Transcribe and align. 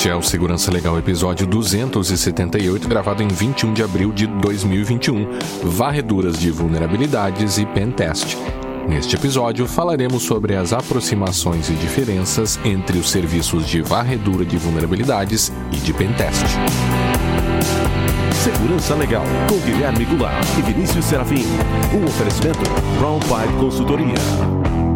Este 0.00 0.08
é 0.08 0.16
o 0.16 0.22
Segurança 0.22 0.72
Legal 0.72 0.98
episódio 0.98 1.46
278, 1.46 2.88
gravado 2.88 3.22
em 3.22 3.28
21 3.28 3.74
de 3.74 3.82
abril 3.82 4.10
de 4.10 4.26
2021. 4.26 5.28
Varreduras 5.62 6.38
de 6.38 6.50
vulnerabilidades 6.50 7.58
e 7.58 7.66
pentest. 7.66 8.34
Neste 8.88 9.16
episódio 9.16 9.66
falaremos 9.66 10.22
sobre 10.22 10.56
as 10.56 10.72
aproximações 10.72 11.68
e 11.68 11.74
diferenças 11.74 12.58
entre 12.64 12.96
os 12.96 13.10
serviços 13.10 13.68
de 13.68 13.82
varredura 13.82 14.42
de 14.42 14.56
vulnerabilidades 14.56 15.52
e 15.70 15.76
de 15.76 15.92
pentest. 15.92 16.46
Segurança 18.42 18.94
Legal, 18.94 19.26
com 19.50 19.58
Guilherme 19.58 20.06
Goulart 20.06 20.48
e 20.58 20.62
Vinícius 20.62 21.04
Serafim. 21.04 21.44
Um 21.92 22.06
oferecimento 22.06 22.60
Brown 22.98 23.18
Pipe 23.18 23.52
Consultoria. 23.60 24.89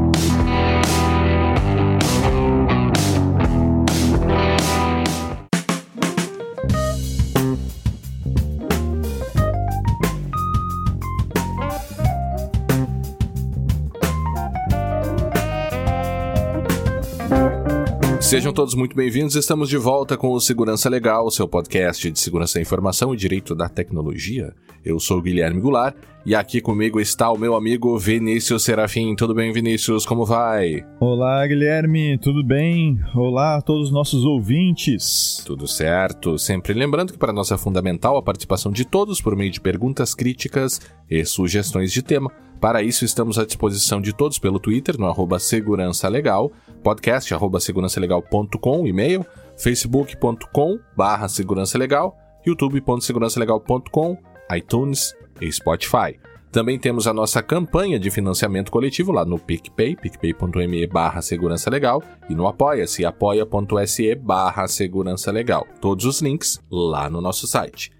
Sejam 18.34 18.52
todos 18.52 18.74
muito 18.74 18.96
bem-vindos. 18.96 19.36
Estamos 19.36 19.68
de 19.68 19.76
volta 19.76 20.16
com 20.16 20.32
o 20.32 20.40
Segurança 20.40 20.90
Legal, 20.90 21.30
seu 21.30 21.46
podcast 21.46 22.10
de 22.10 22.18
segurança 22.18 22.54
da 22.54 22.62
informação 22.62 23.14
e 23.14 23.16
direito 23.16 23.54
da 23.54 23.68
tecnologia. 23.68 24.52
Eu 24.84 24.98
sou 24.98 25.18
o 25.18 25.22
Guilherme 25.22 25.60
Goulart 25.60 25.94
e 26.26 26.34
aqui 26.34 26.60
comigo 26.60 26.98
está 26.98 27.30
o 27.30 27.38
meu 27.38 27.54
amigo 27.54 27.96
Vinícius 27.96 28.64
Serafim. 28.64 29.14
Tudo 29.14 29.36
bem, 29.36 29.52
Vinícius? 29.52 30.04
Como 30.04 30.26
vai? 30.26 30.84
Olá, 30.98 31.46
Guilherme. 31.46 32.18
Tudo 32.18 32.42
bem? 32.42 32.98
Olá 33.14 33.58
a 33.58 33.62
todos 33.62 33.84
os 33.86 33.92
nossos 33.92 34.24
ouvintes. 34.24 35.40
Tudo 35.46 35.68
certo. 35.68 36.36
Sempre 36.36 36.74
lembrando 36.74 37.12
que 37.12 37.18
para 37.18 37.32
nós 37.32 37.52
é 37.52 37.56
fundamental 37.56 38.16
a 38.16 38.22
participação 38.22 38.72
de 38.72 38.84
todos 38.84 39.20
por 39.20 39.36
meio 39.36 39.52
de 39.52 39.60
perguntas, 39.60 40.12
críticas 40.12 40.80
e 41.08 41.24
sugestões 41.24 41.92
de 41.92 42.02
tema. 42.02 42.32
Para 42.60 42.82
isso, 42.82 43.04
estamos 43.04 43.38
à 43.38 43.44
disposição 43.44 44.00
de 44.00 44.12
todos 44.12 44.38
pelo 44.38 44.58
Twitter, 44.58 44.98
no 44.98 45.06
arroba 45.06 45.38
Segurança 45.38 46.08
Legal, 46.08 46.50
podcast 46.82 47.32
arroba 47.34 47.60
segurançalegal.com, 47.60 48.86
e-mail, 48.86 49.24
facebook.com 49.56 50.78
barra 50.96 51.28
segurança 51.28 51.76
legal, 51.76 52.16
youtube.segurançalegal.com, 52.46 54.18
iTunes 54.54 55.14
e 55.40 55.52
Spotify. 55.52 56.18
Também 56.54 56.78
temos 56.78 57.08
a 57.08 57.12
nossa 57.12 57.42
campanha 57.42 57.98
de 57.98 58.12
financiamento 58.12 58.70
coletivo 58.70 59.10
lá 59.10 59.24
no 59.24 59.40
PicPay, 59.40 59.96
picpay.me 59.96 60.86
barra 60.86 61.20
segurança 61.20 61.68
legal, 61.68 62.00
e 62.30 62.34
no 62.34 62.46
apoia-se, 62.46 63.04
apoia.se 63.04 64.14
barra 64.14 64.68
segurança 64.68 65.32
legal. 65.32 65.66
Todos 65.80 66.04
os 66.04 66.22
links 66.22 66.62
lá 66.70 67.10
no 67.10 67.20
nosso 67.20 67.48
site. 67.48 67.90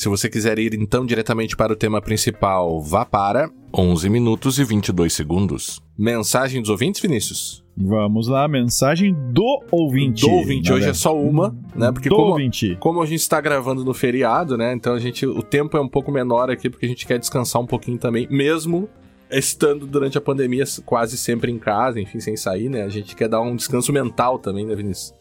Se 0.00 0.08
você 0.08 0.30
quiser 0.30 0.58
ir 0.58 0.72
então 0.72 1.04
diretamente 1.04 1.54
para 1.54 1.74
o 1.74 1.76
tema 1.76 2.00
principal, 2.00 2.80
vá 2.80 3.04
para 3.04 3.50
11 3.76 4.08
minutos 4.08 4.58
e 4.58 4.64
22 4.64 5.12
segundos. 5.12 5.78
Mensagem 5.98 6.62
dos 6.62 6.70
ouvintes, 6.70 7.02
Vinícius? 7.02 7.62
Vamos 7.76 8.26
lá, 8.26 8.48
mensagem 8.48 9.14
do 9.30 9.62
ouvinte. 9.70 10.22
Do 10.22 10.30
ouvinte, 10.30 10.72
hoje 10.72 10.88
é 10.88 10.94
só 10.94 11.14
uma, 11.14 11.54
né? 11.76 11.92
Porque 11.92 12.08
do 12.08 12.16
como, 12.16 12.30
ouvinte. 12.30 12.78
como 12.80 13.02
a 13.02 13.04
gente 13.04 13.20
está 13.20 13.42
gravando 13.42 13.84
no 13.84 13.92
feriado, 13.92 14.56
né? 14.56 14.72
Então 14.72 14.94
a 14.94 14.98
gente, 14.98 15.26
o 15.26 15.42
tempo 15.42 15.76
é 15.76 15.80
um 15.82 15.88
pouco 15.88 16.10
menor 16.10 16.50
aqui 16.50 16.70
porque 16.70 16.86
a 16.86 16.88
gente 16.88 17.06
quer 17.06 17.18
descansar 17.18 17.60
um 17.60 17.66
pouquinho 17.66 17.98
também, 17.98 18.26
mesmo 18.30 18.88
estando 19.30 19.86
durante 19.86 20.16
a 20.16 20.20
pandemia 20.22 20.64
quase 20.86 21.18
sempre 21.18 21.52
em 21.52 21.58
casa, 21.58 22.00
enfim, 22.00 22.20
sem 22.20 22.38
sair, 22.38 22.70
né? 22.70 22.84
A 22.84 22.88
gente 22.88 23.14
quer 23.14 23.28
dar 23.28 23.42
um 23.42 23.54
descanso 23.54 23.92
mental 23.92 24.38
também, 24.38 24.64
né, 24.64 24.74
Vinícius? 24.74 25.19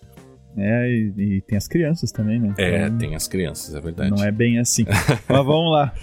É, 0.60 0.90
e, 0.90 1.14
e, 1.18 1.42
tem 1.42 1.58
as 1.58 1.68
crianças 1.68 2.12
também, 2.12 2.40
né? 2.40 2.54
É, 2.58 2.86
então, 2.86 2.98
tem 2.98 3.16
as 3.16 3.28
crianças, 3.28 3.74
é 3.74 3.80
verdade. 3.82 4.12
Não 4.12 4.24
é 4.24 4.32
bem 4.32 4.60
assim. 4.60 4.86
Mas 5.28 5.46
vamos 5.46 5.72
lá. 5.72 5.94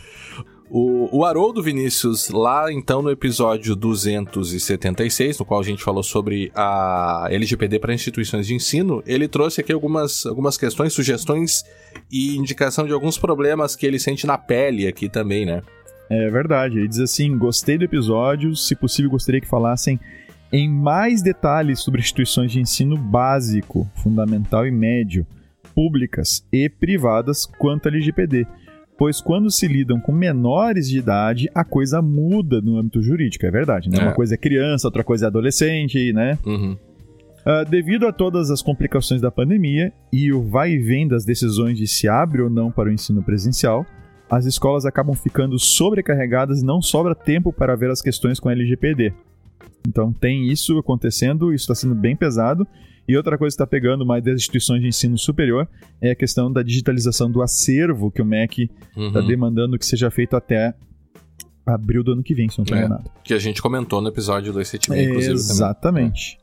O, 0.69 1.19
o 1.19 1.25
Haroldo 1.25 1.63
Vinícius, 1.63 2.29
lá 2.29 2.73
então 2.73 3.01
no 3.01 3.11
episódio 3.11 3.77
276, 3.77 5.39
no 5.39 5.45
qual 5.45 5.61
a 5.61 5.63
gente 5.63 5.83
falou 5.83 6.03
sobre 6.03 6.51
a 6.55 7.29
LGPD 7.31 7.79
para 7.79 7.95
instituições 7.95 8.49
de 8.49 8.55
ensino, 8.55 9.03
ele 9.07 9.29
trouxe 9.29 9.61
aqui 9.61 9.73
algumas, 9.73 10.27
algumas 10.27 10.57
questões, 10.57 10.93
sugestões 10.93 11.63
e 12.11 12.37
indicação 12.37 12.85
de 12.85 12.93
alguns 12.93 13.17
problemas 13.17 13.77
que 13.77 13.87
ele 13.87 13.99
sente 13.99 14.27
na 14.27 14.37
pele 14.37 14.89
aqui 14.89 15.09
também, 15.09 15.47
né? 15.47 15.63
É 16.11 16.31
verdade. 16.31 16.79
Ele 16.79 16.89
diz 16.89 16.99
assim: 16.99 17.37
gostei 17.39 17.79
do 17.79 17.85
episódio, 17.85 18.55
se 18.57 18.75
possível 18.75 19.11
gostaria 19.11 19.41
que 19.41 19.49
falassem 19.49 20.01
em 20.53 20.69
mais 20.69 21.23
detalhes 21.23 21.81
sobre 21.81 22.01
instituições 22.01 22.53
de 22.53 22.61
ensino 22.61 22.97
básico, 22.97 23.89
fundamental 23.97 24.67
e 24.67 24.71
médio, 24.71 25.27
públicas 25.75 26.47
e 26.53 26.69
privadas 26.69 27.45
quanto 27.45 27.87
à 27.87 27.91
LGPD, 27.91 28.47
pois 28.99 29.21
quando 29.21 29.51
se 29.51 29.69
lidam 29.69 30.01
com 30.01 30.13
menores 30.13 30.89
de 30.89 30.99
idade, 30.99 31.51
a 31.55 31.65
coisa 31.65 32.01
muda 32.01 32.61
no 32.61 32.79
âmbito 32.79 33.03
jurídico, 33.03 33.45
é 33.45 33.51
verdade, 33.51 33.91
né? 33.91 33.99
É. 33.99 34.03
Uma 34.03 34.13
coisa 34.13 34.35
é 34.35 34.39
criança, 34.39 34.89
outra 34.89 35.05
coisa 35.05 35.27
é 35.27 35.29
adolescente, 35.29 36.13
né? 36.13 36.39
Uhum. 36.47 36.77
Uh, 37.47 37.69
devido 37.69 38.07
a 38.09 38.13
todas 38.13 38.51
as 38.51 38.61
complicações 38.61 39.21
da 39.21 39.31
pandemia 39.31 39.93
e 40.13 40.33
o 40.33 40.43
vai 40.43 40.73
e 40.73 40.79
vem 40.79 41.07
das 41.07 41.25
decisões 41.25 41.79
de 41.79 41.87
se 41.87 42.09
abre 42.09 42.43
ou 42.43 42.51
não 42.51 42.73
para 42.73 42.89
o 42.89 42.93
ensino 42.93 43.23
presencial, 43.23 43.87
as 44.29 44.47
escolas 44.47 44.85
acabam 44.85 45.15
ficando 45.15 45.57
sobrecarregadas 45.59 46.61
e 46.61 46.65
não 46.65 46.83
sobra 46.83 47.15
tempo 47.15 47.53
para 47.53 47.77
ver 47.77 47.91
as 47.91 48.03
questões 48.03 48.41
com 48.41 48.49
a 48.49 48.53
LGPD. 48.53 49.13
Então 49.87 50.13
tem 50.13 50.49
isso 50.51 50.79
acontecendo, 50.79 51.53
isso 51.53 51.65
está 51.65 51.75
sendo 51.75 51.95
bem 51.95 52.17
pesado. 52.17 52.67
E 53.09 53.17
outra 53.17 53.39
coisa 53.39 53.55
que 53.55 53.63
está 53.63 53.67
pegando 53.67 54.05
mais 54.05 54.23
das 54.25 54.35
instituições 54.35 54.81
de 54.81 54.89
ensino 54.89 55.17
superior 55.17 55.69
é 56.01 56.11
a 56.11 56.15
questão 56.15 56.53
da 56.53 56.63
digitalização 56.63 57.31
do 57.31 57.41
acervo 57.41 58.11
que 58.11 58.21
o 58.21 58.25
MEC 58.25 58.71
está 58.97 59.21
uhum. 59.21 59.27
demandando 59.27 59.79
que 59.79 59.87
seja 59.87 60.11
feito 60.11 60.35
até 60.35 60.75
abril 61.65 62.03
do 62.03 62.13
ano 62.13 62.23
que 62.23 62.35
vem, 62.35 62.49
se 62.49 62.59
não 62.59 62.65
estou 62.65 62.77
é, 62.77 62.81
enganado. 62.81 63.11
Que 63.23 63.35
a 63.35 63.39
gente 63.39 63.63
comentou 63.63 64.01
no 64.01 64.09
episódio 64.09 64.53
276, 64.53 65.09
inclusive. 65.09 65.35
Exatamente. 65.35 66.39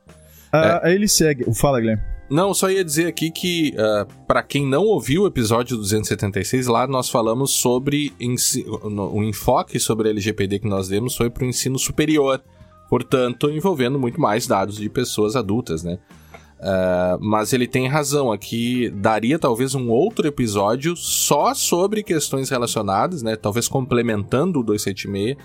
Também. 0.50 0.80
É. 0.84 0.94
Ele 0.94 1.08
segue. 1.08 1.52
Fala, 1.54 1.80
Guilherme. 1.80 2.02
Não, 2.30 2.54
só 2.54 2.70
ia 2.70 2.84
dizer 2.84 3.06
aqui 3.06 3.30
que, 3.30 3.74
uh, 3.76 4.06
para 4.26 4.42
quem 4.42 4.66
não 4.66 4.84
ouviu 4.84 5.22
o 5.22 5.26
episódio 5.26 5.76
276, 5.76 6.66
lá 6.66 6.86
nós 6.86 7.10
falamos 7.10 7.50
sobre 7.50 8.12
o 8.18 9.22
enfoque 9.22 9.78
sobre 9.78 10.08
a 10.08 10.10
LGPD 10.10 10.60
que 10.60 10.68
nós 10.68 10.88
demos 10.88 11.16
foi 11.16 11.28
para 11.28 11.44
o 11.44 11.46
ensino 11.46 11.78
superior 11.78 12.42
portanto, 12.94 13.50
envolvendo 13.50 13.98
muito 13.98 14.20
mais 14.20 14.46
dados 14.46 14.76
de 14.76 14.88
pessoas 14.88 15.34
adultas, 15.34 15.82
né? 15.82 15.98
Uh, 16.60 17.18
mas 17.20 17.52
ele 17.52 17.66
tem 17.66 17.88
razão 17.88 18.30
aqui, 18.30 18.88
daria 18.90 19.36
talvez 19.36 19.74
um 19.74 19.90
outro 19.90 20.28
episódio 20.28 20.94
só 20.94 21.52
sobre 21.54 22.04
questões 22.04 22.48
relacionadas, 22.50 23.20
né? 23.20 23.34
Talvez 23.34 23.66
complementando 23.66 24.60
o 24.60 24.62
276 24.62 25.36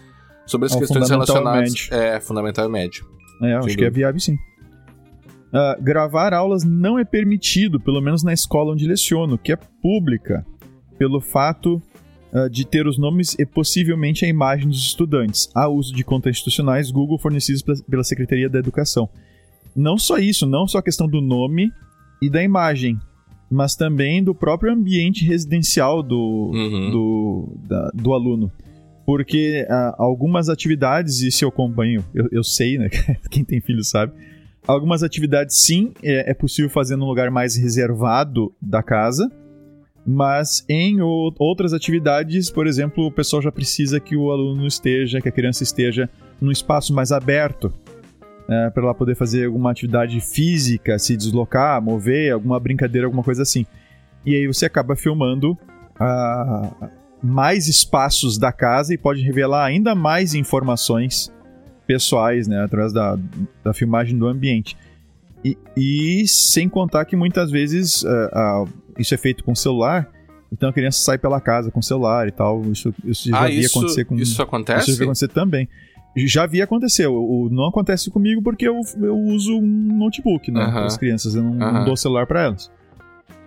sobre 0.45 0.67
as 0.67 0.75
questões 0.75 1.09
relacionadas. 1.09 1.87
É, 1.89 2.21
fundamental 2.21 2.67
e 2.67 2.71
médio. 2.71 3.07
É, 3.41 3.55
acho 3.55 3.75
que 3.75 3.83
é 3.83 3.89
viável 3.89 4.19
sim. 4.19 4.35
Uh, 4.35 5.81
gravar 5.81 6.35
aulas 6.35 6.63
não 6.63 6.99
é 6.99 7.03
permitido, 7.03 7.79
pelo 7.79 7.99
menos 7.99 8.21
na 8.23 8.31
escola 8.31 8.73
onde 8.73 8.87
leciono, 8.87 9.39
que 9.39 9.51
é 9.51 9.57
pública, 9.81 10.45
pelo 10.99 11.19
fato 11.19 11.81
uh, 12.33 12.49
de 12.49 12.65
ter 12.65 12.87
os 12.87 12.97
nomes 12.97 13.35
e 13.37 13.45
possivelmente 13.45 14.25
a 14.25 14.27
imagem 14.27 14.67
dos 14.67 14.79
estudantes. 14.79 15.49
Há 15.53 15.67
uso 15.67 15.93
de 15.93 16.03
contas 16.03 16.31
institucionais 16.31 16.91
Google 16.91 17.17
fornecidos 17.17 17.63
pela 17.89 18.03
Secretaria 18.03 18.49
da 18.49 18.59
Educação. 18.59 19.09
Não 19.75 19.97
só 19.97 20.17
isso, 20.17 20.45
não 20.45 20.67
só 20.67 20.79
a 20.79 20.83
questão 20.83 21.07
do 21.07 21.21
nome 21.21 21.71
e 22.21 22.29
da 22.29 22.43
imagem, 22.43 22.99
mas 23.49 23.75
também 23.75 24.23
do 24.23 24.35
próprio 24.35 24.71
ambiente 24.71 25.25
residencial 25.25 26.03
do, 26.03 26.51
uhum. 26.53 26.91
do, 26.91 27.57
da, 27.67 27.91
do 27.93 28.13
aluno. 28.13 28.51
Porque 29.05 29.65
uh, 29.67 29.95
algumas 29.97 30.49
atividades, 30.49 31.21
e 31.21 31.31
se 31.31 31.43
eu 31.43 31.49
acompanho, 31.49 32.05
eu, 32.13 32.27
eu 32.31 32.43
sei, 32.43 32.77
né? 32.77 32.89
Quem 33.31 33.43
tem 33.43 33.59
filho 33.59 33.83
sabe. 33.83 34.13
Algumas 34.67 35.01
atividades, 35.01 35.61
sim, 35.61 35.93
é, 36.03 36.29
é 36.29 36.33
possível 36.33 36.69
fazer 36.69 36.95
num 36.95 37.05
lugar 37.05 37.31
mais 37.31 37.55
reservado 37.55 38.53
da 38.61 38.83
casa 38.83 39.31
mas 40.11 40.65
em 40.67 41.01
outras 41.01 41.71
atividades, 41.71 42.49
por 42.49 42.65
exemplo, 42.65 43.05
o 43.05 43.11
pessoal 43.11 43.43
já 43.43 43.51
precisa 43.51 43.99
que 43.99 44.17
o 44.17 44.31
aluno 44.31 44.65
esteja, 44.65 45.21
que 45.21 45.29
a 45.29 45.31
criança 45.31 45.61
esteja 45.61 46.09
num 46.41 46.51
espaço 46.51 46.91
mais 46.95 47.11
aberto, 47.11 47.71
né, 48.47 48.71
para 48.71 48.81
ela 48.81 48.95
poder 48.95 49.13
fazer 49.13 49.45
alguma 49.45 49.69
atividade 49.69 50.19
física, 50.19 50.97
se 50.97 51.15
deslocar, 51.15 51.79
mover, 51.79 52.33
alguma 52.33 52.59
brincadeira, 52.59 53.05
alguma 53.05 53.21
coisa 53.21 53.43
assim. 53.43 53.67
E 54.25 54.33
aí 54.33 54.47
você 54.47 54.65
acaba 54.65 54.95
filmando 54.95 55.51
uh, 55.51 56.89
mais 57.21 57.67
espaços 57.67 58.39
da 58.39 58.51
casa 58.51 58.95
e 58.95 58.97
pode 58.97 59.21
revelar 59.21 59.63
ainda 59.63 59.93
mais 59.93 60.33
informações 60.33 61.31
pessoais, 61.85 62.47
né, 62.47 62.63
através 62.63 62.91
da, 62.91 63.15
da 63.63 63.75
filmagem 63.75 64.17
do 64.17 64.25
ambiente. 64.25 64.75
E, 65.45 65.55
e 65.77 66.27
sem 66.27 66.67
contar 66.67 67.05
que 67.05 67.15
muitas 67.15 67.51
vezes 67.51 68.01
uh, 68.01 68.67
isso 68.99 69.13
é 69.13 69.17
feito 69.17 69.43
com 69.43 69.55
celular, 69.55 70.09
então 70.51 70.69
a 70.69 70.73
criança 70.73 70.99
sai 70.99 71.17
pela 71.17 71.39
casa 71.39 71.71
com 71.71 71.81
celular 71.81 72.27
e 72.27 72.31
tal. 72.31 72.61
Isso, 72.71 72.93
isso 73.05 73.29
já 73.29 73.39
ah, 73.39 73.47
via 73.47 73.59
isso, 73.59 73.77
acontecer 73.77 74.05
com. 74.05 74.15
Isso 74.15 74.41
acontece? 74.41 74.81
Isso 74.81 74.91
já 74.91 74.97
via 74.97 75.05
acontecer 75.05 75.27
também. 75.29 75.69
Já 76.15 76.45
vi 76.45 76.61
acontecer. 76.61 77.07
O, 77.07 77.13
o, 77.13 77.49
não 77.49 77.67
acontece 77.67 78.09
comigo 78.09 78.41
porque 78.41 78.67
eu, 78.67 78.79
eu 79.01 79.15
uso 79.15 79.53
um 79.53 79.97
notebook, 79.97 80.51
né? 80.51 80.61
Uh 80.61 80.67
-huh. 80.67 80.73
Para 80.73 80.85
as 80.85 80.97
crianças. 80.97 81.35
Eu 81.35 81.43
não, 81.43 81.51
uh 81.51 81.55
-huh. 81.55 81.73
não 81.73 81.85
dou 81.85 81.95
celular 81.95 82.25
para 82.25 82.43
elas. 82.43 82.71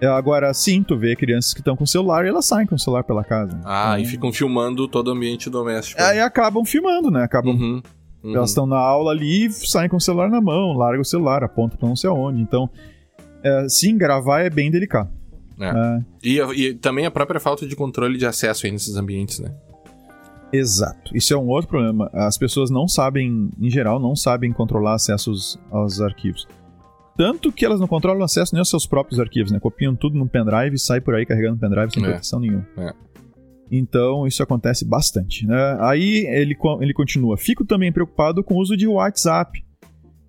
É, 0.01 0.07
Agora, 0.07 0.53
sim, 0.53 0.83
tu 0.83 0.97
vê 0.97 1.15
crianças 1.15 1.55
que 1.55 1.61
estão 1.61 1.77
com 1.77 1.87
celular 1.87 2.25
e 2.25 2.29
elas 2.29 2.45
saem 2.45 2.67
com 2.67 2.75
o 2.75 2.79
celular 2.79 3.05
pela 3.05 3.23
casa. 3.23 3.61
Ah, 3.65 3.99
e 3.99 4.03
Então, 4.03 4.11
ficam 4.11 4.33
filmando 4.33 4.89
todo 4.89 5.09
o 5.09 5.11
ambiente 5.13 5.49
doméstico. 5.49 6.03
Aí 6.03 6.19
acabam 6.19 6.65
filmando, 6.65 7.09
né? 7.09 7.23
Acabam 7.23 7.55
Uhum, 7.55 7.83
uhum. 8.25 8.35
Elas 8.35 8.51
estão 8.51 8.67
na 8.67 8.79
aula 8.79 9.13
ali, 9.13 9.49
saem 9.53 9.89
com 9.89 9.97
o 9.97 10.01
celular 10.01 10.29
na 10.29 10.41
mão, 10.41 10.73
larga 10.73 11.01
o 11.01 11.05
celular, 11.05 11.45
aponta 11.45 11.77
pra 11.77 11.89
não 11.89 11.95
sei 11.95 12.11
aonde. 12.11 12.41
Então, 12.41 12.69
é, 13.45 13.69
sim, 13.69 13.97
gravar 13.97 14.41
é 14.41 14.51
bem 14.51 14.73
delicado. 14.73 15.09
É. 15.61 15.69
É, 15.69 16.03
E, 16.23 16.39
e 16.55 16.75
também 16.75 17.07
a 17.07 17.11
própria 17.11 17.41
falta 17.41 17.67
de 17.67 17.75
controle 17.77 18.19
de 18.19 18.27
acesso 18.27 18.67
aí 18.67 18.73
nesses 18.73 18.97
ambientes, 18.97 19.39
né? 19.41 19.53
exato. 20.53 21.17
Isso 21.17 21.33
é 21.33 21.37
um 21.37 21.49
outro 21.49 21.69
problema. 21.71 22.11
As 22.13 22.37
pessoas 22.37 22.69
não 22.71 22.87
sabem, 22.87 23.51
em 23.59 23.71
geral, 23.71 23.99
não 23.99 24.15
sabem 24.15 24.53
controlar 24.53 24.95
acessos 24.95 25.59
aos 25.71 25.99
arquivos. 26.01 26.47
Tanto 27.17 27.51
que 27.51 27.65
elas 27.65 27.81
não 27.81 27.87
controlam 27.87 28.23
acesso 28.23 28.55
nem 28.55 28.59
aos 28.59 28.69
seus 28.69 28.87
próprios 28.87 29.19
arquivos, 29.21 29.51
né? 29.51 29.59
Copiam 29.59 29.95
tudo 29.95 30.17
num 30.19 30.27
pendrive 30.27 30.75
e 30.75 30.79
sai 30.79 31.01
por 31.01 31.15
aí 31.15 31.25
carregando 31.25 31.59
pendrive 31.59 31.93
sem 31.93 32.05
É. 32.05 32.09
proteção 32.11 32.39
nenhuma. 32.41 32.67
É. 32.77 32.93
Então, 33.71 34.27
isso 34.27 34.43
acontece 34.43 34.85
bastante. 34.85 35.47
Né? 35.47 35.77
Aí 35.81 36.27
ele, 36.27 36.55
ele 36.81 36.93
continua. 36.93 37.39
Fico 37.39 37.65
também 37.65 37.91
preocupado 37.91 38.45
com 38.45 38.55
o 38.55 38.59
uso 38.61 38.77
de 38.77 38.87
WhatsApp, 38.87 39.65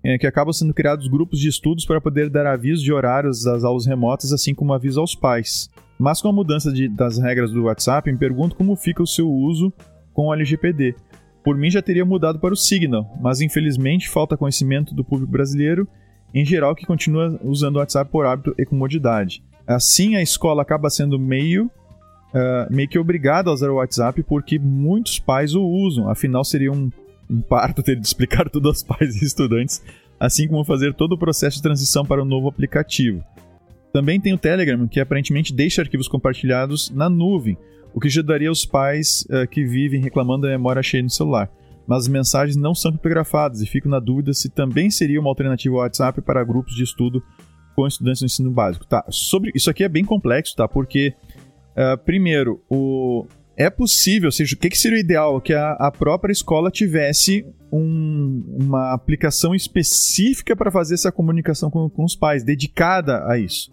é, 0.04 0.18
que 0.18 0.26
acabam 0.26 0.52
sendo 0.52 0.74
criados 0.74 1.08
grupos 1.08 1.40
de 1.40 1.48
estudos 1.48 1.86
para 1.86 2.00
poder 2.00 2.28
dar 2.28 2.46
aviso 2.46 2.84
de 2.84 2.92
horários 2.92 3.42
das 3.42 3.64
aulas 3.64 3.86
remotas, 3.86 4.32
assim 4.32 4.54
como 4.54 4.74
aviso 4.74 5.00
aos 5.00 5.14
pais. 5.14 5.70
Mas 5.98 6.20
com 6.20 6.28
a 6.28 6.32
mudança 6.32 6.70
de- 6.70 6.88
das 6.88 7.18
regras 7.18 7.50
do 7.50 7.64
WhatsApp, 7.64 8.12
me 8.12 8.18
pergunto 8.18 8.54
como 8.54 8.76
fica 8.76 9.02
o 9.02 9.06
seu 9.06 9.30
uso 9.30 9.72
com 10.12 10.26
o 10.26 10.34
LGPD. 10.34 10.94
Por 11.42 11.56
mim 11.56 11.70
já 11.70 11.80
teria 11.80 12.04
mudado 12.04 12.38
para 12.38 12.52
o 12.54 12.56
Signal, 12.56 13.06
mas 13.20 13.40
infelizmente 13.40 14.08
falta 14.08 14.36
conhecimento 14.36 14.94
do 14.94 15.04
público 15.04 15.32
brasileiro 15.32 15.88
em 16.34 16.44
geral 16.44 16.74
que 16.74 16.84
continua 16.86 17.38
usando 17.42 17.76
o 17.76 17.78
WhatsApp 17.78 18.10
por 18.10 18.26
hábito 18.26 18.54
e 18.58 18.66
comodidade. 18.66 19.42
Assim, 19.66 20.16
a 20.16 20.22
escola 20.22 20.62
acaba 20.62 20.90
sendo 20.90 21.18
meio 21.18 21.70
ah, 22.34 22.66
meio 22.68 22.88
que 22.88 22.98
obrigada 22.98 23.48
a 23.48 23.52
usar 23.52 23.70
o 23.70 23.76
WhatsApp 23.76 24.20
porque 24.24 24.58
muitos 24.58 25.20
pais 25.20 25.54
o 25.54 25.62
usam. 25.62 26.08
Afinal, 26.10 26.44
seria 26.44 26.72
um, 26.72 26.90
um 27.28 27.40
parto 27.40 27.82
ter 27.82 27.98
de 27.98 28.06
explicar 28.06 28.48
tudo 28.50 28.68
aos 28.68 28.82
pais 28.82 29.20
e 29.20 29.24
estudantes, 29.24 29.82
assim 30.18 30.48
como 30.48 30.64
fazer 30.64 30.94
todo 30.94 31.12
o 31.12 31.18
processo 31.18 31.56
de 31.56 31.62
transição 31.62 32.04
para 32.04 32.22
o 32.22 32.24
novo 32.24 32.48
aplicativo. 32.48 33.22
Também 33.92 34.20
tem 34.20 34.32
o 34.32 34.38
Telegram, 34.38 34.88
que 34.88 34.98
aparentemente 34.98 35.54
deixa 35.54 35.82
arquivos 35.82 36.08
compartilhados 36.08 36.90
na 36.90 37.08
nuvem, 37.08 37.56
o 37.94 38.00
que 38.00 38.08
ajudaria 38.08 38.50
os 38.50 38.66
pais 38.66 39.26
ah, 39.30 39.46
que 39.46 39.64
vivem 39.64 40.00
reclamando 40.00 40.42
da 40.42 40.48
memória 40.48 40.82
cheia 40.82 41.02
no 41.02 41.10
celular. 41.10 41.48
Mas 41.86 42.04
as 42.04 42.08
mensagens 42.08 42.56
não 42.56 42.74
são 42.74 42.90
criptografadas 42.92 43.60
e 43.60 43.66
fico 43.66 43.88
na 43.88 44.00
dúvida 44.00 44.32
se 44.32 44.48
também 44.48 44.90
seria 44.90 45.20
uma 45.20 45.30
alternativa 45.30 45.74
ao 45.74 45.82
WhatsApp 45.82 46.20
para 46.22 46.42
grupos 46.42 46.74
de 46.74 46.82
estudo 46.82 47.22
com 47.76 47.86
estudantes 47.86 48.20
do 48.20 48.26
ensino 48.26 48.50
básico. 48.50 48.86
Tá, 48.86 49.04
sobre 49.10 49.52
isso 49.54 49.70
aqui 49.70 49.84
é 49.84 49.88
bem 49.88 50.04
complexo, 50.04 50.56
tá? 50.56 50.66
Porque 50.66 51.14
ah, 51.76 51.96
primeiro, 51.96 52.62
o 52.68 53.26
é 53.56 53.70
possível, 53.70 54.28
ou 54.28 54.32
seja, 54.32 54.54
o 54.54 54.58
que, 54.58 54.68
que 54.70 54.78
seria 54.78 54.98
o 54.98 55.00
ideal? 55.00 55.40
Que 55.40 55.52
a, 55.54 55.72
a 55.72 55.90
própria 55.90 56.32
escola 56.32 56.70
tivesse 56.70 57.46
um- 57.72 58.58
uma 58.60 58.92
aplicação 58.92 59.54
específica 59.54 60.56
para 60.56 60.70
fazer 60.70 60.94
essa 60.94 61.12
comunicação 61.12 61.70
com, 61.70 61.88
com 61.88 62.04
os 62.04 62.16
pais, 62.16 62.42
dedicada 62.44 63.24
a 63.28 63.38
isso. 63.38 63.72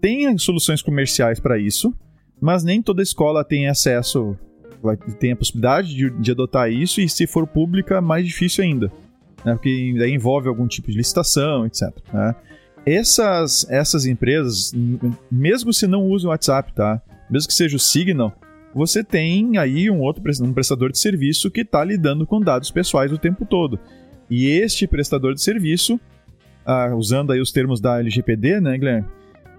Tem 0.00 0.36
soluções 0.38 0.80
comerciais 0.82 1.40
para 1.40 1.58
isso, 1.58 1.92
mas 2.40 2.62
nem 2.62 2.80
toda 2.80 3.02
escola 3.02 3.44
tem 3.44 3.68
acesso, 3.68 4.36
tem 5.18 5.32
a 5.32 5.36
possibilidade 5.36 5.94
de, 5.94 6.10
de 6.10 6.30
adotar 6.30 6.70
isso, 6.70 7.00
e 7.00 7.08
se 7.08 7.26
for 7.26 7.46
pública, 7.46 8.00
mais 8.00 8.24
difícil 8.24 8.62
ainda. 8.62 8.92
Né? 9.44 9.52
Porque 9.54 9.94
daí 9.98 10.12
envolve 10.12 10.48
algum 10.48 10.66
tipo 10.68 10.90
de 10.90 10.96
licitação, 10.96 11.66
etc. 11.66 11.90
né? 12.12 12.34
Essas, 12.86 13.66
essas 13.68 14.06
empresas, 14.06 14.72
mesmo 15.30 15.72
se 15.72 15.86
não 15.86 16.04
usam 16.06 16.28
o 16.28 16.32
WhatsApp, 16.32 16.72
tá? 16.72 17.02
Mesmo 17.28 17.48
que 17.48 17.54
seja 17.54 17.76
o 17.76 17.80
Signal, 17.80 18.32
você 18.74 19.02
tem 19.02 19.56
aí 19.58 19.90
um 19.90 20.00
outro 20.00 20.22
um 20.42 20.52
prestador 20.52 20.92
de 20.92 20.98
serviço 20.98 21.50
que 21.50 21.62
está 21.62 21.82
lidando 21.84 22.26
com 22.26 22.40
dados 22.40 22.70
pessoais 22.70 23.12
o 23.12 23.18
tempo 23.18 23.44
todo. 23.44 23.78
E 24.30 24.46
este 24.46 24.86
prestador 24.86 25.34
de 25.34 25.42
serviço, 25.42 25.98
ah, 26.64 26.94
usando 26.94 27.32
aí 27.32 27.40
os 27.40 27.50
termos 27.50 27.80
da 27.80 27.98
LGPD, 27.98 28.60
né, 28.60 28.76
Guilherme? 28.76 29.06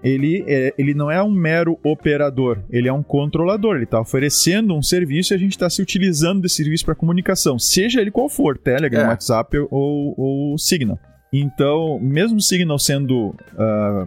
Ele, 0.02 0.42
é, 0.46 0.72
ele 0.78 0.94
não 0.94 1.10
é 1.10 1.22
um 1.22 1.30
mero 1.30 1.78
operador, 1.84 2.60
ele 2.70 2.88
é 2.88 2.92
um 2.92 3.02
controlador. 3.02 3.74
Ele 3.74 3.84
está 3.84 4.00
oferecendo 4.00 4.74
um 4.74 4.80
serviço 4.80 5.34
e 5.34 5.36
a 5.36 5.38
gente 5.38 5.52
está 5.52 5.68
se 5.68 5.82
utilizando 5.82 6.40
desse 6.40 6.56
serviço 6.56 6.86
para 6.86 6.94
comunicação, 6.94 7.58
seja 7.58 8.00
ele 8.00 8.10
qual 8.10 8.28
for, 8.28 8.56
Telegram, 8.56 9.02
É. 9.02 9.08
WhatsApp 9.08 9.58
ou, 9.70 10.14
ou 10.16 10.58
Signal. 10.58 10.98
Então, 11.32 11.98
mesmo 12.00 12.38
o 12.38 12.40
Signal 12.40 12.78
sendo 12.78 13.34
ah, 13.58 14.06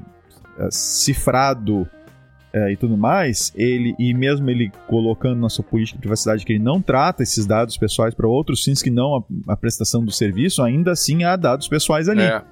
cifrado 0.71 1.88
é, 2.53 2.71
e 2.71 2.77
tudo 2.77 2.95
mais, 2.95 3.51
ele 3.55 3.95
e 3.97 4.13
mesmo 4.13 4.47
ele 4.50 4.71
colocando 4.88 5.39
na 5.39 5.50
sua 5.50 5.63
política 5.63 5.97
de 5.97 6.01
privacidade 6.01 6.45
que 6.45 6.53
ele 6.53 6.63
não 6.63 6.81
trata 6.81 7.23
esses 7.23 7.47
dados 7.47 7.75
pessoais 7.77 8.13
para 8.13 8.27
outros 8.27 8.63
fins 8.63 8.81
que 8.81 8.91
não 8.91 9.15
a, 9.15 9.53
a 9.53 9.57
prestação 9.57 10.05
do 10.05 10.11
serviço, 10.11 10.61
ainda 10.61 10.91
assim 10.91 11.23
há 11.23 11.35
dados 11.35 11.67
pessoais 11.67 12.07
ali. 12.07 12.21
É, 12.21 12.44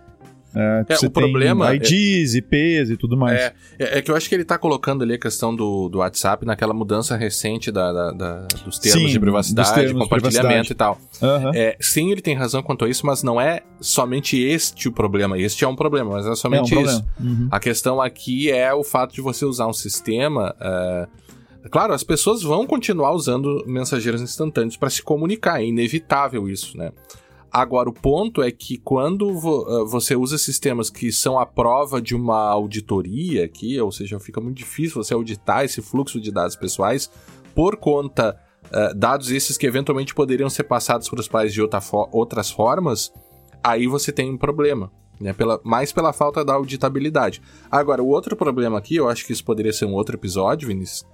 É, 0.55 0.85
É, 0.89 1.05
o 1.05 1.09
problema 1.09 1.67
tem 1.69 1.77
IDs, 1.77 2.35
IPs 2.35 2.89
e 2.89 2.97
tudo 2.97 3.15
mais. 3.15 3.39
é, 3.39 3.53
é, 3.79 3.97
é 3.97 4.01
que 4.01 4.11
eu 4.11 4.15
acho 4.15 4.27
que 4.27 4.35
ele 4.35 4.43
tá 4.43 4.57
colocando 4.57 5.03
ali 5.03 5.13
a 5.13 5.17
questão 5.17 5.55
do, 5.55 5.87
do 5.87 5.99
WhatsApp 5.99 6.45
naquela 6.45 6.73
mudança 6.73 7.15
recente 7.15 7.71
da, 7.71 7.91
da- 7.93 8.11
da- 8.11 8.47
dos 8.65 8.77
termos 8.77 9.01
Sim, 9.03 9.13
de 9.13 9.19
privacidade, 9.19 9.73
termos 9.73 9.93
de 9.93 9.99
compartilhamento 9.99 10.67
privacidade. 10.67 10.71
e 10.71 10.75
tal. 10.75 10.99
Aham. 11.21 11.51
É, 11.55 11.77
sim, 11.79 12.11
ele 12.11 12.21
tem 12.21 12.35
razão 12.35 12.61
quanto 12.61 12.83
a 12.85 12.89
isso, 12.89 13.05
mas 13.05 13.23
não 13.23 13.39
é 13.39 13.61
somente 13.79 14.37
este 14.41 14.87
o 14.87 14.91
problema. 14.91 15.39
Este 15.39 15.63
é 15.63 15.67
um 15.67 15.75
problema, 15.75 16.11
mas 16.11 16.25
não 16.25 16.31
é 16.31 16.31
É 16.31 16.33
um 16.33 16.35
somente 16.35 16.75
isso. 16.81 17.05
Uhum. 17.19 17.47
A 17.49 17.59
questão 17.59 18.01
aqui 18.01 18.51
é 18.51 18.73
o 18.73 18.83
fato 18.83 19.13
de 19.13 19.21
você 19.21 19.45
usar 19.45 19.67
um 19.67 19.73
sistema. 19.73 20.53
é, 20.59 21.07
Claro, 21.69 21.93
as 21.93 22.03
pessoas 22.03 22.41
vão 22.41 22.65
continuar 22.65 23.11
usando 23.13 23.63
mensageiros 23.67 24.19
instantâneos 24.19 24.75
para 24.75 24.89
se 24.89 25.03
comunicar, 25.03 25.61
é 25.61 25.65
inevitável 25.67 26.49
isso, 26.49 26.75
né? 26.75 26.91
Agora, 27.51 27.89
o 27.89 27.93
ponto 27.93 28.41
é 28.41 28.49
que 28.49 28.77
quando 28.77 29.33
vo- 29.37 29.65
eh, 29.67 29.83
você 29.85 30.15
usa 30.15 30.37
sistemas 30.37 30.89
que 30.89 31.11
são 31.11 31.37
a 31.37 31.45
prova 31.45 32.01
de 32.01 32.15
uma 32.15 32.39
auditoria 32.49 33.43
aqui, 33.43 33.79
ou 33.81 33.91
seja, 33.91 34.19
fica 34.19 34.39
muito 34.39 34.57
difícil 34.57 35.03
você 35.03 35.13
auditar 35.13 35.65
esse 35.65 35.81
fluxo 35.81 36.19
de 36.21 36.31
dados 36.31 36.55
pessoais 36.55 37.11
por 37.53 37.75
conta 37.75 38.37
eh, 38.71 38.93
dados 38.95 39.31
esses 39.31 39.57
que 39.57 39.67
eventualmente 39.67 40.15
poderiam 40.15 40.49
ser 40.49 40.63
passados 40.63 41.09
para 41.09 41.19
os 41.19 41.27
pais 41.27 41.51
de 41.53 41.61
outra 41.61 41.81
fo- 41.81 42.07
outras 42.11 42.49
formas, 42.49 43.11
aí 43.63 43.85
você 43.85 44.11
tem 44.13 44.31
um 44.31 44.37
problema. 44.37 44.91
Né, 45.19 45.33
pela, 45.33 45.59
mais 45.63 45.91
pela 45.91 46.11
falta 46.11 46.43
da 46.43 46.53
auditabilidade. 46.55 47.43
Agora, 47.69 48.01
o 48.01 48.07
outro 48.07 48.35
problema 48.35 48.79
aqui, 48.79 48.95
eu 48.95 49.07
acho 49.07 49.23
que 49.23 49.31
isso 49.31 49.45
poderia 49.45 49.71
ser 49.71 49.85
um 49.85 49.93
outro 49.93 50.15
episódio, 50.15 50.67
Vinícius, 50.67 51.05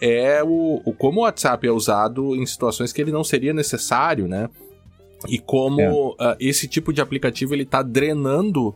é 0.00 0.44
o, 0.44 0.80
o 0.84 0.92
como 0.92 1.18
o 1.18 1.22
WhatsApp 1.24 1.66
é 1.66 1.72
usado 1.72 2.36
em 2.36 2.46
situações 2.46 2.92
que 2.92 3.00
ele 3.02 3.10
não 3.10 3.24
seria 3.24 3.52
necessário, 3.52 4.28
né? 4.28 4.48
E 5.26 5.38
como 5.38 6.14
ah, 6.20 6.36
esse 6.38 6.68
tipo 6.68 6.92
de 6.92 7.00
aplicativo 7.00 7.54
ele 7.54 7.64
tá 7.64 7.82
drenando 7.82 8.74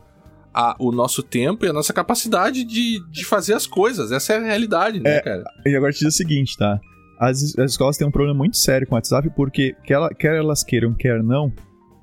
a- 0.53 0.75
o 0.79 0.91
nosso 0.91 1.23
tempo 1.23 1.65
e 1.65 1.69
a 1.69 1.73
nossa 1.73 1.93
capacidade 1.93 2.63
de, 2.63 2.99
de 3.09 3.23
fazer 3.25 3.53
as 3.53 3.65
coisas. 3.65 4.11
Essa 4.11 4.33
é 4.33 4.37
a 4.37 4.41
realidade, 4.41 4.99
né, 4.99 5.17
É. 5.17 5.21
cara? 5.21 5.43
E 5.65 5.75
agora 5.75 5.91
te 5.93 5.99
diz 5.99 6.13
o 6.13 6.17
seguinte, 6.17 6.57
tá? 6.57 6.79
As, 7.19 7.57
as 7.57 7.71
escolas 7.71 7.95
têm 7.97 8.05
um 8.07 8.11
problema 8.11 8.37
muito 8.37 8.57
sério 8.57 8.85
com 8.85 8.93
o 8.95 8.97
WhatsApp 8.97 9.29
porque, 9.35 9.75
quer, 9.85 9.93
ela- 9.93 10.13
quer 10.13 10.35
elas 10.35 10.63
queiram, 10.63 10.93
quer 10.93 11.23
não, 11.23 11.51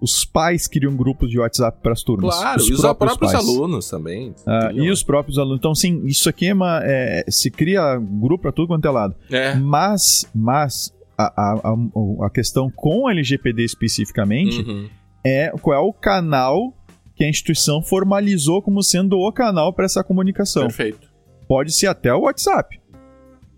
os 0.00 0.24
pais 0.24 0.66
criam 0.66 0.96
grupos 0.96 1.28
de 1.30 1.38
WhatsApp 1.38 1.78
para 1.82 1.92
as 1.92 2.02
turmas. 2.02 2.34
Claro, 2.34 2.62
os 2.62 2.68
e 2.68 2.72
os 2.72 2.80
próprios, 2.80 3.34
alunos 3.34 3.90
também. 3.90 4.34
Ah, 4.46 4.70
e 4.72 4.90
os 4.90 5.02
próprios 5.02 5.36
alunos. 5.38 5.58
Então, 5.58 5.74
sim, 5.74 6.02
isso 6.06 6.26
aqui 6.28 6.46
é 6.46 6.54
uma. 6.54 6.80
é, 6.82 7.22
se 7.28 7.50
cria 7.50 7.98
grupo 7.98 8.42
para 8.42 8.52
tudo 8.52 8.68
quanto 8.68 8.88
é 8.88 8.90
lado. 8.90 9.14
É. 9.30 9.54
Mas, 9.56 10.26
mas 10.34 10.90
a, 11.26 11.52
a, 11.70 12.26
a, 12.26 12.30
questão 12.30 12.70
com 12.70 13.06
a 13.08 13.12
LGPD 13.12 13.64
especificamente 13.64 14.60
Uhum. 14.62 14.88
é 15.24 15.50
qual 15.62 15.76
é 15.76 15.80
o 15.80 15.92
canal 15.92 16.74
que 17.14 17.24
a 17.24 17.28
instituição 17.28 17.82
formalizou 17.82 18.62
como 18.62 18.82
sendo 18.82 19.18
o 19.18 19.32
canal 19.32 19.72
para 19.72 19.84
essa 19.84 20.02
comunicação. 20.02 20.62
Perfeito. 20.62 21.08
Pode 21.46 21.72
ser 21.72 21.86
até 21.88 22.14
o 22.14 22.20
WhatsApp. 22.22 22.80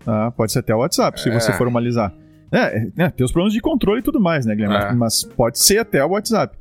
Tá? 0.03 0.31
Pode 0.31 0.51
ser 0.51 0.59
até 0.59 0.75
o 0.75 0.79
WhatsApp, 0.79 1.21
se 1.21 1.29
É. 1.29 1.39
você 1.39 1.53
formalizar. 1.53 2.13
É, 2.51 2.87
é, 2.97 3.09
tem 3.09 3.25
os 3.25 3.31
problemas 3.31 3.53
de 3.53 3.61
controle 3.61 4.01
e 4.01 4.03
tudo 4.03 4.19
mais, 4.19 4.45
né, 4.45 4.53
Guilherme? 4.55 4.75
É. 4.75 4.93
Mas 4.93 5.23
pode 5.23 5.57
ser 5.59 5.79
até 5.79 6.03
o 6.05 6.09
WhatsApp. 6.09 6.55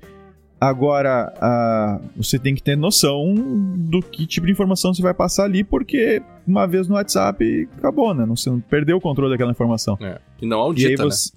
Agora, 0.62 2.00
você 2.16 2.38
tem 2.38 2.54
que 2.54 2.62
ter 2.62 2.76
noção 2.76 3.34
do 3.76 4.00
que 4.00 4.24
tipo 4.28 4.46
de 4.46 4.52
informação 4.52 4.94
você 4.94 5.02
vai 5.02 5.12
passar 5.12 5.42
ali, 5.44 5.64
porque 5.64 6.22
uma 6.46 6.66
vez 6.68 6.86
no 6.86 6.94
WhatsApp 6.94 7.68
acabou, 7.78 8.14
né? 8.14 8.24
Não, 8.24 8.36
você 8.36 8.48
não 8.48 8.60
perdeu 8.60 8.96
o 8.96 9.00
controle 9.00 9.32
daquela 9.32 9.50
informação. 9.50 9.98
É. 10.00 10.18
E 10.40 10.46
não 10.46 10.58
E 10.58 10.60
audita, 10.60 11.02
né? 11.04 11.10
você. 11.10 11.32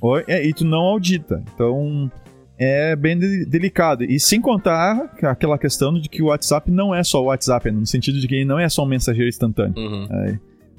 Oi? 0.00 0.24
É, 0.26 0.46
e 0.46 0.54
tu 0.54 0.64
não 0.64 0.78
audita. 0.80 1.42
Então 1.54 2.10
é 2.58 2.96
bem 2.96 3.18
de- 3.18 3.44
delicado. 3.44 4.04
E 4.04 4.18
sem 4.18 4.40
contar 4.40 5.10
aquela 5.22 5.58
questão 5.58 5.92
de 5.92 6.08
que 6.08 6.22
o 6.22 6.26
WhatsApp 6.28 6.70
não 6.70 6.94
é 6.94 7.04
só 7.04 7.20
o 7.22 7.26
WhatsApp, 7.26 7.70
no 7.70 7.84
sentido 7.84 8.18
de 8.20 8.26
que 8.26 8.36
ele 8.36 8.44
não 8.46 8.58
é 8.58 8.70
só 8.70 8.84
um 8.84 8.88
mensageiro 8.88 9.28
instantâneo. 9.28 9.74
Uhum. 9.76 10.08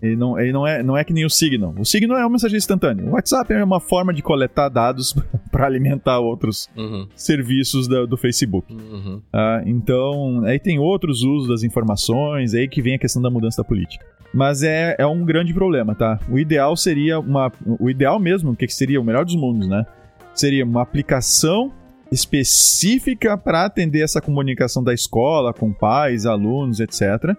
Ele 0.03 0.15
não, 0.17 0.37
ele 0.37 0.51
não, 0.51 0.67
é, 0.67 0.83
não 0.83 0.97
é 0.97 1.03
que 1.05 1.13
nem 1.13 1.23
o 1.25 1.29
Signal. 1.29 1.73
O 1.79 1.85
Signal 1.85 2.17
é 2.17 2.23
uma 2.23 2.31
mensagem 2.31 2.57
instantânea. 2.57 3.05
O 3.05 3.11
WhatsApp 3.13 3.53
é 3.53 3.63
uma 3.63 3.79
forma 3.79 4.13
de 4.13 4.21
coletar 4.21 4.67
dados 4.67 5.15
para 5.49 5.65
alimentar 5.65 6.19
outros 6.19 6.69
Uhum. 6.75 7.07
serviços 7.15 7.87
da- 7.87 8.05
do 8.05 8.17
Facebook. 8.17 8.73
Uhum. 8.73 9.21
Ah, 9.31 9.61
então, 9.65 10.43
aí 10.43 10.59
tem 10.59 10.77
outros 10.77 11.23
usos 11.23 11.47
das 11.47 11.63
informações, 11.63 12.53
aí 12.53 12.67
que 12.67 12.81
vem 12.81 12.95
a 12.95 12.99
questão 12.99 13.21
da 13.21 13.29
mudança 13.29 13.61
da 13.61 13.67
política. 13.67 14.05
Mas 14.33 14.61
é, 14.63 14.95
é 14.99 15.05
um 15.07 15.23
grande 15.23 15.53
problema, 15.53 15.95
tá? 15.95 16.19
O 16.29 16.37
ideal 16.37 16.75
seria 16.75 17.19
uma. 17.19 17.49
O 17.79 17.89
ideal 17.89 18.19
mesmo, 18.19 18.51
o 18.51 18.55
que 18.55 18.65
que 18.67 18.73
seria 18.73 18.99
o 18.99 19.03
melhor 19.03 19.23
dos 19.23 19.35
mundos, 19.35 19.69
né? 19.69 19.85
Seria 20.33 20.65
uma 20.65 20.81
aplicação 20.81 21.71
específica 22.11 23.37
para 23.37 23.65
atender 23.65 24.01
essa 24.01 24.19
comunicação 24.21 24.83
da 24.83 24.93
escola 24.93 25.53
com 25.53 25.71
pais, 25.71 26.25
alunos, 26.25 26.79
etc. 26.79 27.35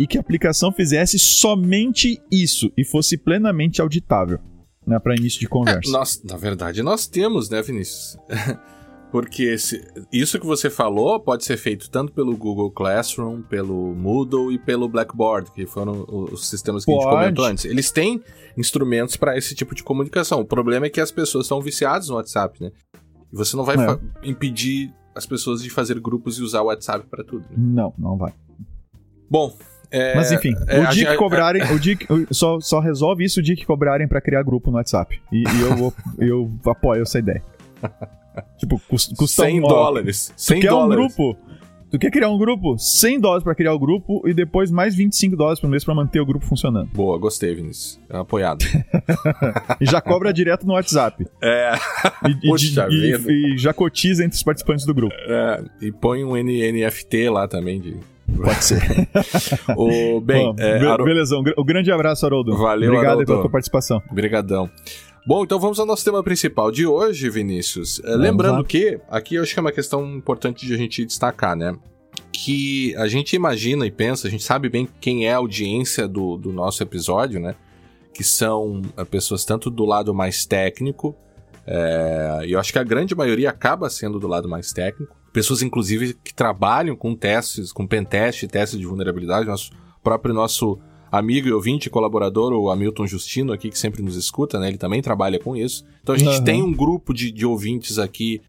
E 0.00 0.06
que 0.06 0.16
a 0.16 0.20
aplicação 0.20 0.72
fizesse 0.72 1.18
somente 1.18 2.20
isso 2.32 2.72
e 2.76 2.84
fosse 2.84 3.18
plenamente 3.18 3.80
auditável, 3.82 4.38
né? 4.86 4.98
Para 4.98 5.14
início 5.14 5.38
de 5.38 5.46
conversa. 5.48 5.92
Nós, 5.92 6.22
na 6.24 6.36
verdade, 6.36 6.82
nós 6.82 7.06
temos, 7.06 7.50
né, 7.50 7.60
Vinícius? 7.62 8.16
Porque 9.12 9.58
se- 9.58 9.84
isso 10.12 10.38
que 10.38 10.46
você 10.46 10.70
falou 10.70 11.18
pode 11.18 11.44
ser 11.44 11.56
feito 11.56 11.90
tanto 11.90 12.12
pelo 12.12 12.36
Google 12.36 12.70
Classroom, 12.70 13.42
pelo 13.42 13.92
Moodle 13.94 14.52
e 14.52 14.58
pelo 14.58 14.88
Blackboard, 14.88 15.50
que 15.50 15.66
foram 15.66 16.04
os 16.08 16.48
sistemas 16.48 16.84
que 16.84 16.92
a 16.92 16.94
Pode. 16.94 17.06
gente 17.06 17.14
comentou 17.18 17.44
antes. 17.44 17.64
Eles 17.64 17.90
têm 17.90 18.22
instrumentos 18.56 19.16
para 19.16 19.36
esse 19.36 19.52
tipo 19.54 19.74
de 19.74 19.82
comunicação. 19.82 20.40
O 20.40 20.44
problema 20.44 20.86
é 20.86 20.90
que 20.90 21.00
as 21.00 21.10
pessoas 21.10 21.46
estão 21.46 21.60
viciadas 21.60 22.08
no 22.08 22.14
WhatsApp, 22.14 22.62
né? 22.62 22.70
E 23.32 23.36
você 23.36 23.56
não 23.56 23.64
vai 23.64 23.76
É. 23.76 23.98
impedir 24.22 24.94
as 25.12 25.26
pessoas 25.26 25.60
de 25.60 25.68
fazer 25.70 25.98
grupos 26.00 26.38
e 26.38 26.42
usar 26.42 26.62
o 26.62 26.66
WhatsApp 26.66 27.04
para 27.10 27.24
tudo. 27.24 27.42
né? 27.50 27.56
Não, 27.58 27.92
não 27.98 28.16
vai. 28.16 28.32
Bom, 29.28 29.52
é, 29.90 30.14
Mas 30.14 30.30
enfim, 30.32 30.54
é, 30.68 30.80
o 30.80 30.86
dia 30.88 31.06
que 31.10 31.16
cobrarem, 31.16 31.62
o 31.72 31.78
dia 31.78 31.96
que, 31.96 32.06
só, 32.30 32.60
só 32.60 32.80
resolve 32.80 33.24
isso 33.24 33.40
o 33.40 33.42
dia 33.42 33.56
que 33.56 33.66
cobrarem 33.66 34.06
pra 34.08 34.20
criar 34.20 34.42
grupo 34.42 34.70
no 34.70 34.76
WhatsApp. 34.76 35.20
E, 35.32 35.42
e 35.42 35.60
eu, 35.60 35.94
eu 36.18 36.50
apoio 36.70 37.02
essa 37.02 37.18
ideia. 37.18 37.42
Tipo, 38.58 38.80
cus- 38.88 39.08
custa 39.16 39.42
100 39.44 39.60
um, 39.60 39.64
ó, 39.64 39.68
dólares. 39.68 40.32
100 40.36 40.58
Tu 40.58 40.62
quer 40.62 40.72
um 40.72 40.76
dólares. 40.88 41.14
grupo? 41.16 41.38
Tu 41.90 41.98
quer 41.98 42.10
criar 42.12 42.28
um 42.30 42.38
grupo? 42.38 42.78
100 42.78 43.18
dólares 43.18 43.42
pra 43.42 43.52
criar 43.52 43.74
o 43.74 43.78
grupo 43.78 44.22
e 44.28 44.32
depois 44.32 44.70
mais 44.70 44.94
25 44.94 45.34
dólares 45.36 45.58
por 45.58 45.68
mês 45.68 45.84
pra 45.84 45.92
manter 45.92 46.20
o 46.20 46.24
grupo 46.26 46.46
funcionando. 46.46 46.88
Boa, 46.94 47.18
gostei, 47.18 47.52
Vinícius. 47.52 47.98
É 48.08 48.16
apoiado. 48.16 48.64
E 49.80 49.86
já 49.86 50.00
cobra 50.00 50.32
direto 50.32 50.64
no 50.66 50.74
WhatsApp. 50.74 51.26
é, 51.42 51.72
E, 52.28 52.30
e- 52.30 52.48
Puxa 52.48 52.86
e- 52.88 53.00
vida. 53.16 53.32
e 53.32 53.58
já 53.58 53.72
cotiza 53.72 54.24
entre 54.24 54.36
os 54.36 54.42
participantes 54.42 54.84
do 54.86 54.94
grupo. 54.94 55.14
é, 55.26 55.64
e 55.80 55.90
põe 55.90 56.22
um 56.22 56.36
N- 56.36 56.70
NFT 56.72 57.28
lá 57.30 57.48
também 57.48 57.80
de. 57.80 57.96
Pode 58.36 58.64
ser. 58.64 58.80
O, 59.76 60.20
bem, 60.20 60.46
Bom, 60.46 60.56
é, 60.58 60.78
be- 60.78 60.86
Haroldo- 60.86 61.36
um, 61.58 61.62
um 61.62 61.64
grande 61.64 61.90
abraço, 61.92 62.24
Haroldo. 62.26 62.56
Valeu, 62.56 62.90
Obrigado 62.90 63.10
Haroldo. 63.12 63.26
pela 63.26 63.40
tua 63.42 63.50
participação. 63.50 64.02
Brigadão. 64.10 64.70
Bom, 65.26 65.44
então 65.44 65.60
vamos 65.60 65.78
ao 65.78 65.84
nosso 65.86 66.04
tema 66.04 66.22
principal 66.22 66.70
de 66.70 66.86
hoje, 66.86 67.28
Vinícius. 67.28 68.00
É, 68.04 68.14
lembrando 68.16 68.58
lá. 68.58 68.64
que, 68.64 68.98
aqui 69.10 69.34
eu 69.34 69.42
acho 69.42 69.52
que 69.52 69.58
é 69.58 69.62
uma 69.62 69.72
questão 69.72 70.04
importante 70.16 70.66
de 70.66 70.72
a 70.74 70.76
gente 70.78 71.04
destacar, 71.04 71.54
né? 71.54 71.76
Que 72.32 72.94
a 72.96 73.06
gente 73.06 73.36
imagina 73.36 73.84
e 73.86 73.90
pensa, 73.90 74.26
a 74.26 74.30
gente 74.30 74.42
sabe 74.42 74.68
bem 74.70 74.88
quem 75.00 75.26
é 75.26 75.32
a 75.34 75.36
audiência 75.36 76.08
do, 76.08 76.38
do 76.38 76.52
nosso 76.52 76.82
episódio, 76.82 77.38
né? 77.38 77.54
Que 78.14 78.24
são 78.24 78.80
é, 78.96 79.04
pessoas 79.04 79.44
tanto 79.44 79.70
do 79.70 79.84
lado 79.84 80.14
mais 80.14 80.46
técnico, 80.46 81.14
é, 81.66 82.40
e 82.46 82.52
eu 82.52 82.58
acho 82.58 82.72
que 82.72 82.78
a 82.78 82.82
grande 82.84 83.14
maioria 83.14 83.50
acaba 83.50 83.90
sendo 83.90 84.18
do 84.18 84.26
lado 84.26 84.48
mais 84.48 84.72
técnico. 84.72 85.14
Pessoas, 85.32 85.62
inclusive, 85.62 86.14
que 86.24 86.34
trabalham 86.34 86.96
com 86.96 87.14
testes, 87.14 87.72
com 87.72 87.86
pentest, 87.86 88.46
testes 88.48 88.78
de 88.78 88.86
vulnerabilidade. 88.86 89.46
Nosso 89.46 89.70
próprio 90.02 90.34
nosso 90.34 90.78
amigo 91.10 91.48
e 91.48 91.52
ouvinte, 91.52 91.90
colaborador, 91.90 92.52
o 92.52 92.70
Hamilton 92.70 93.06
Justino 93.06 93.52
aqui, 93.52 93.70
que 93.70 93.78
sempre 93.78 94.02
nos 94.02 94.16
escuta, 94.16 94.58
né? 94.58 94.68
Ele 94.68 94.78
também 94.78 95.02
trabalha 95.02 95.38
com 95.38 95.56
isso. 95.56 95.84
Então 96.02 96.14
a 96.14 96.18
gente 96.18 96.36
Aham. 96.36 96.44
tem 96.44 96.62
um 96.62 96.72
grupo 96.72 97.12
de, 97.12 97.30
de 97.30 97.44
ouvintes 97.44 97.98
aqui 97.98 98.40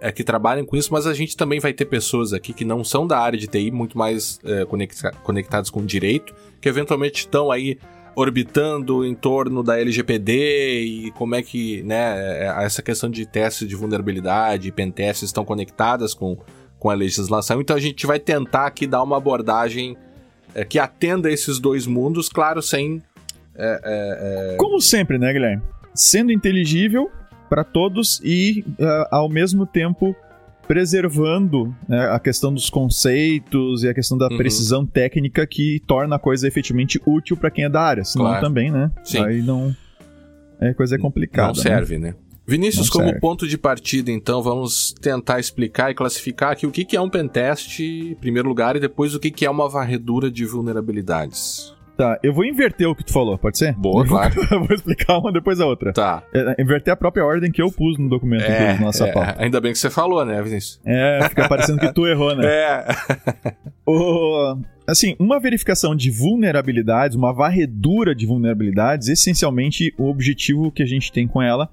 é, 0.00 0.10
que 0.10 0.24
trabalham 0.24 0.64
com 0.64 0.76
isso, 0.76 0.92
mas 0.92 1.06
a 1.06 1.12
gente 1.14 1.36
também 1.36 1.60
vai 1.60 1.72
ter 1.72 1.84
pessoas 1.84 2.32
aqui 2.32 2.52
que 2.52 2.64
não 2.64 2.82
são 2.82 3.06
da 3.06 3.18
área 3.18 3.38
de 3.38 3.46
TI, 3.46 3.70
muito 3.70 3.96
mais 3.98 4.38
é, 4.44 4.64
conecta- 4.64 5.12
conectadas 5.22 5.68
com 5.70 5.80
o 5.80 5.84
direito, 5.84 6.34
que 6.60 6.68
eventualmente 6.68 7.20
estão 7.20 7.50
aí 7.50 7.78
orbitando 8.14 9.04
em 9.04 9.14
torno 9.14 9.62
da 9.62 9.78
LGPD 9.78 10.82
e 10.82 11.10
como 11.12 11.34
é 11.34 11.42
que, 11.42 11.82
né, 11.82 12.44
é, 12.44 12.64
essa 12.64 12.82
questão 12.82 13.10
de 13.10 13.26
testes 13.26 13.68
de 13.68 13.74
vulnerabilidade 13.74 14.68
e 14.68 14.72
pentestes 14.72 15.28
estão 15.28 15.44
conectadas 15.44 16.14
com, 16.14 16.36
com 16.78 16.90
a 16.90 16.94
legislação. 16.94 17.60
Então 17.60 17.76
a 17.76 17.80
gente 17.80 18.06
vai 18.06 18.18
tentar 18.18 18.66
aqui 18.66 18.86
dar 18.86 19.02
uma 19.02 19.16
abordagem 19.16 19.96
é, 20.54 20.64
que 20.64 20.78
atenda 20.78 21.30
esses 21.30 21.58
dois 21.58 21.86
mundos, 21.86 22.28
claro, 22.28 22.60
sem 22.62 23.02
Como 24.56 24.80
sempre, 24.80 25.18
né, 25.18 25.32
Guilherme? 25.32 25.62
Sendo 25.94 26.32
inteligível 26.32 27.10
para 27.48 27.64
todos 27.64 28.20
e, 28.24 28.64
ah, 28.80 29.08
ao 29.10 29.28
mesmo 29.28 29.66
tempo, 29.66 30.14
preservando 30.70 31.74
né, 31.88 32.06
a 32.10 32.20
questão 32.20 32.54
dos 32.54 32.70
conceitos 32.70 33.82
e 33.82 33.88
a 33.88 33.92
questão 33.92 34.16
da 34.16 34.28
Uhum. 34.28 34.36
precisão 34.36 34.86
técnica 34.86 35.44
que 35.44 35.82
torna 35.84 36.14
a 36.14 36.18
coisa 36.18 36.46
efetivamente 36.46 37.00
útil 37.04 37.36
para 37.36 37.50
quem 37.50 37.64
é 37.64 37.68
da 37.68 37.80
área. 37.80 38.04
Senão 38.04 38.26
Claro. 38.26 38.40
também, 38.46 38.70
né? 38.70 38.88
Sim. 39.02 39.18
Aí 39.18 39.42
não. 39.42 39.74
É 40.60 40.72
coisa 40.72 40.94
é 40.94 40.98
complicada. 40.98 41.48
não 41.48 41.54
serve, 41.56 41.98
né? 41.98 42.14
Vinícius, 42.46 42.86
Não 42.86 42.92
como 42.92 43.06
serve. 43.06 43.20
ponto 43.20 43.48
de 43.48 43.58
partida, 43.58 44.12
então, 44.12 44.40
vamos 44.42 44.92
tentar 45.00 45.40
explicar 45.40 45.90
e 45.90 45.94
classificar 45.94 46.52
aqui 46.52 46.68
o 46.68 46.70
que 46.70 46.84
que 46.84 46.96
é 46.96 47.00
um 47.00 47.10
pentest, 47.10 47.80
em 47.80 48.14
primeiro 48.14 48.48
lugar, 48.48 48.76
e 48.76 48.80
depois 48.80 49.12
o 49.12 49.18
que 49.18 49.30
que 49.32 49.44
é 49.44 49.50
uma 49.50 49.68
varredura 49.68 50.30
de 50.30 50.44
vulnerabilidades. 50.44 51.74
Tá, 52.00 52.18
eu 52.22 52.32
vou 52.32 52.46
inverter 52.46 52.88
o 52.88 52.94
que 52.94 53.04
tu 53.04 53.12
falou, 53.12 53.36
pode 53.36 53.58
ser? 53.58 53.74
Boa, 53.74 54.06
claro. 54.06 54.34
eu 54.50 54.64
vou 54.64 54.74
explicar 54.74 55.18
uma 55.18 55.30
depois 55.30 55.60
a 55.60 55.66
outra. 55.66 55.92
Tá. 55.92 56.22
É, 56.32 56.62
inverter 56.62 56.94
a 56.94 56.96
própria 56.96 57.22
ordem 57.22 57.52
que 57.52 57.60
eu 57.60 57.70
pus 57.70 57.98
no 57.98 58.08
documento 58.08 58.44
É, 58.44 58.74
do 58.74 58.80
nossa 58.80 59.06
é, 59.06 59.12
pauta. 59.12 59.36
ainda 59.38 59.60
bem 59.60 59.70
que 59.72 59.78
você 59.78 59.90
falou, 59.90 60.24
né, 60.24 60.40
Vinícius? 60.40 60.80
É, 60.82 61.26
fica 61.28 61.46
parecendo 61.46 61.78
que 61.78 61.92
tu 61.92 62.06
errou, 62.06 62.34
né? 62.34 62.46
É. 62.50 62.86
O- 63.86 64.56
assim, 64.86 65.14
uma 65.18 65.38
verificação 65.38 65.94
de 65.94 66.10
vulnerabilidades, 66.10 67.16
uma 67.16 67.34
varredura 67.34 68.14
de 68.14 68.24
vulnerabilidades, 68.24 69.08
essencialmente 69.08 69.92
o 69.98 70.08
objetivo 70.08 70.72
que 70.72 70.82
a 70.82 70.86
gente 70.86 71.12
tem 71.12 71.26
com 71.28 71.42
ela 71.42 71.68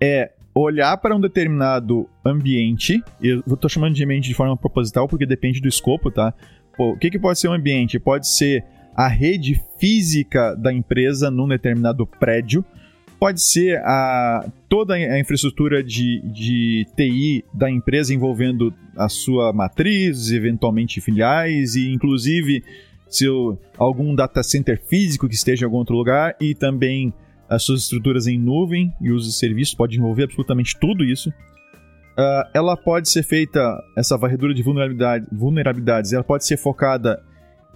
é 0.00 0.30
olhar 0.54 0.96
para 0.96 1.14
um 1.14 1.20
determinado 1.20 2.08
ambiente, 2.24 3.02
eu 3.22 3.40
estou 3.46 3.68
chamando 3.68 3.94
de 3.94 4.02
ambiente 4.02 4.28
de 4.28 4.34
forma 4.34 4.56
proposital 4.56 5.06
porque 5.06 5.26
depende 5.26 5.60
do 5.60 5.68
escopo, 5.68 6.10
tá? 6.10 6.32
Pô, 6.76 6.92
o 6.92 6.98
que, 6.98 7.10
que 7.10 7.18
pode 7.18 7.38
ser 7.38 7.48
um 7.48 7.52
ambiente? 7.52 7.98
Pode 7.98 8.26
ser 8.26 8.64
a 8.96 9.08
rede 9.08 9.62
física 9.78 10.54
da 10.54 10.72
empresa 10.72 11.30
num 11.30 11.46
determinado 11.46 12.06
prédio, 12.06 12.64
pode 13.20 13.42
ser 13.42 13.78
a, 13.84 14.48
toda 14.68 14.94
a 14.94 15.20
infraestrutura 15.20 15.82
de, 15.82 16.22
de 16.22 16.86
TI 16.96 17.44
da 17.52 17.70
empresa 17.70 18.14
envolvendo 18.14 18.72
a 18.96 19.08
sua 19.08 19.52
matriz, 19.52 20.30
eventualmente 20.30 21.00
filiais, 21.00 21.74
e 21.74 21.92
inclusive 21.92 22.64
se 23.08 23.26
algum 23.78 24.14
data 24.14 24.42
center 24.42 24.80
físico 24.82 25.28
que 25.28 25.34
esteja 25.34 25.64
em 25.64 25.66
algum 25.66 25.78
outro 25.78 25.94
lugar, 25.94 26.34
e 26.40 26.54
também 26.54 27.12
as 27.48 27.62
suas 27.62 27.82
estruturas 27.82 28.26
em 28.26 28.38
nuvem 28.38 28.92
e 29.00 29.14
de 29.14 29.32
serviços, 29.32 29.74
pode 29.74 29.96
envolver 29.96 30.24
absolutamente 30.24 30.76
tudo 30.80 31.04
isso. 31.04 31.32
Ah, 32.16 32.50
ela 32.54 32.76
pode 32.76 33.08
ser 33.10 33.22
feita, 33.22 33.78
essa 33.96 34.16
varredura 34.16 34.54
de 34.54 34.62
vulnerabilidade, 34.62 35.26
vulnerabilidades, 35.30 36.12
ela 36.12 36.24
pode 36.24 36.46
ser 36.46 36.56
focada 36.56 37.22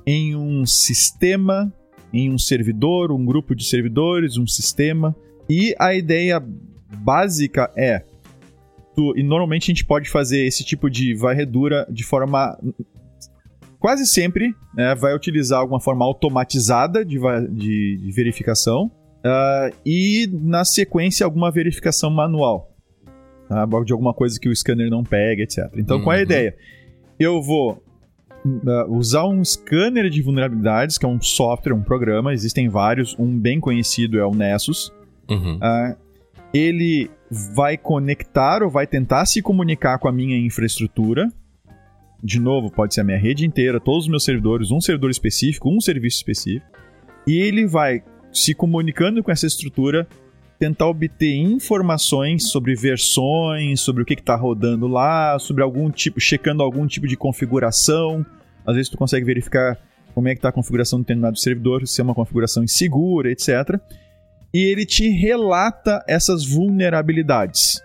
em 0.07 0.35
um 0.37 0.65
sistema, 0.67 1.73
em 2.13 2.31
um 2.33 2.39
servidor, 2.39 3.13
um 3.13 3.25
grupo 3.25 3.55
de 3.55 3.65
servidores, 3.65 4.37
um 4.37 4.47
sistema. 4.47 5.15
E 5.49 5.75
a 5.79 5.95
ideia 5.95 6.43
básica 6.99 7.71
é. 7.77 8.05
tu- 8.95 9.17
e 9.17 9.23
normalmente 9.23 9.65
a 9.65 9.73
gente 9.75 9.85
pode 9.85 10.09
fazer 10.11 10.45
esse 10.45 10.65
tipo 10.65 10.91
de 10.91 11.15
varredura 11.15 11.87
de 11.91 12.03
forma. 12.05 12.59
Quase 13.79 14.07
sempre 14.07 14.55
né, 14.75 14.95
vai 14.95 15.15
utilizar 15.15 15.59
alguma 15.61 15.81
forma 15.81 16.05
automatizada 16.05 17.05
de, 17.05 17.19
de- 17.53 17.97
de 17.99 18.13
verificação. 18.13 18.91
ah, 19.25 19.71
e 19.87 20.29
na 20.33 20.65
sequência 20.65 21.25
alguma 21.25 21.51
verificação 21.51 22.11
manual. 22.11 22.75
tá? 23.49 23.65
De 23.85 23.93
alguma 23.93 24.13
coisa 24.15 24.39
que 24.41 24.49
o 24.49 24.55
scanner 24.57 24.91
não 24.91 25.03
pega, 25.05 25.43
etc. 25.43 25.71
Então 25.77 26.01
qual 26.03 26.13
é 26.15 26.17
a 26.17 26.19
Uhum. 26.21 26.25
ideia? 26.25 26.57
Eu 27.19 27.41
vou 27.43 27.73
uh, 27.73 27.81
usar 28.89 29.27
um 29.27 29.45
scanner 29.45 30.09
de 30.09 30.23
vulnerabilidades, 30.23 30.97
que 30.99 31.05
é 31.05 31.09
um 31.09 31.21
software, 31.21 31.75
um 31.75 31.83
programa, 31.83 32.33
existem 32.33 32.69
vários, 32.69 33.17
um 33.19 33.39
bem 33.39 33.61
conhecido 33.61 34.19
é 34.19 34.25
o 34.25 34.35
Nessus. 34.35 34.93
Uhum. 35.29 35.59
Ah, 35.61 35.97
ele 36.53 37.11
vai 37.55 37.77
conectar 37.77 38.63
ou 38.63 38.71
vai 38.71 38.87
tentar 38.87 39.25
se 39.27 39.41
comunicar 39.41 39.99
com 39.99 40.09
a 40.09 40.13
minha 40.13 40.37
infraestrutura. 40.37 41.31
De 42.23 42.39
novo, 42.39 42.71
pode 42.71 42.95
ser 42.95 43.03
a 43.03 43.05
minha 43.05 43.19
rede 43.19 43.47
inteira, 43.47 43.81
todos 43.81 44.05
os 44.05 44.11
meus 44.11 44.25
servidores, 44.25 44.71
um 44.71 44.81
servidor 44.81 45.11
específico, 45.11 45.71
um 45.71 45.81
serviço 45.81 46.19
específico. 46.19 46.67
E 47.27 47.39
ele 47.39 47.67
vai 47.67 48.03
se 48.33 48.55
comunicando 48.55 49.23
com 49.23 49.31
essa 49.31 49.47
estrutura, 49.47 50.07
tentar 50.61 50.89
obter 50.89 51.39
informações 51.39 52.51
sobre 52.51 52.75
versões, 52.75 53.81
sobre 53.81 54.03
o 54.03 54.07
que 54.07 54.13
está 54.13 54.37
rodando 54.37 54.87
lá, 54.87 55.39
sobre 55.39 55.63
algum 55.63 55.91
tipo, 55.91 56.21
checando 56.21 56.63
algum 56.63 56.87
tipo 56.87 57.09
de 57.09 57.17
configuração. 57.17 58.25
Às 58.67 58.75
vezes 58.77 58.91
tu 58.91 58.99
consegue 58.99 59.25
verificar 59.25 59.79
como 60.15 60.29
é 60.29 60.35
que 60.35 60.39
está 60.39 60.51
a 60.51 60.53
configuração 60.53 60.99
do 60.99 61.03
determinado 61.03 61.39
servidor, 61.39 61.89
se 61.89 62.03
é 62.03 62.05
uma 62.05 62.15
configuração 62.15 62.63
insegura, 62.63 63.33
etc. 63.33 63.81
E 64.53 64.59
ele 64.59 64.85
te 64.85 65.09
relata 65.09 66.05
essas 66.07 66.45
vulnerabilidades. 66.45 67.83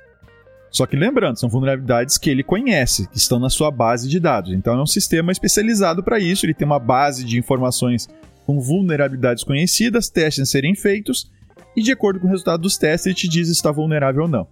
Só 0.69 0.85
que 0.85 0.97
lembrando, 0.97 1.39
são 1.39 1.47
vulnerabilidades 1.47 2.17
que 2.17 2.29
ele 2.29 2.43
conhece, 2.43 3.07
que 3.07 3.17
estão 3.17 3.39
na 3.39 3.49
sua 3.49 3.71
base 3.71 4.09
de 4.09 4.19
dados. 4.19 4.51
Então 4.51 4.77
é 4.77 4.83
um 4.83 4.85
sistema 4.85 5.31
especializado 5.31 6.03
para 6.03 6.19
isso, 6.19 6.45
ele 6.45 6.53
tem 6.53 6.65
uma 6.65 6.79
base 6.79 7.23
de 7.23 7.39
informações 7.39 8.09
com 8.45 8.59
vulnerabilidades 8.59 9.45
conhecidas, 9.45 10.09
testes 10.09 10.43
a 10.43 10.45
serem 10.45 10.75
feitos, 10.75 11.31
e 11.75 11.81
de 11.81 11.91
acordo 11.91 12.19
com 12.19 12.27
o 12.27 12.29
resultado 12.29 12.61
dos 12.61 12.77
testes, 12.77 13.07
ele 13.07 13.15
te 13.15 13.27
diz 13.27 13.47
se 13.47 13.53
está 13.53 13.71
vulnerável 13.71 14.23
ou 14.23 14.27
não. 14.27 14.47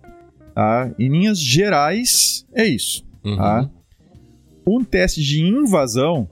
Tá? 0.54 0.92
Em 1.00 1.10
linhas 1.10 1.40
gerais, 1.40 2.46
é 2.54 2.66
isso. 2.66 3.06
Uhum. 3.24 3.38
Tá? 3.38 3.70
Um 4.68 4.84
teste 4.84 5.22
de 5.22 5.42
invasão, 5.42 6.30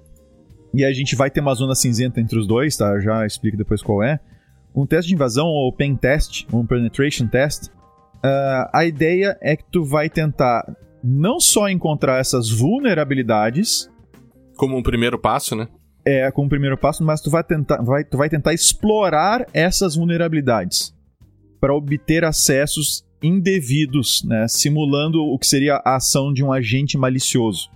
e 0.74 0.86
a 0.86 0.94
gente 0.94 1.16
vai 1.16 1.30
ter 1.30 1.42
uma 1.42 1.54
zona 1.54 1.76
cinzenta 1.76 2.22
entre 2.22 2.38
os 2.38 2.48
dois, 2.48 2.78
tá? 2.78 2.94
Eu 2.94 3.02
já 3.02 3.26
explico 3.26 3.58
depois 3.58 3.82
qual 3.82 4.02
é. 4.02 4.20
Um 4.74 4.86
teste 4.86 5.10
de 5.10 5.16
invasão, 5.16 5.48
ou 5.48 5.74
pen 5.74 5.96
test, 5.96 6.46
um 6.54 6.66
penetration 6.66 7.28
test, 7.28 7.68
uh, 7.68 8.70
a 8.74 8.86
ideia 8.86 9.38
é 9.42 9.56
que 9.56 9.66
tu 9.70 9.84
vai 9.84 10.10
tentar 10.10 10.64
não 11.04 11.40
só 11.40 11.68
encontrar 11.68 12.20
essas 12.20 12.50
vulnerabilidades. 12.50 13.90
Como 14.56 14.78
um 14.78 14.84
primeiro 14.84 15.20
passo, 15.20 15.56
né? 15.56 15.68
É, 16.04 16.32
como 16.32 16.50
primeiro 16.50 16.78
passo, 16.78 17.04
mas 17.04 17.22
tu 17.22 17.30
vai 17.30 17.44
tentar, 17.44 17.82
vai, 17.84 18.04
tu 18.04 18.18
vai 18.18 18.28
tentar 18.28 18.54
explorar 18.54 19.46
essas 19.54 19.96
vulnerabilidades 19.96 20.96
para 21.60 21.76
obter 21.76 22.26
acessos 22.26 23.06
indevidos, 23.22 24.24
né, 24.24 24.48
simulando 24.48 25.24
o 25.24 25.38
que 25.38 25.46
seria 25.46 25.76
a 25.86 25.98
ação 25.98 26.34
de 26.34 26.44
um 26.44 26.52
agente 26.52 26.98
malicioso. 26.98 27.70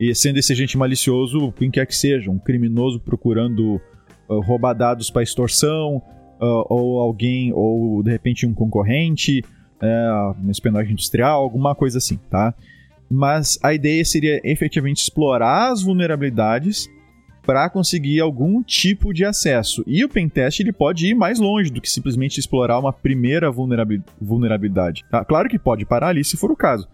E 0.00 0.12
sendo 0.14 0.38
esse 0.38 0.52
agente 0.52 0.76
malicioso, 0.76 1.52
quem 1.52 1.70
quer 1.70 1.86
que 1.86 1.94
seja, 1.94 2.28
um 2.30 2.38
criminoso 2.38 2.98
procurando 2.98 3.80
uh, 4.28 4.40
roubar 4.40 4.74
dados 4.74 5.08
para 5.10 5.22
extorsão, 5.22 6.02
uh, 6.40 6.66
ou 6.68 6.98
alguém, 6.98 7.52
ou 7.52 8.02
de 8.02 8.10
repente 8.10 8.46
um 8.46 8.52
concorrente, 8.52 9.44
uh, 9.80 10.32
uma 10.40 10.50
espionagem 10.50 10.92
industrial, 10.92 11.42
alguma 11.42 11.74
coisa 11.74 11.98
assim, 11.98 12.18
tá? 12.28 12.52
Mas 13.08 13.58
a 13.62 13.72
ideia 13.72 14.04
seria 14.04 14.40
efetivamente 14.42 15.02
explorar 15.02 15.70
as 15.70 15.82
vulnerabilidades 15.82 16.88
para 17.44 17.68
conseguir 17.68 18.20
algum 18.20 18.62
tipo 18.62 19.12
de 19.12 19.24
acesso. 19.24 19.84
E 19.86 20.04
o 20.04 20.08
pentest 20.08 20.60
ele 20.60 20.72
pode 20.72 21.06
ir 21.06 21.14
mais 21.14 21.38
longe 21.38 21.70
do 21.70 21.80
que 21.80 21.90
simplesmente 21.90 22.40
explorar 22.40 22.78
uma 22.78 22.92
primeira 22.92 23.50
vulnerabilidade. 23.50 25.04
Tá? 25.10 25.24
Claro 25.24 25.48
que 25.48 25.58
pode 25.58 25.84
parar 25.84 26.08
ali 26.08 26.24
se 26.24 26.36
for 26.36 26.50
o 26.50 26.56
caso. 26.56 26.88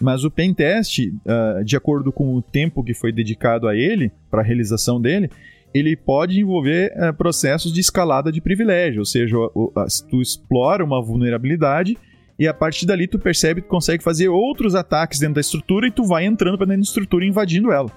Mas 0.00 0.24
o 0.24 0.30
pentest, 0.30 0.98
uh, 0.98 1.64
de 1.64 1.76
acordo 1.76 2.12
com 2.12 2.34
o 2.34 2.42
tempo 2.42 2.84
que 2.84 2.94
foi 2.94 3.12
dedicado 3.12 3.66
a 3.66 3.74
ele, 3.74 4.12
para 4.30 4.42
a 4.42 4.44
realização 4.44 5.00
dele, 5.00 5.30
ele 5.74 5.96
pode 5.96 6.38
envolver 6.38 6.92
uh, 6.96 7.14
processos 7.14 7.72
de 7.72 7.80
escalada 7.80 8.30
de 8.30 8.40
privilégio, 8.40 9.00
ou 9.00 9.06
seja, 9.06 9.36
se 9.88 10.06
tu 10.06 10.20
explora 10.20 10.84
uma 10.84 11.02
vulnerabilidade 11.02 11.96
e 12.38 12.46
a 12.46 12.52
partir 12.52 12.84
dali 12.84 13.06
tu 13.06 13.18
percebe 13.18 13.62
que 13.62 13.68
consegue 13.68 14.04
fazer 14.04 14.28
outros 14.28 14.74
ataques 14.74 15.18
dentro 15.18 15.36
da 15.36 15.40
estrutura 15.40 15.86
e 15.86 15.90
tu 15.90 16.04
vai 16.04 16.26
entrando 16.26 16.58
para 16.58 16.66
dentro 16.66 16.82
da 16.82 16.86
estrutura 16.86 17.24
invadindo 17.24 17.72
ela. 17.72 17.90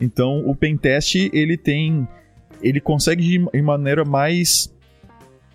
Então, 0.00 0.46
o 0.46 0.54
pentest, 0.54 1.30
ele 1.32 1.56
tem... 1.56 2.06
Ele 2.62 2.80
consegue 2.80 3.22
de 3.22 3.62
maneira 3.62 4.04
mais 4.04 4.74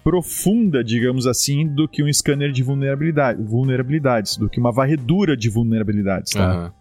profunda, 0.04 0.84
digamos 0.84 1.28
assim, 1.28 1.68
do 1.68 1.88
que 1.88 2.04
um 2.04 2.12
scanner 2.12 2.52
de 2.52 2.64
vulnerabilidade, 2.64 3.42
vulnerabilidades, 3.42 4.38
do 4.38 4.50
que 4.50 4.60
uma 4.60 4.72
varredura 4.72 5.38
de 5.38 5.50
vulnerabilidades, 5.50 6.34
tá? 6.34 6.66
Uhum. 6.66 6.72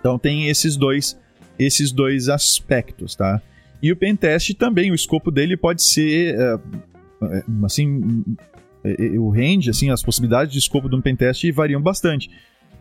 Então 0.00 0.18
tem 0.18 0.48
esses 0.48 0.76
dois, 0.76 1.18
esses 1.58 1.92
dois 1.92 2.28
aspectos, 2.28 3.14
tá? 3.14 3.40
E 3.82 3.92
o 3.92 3.96
pentest 3.96 4.54
também, 4.54 4.90
o 4.90 4.94
escopo 4.94 5.30
dele 5.30 5.56
pode 5.56 5.82
ser, 5.82 6.34
é, 6.34 6.58
é, 7.22 7.44
assim, 7.64 8.24
é, 8.82 9.18
o 9.18 9.28
range, 9.28 9.68
assim, 9.68 9.90
as 9.90 10.02
possibilidades 10.02 10.52
de 10.52 10.58
escopo 10.58 10.88
de 10.88 10.96
um 10.96 11.02
pentest 11.02 11.50
variam 11.52 11.80
bastante. 11.80 12.30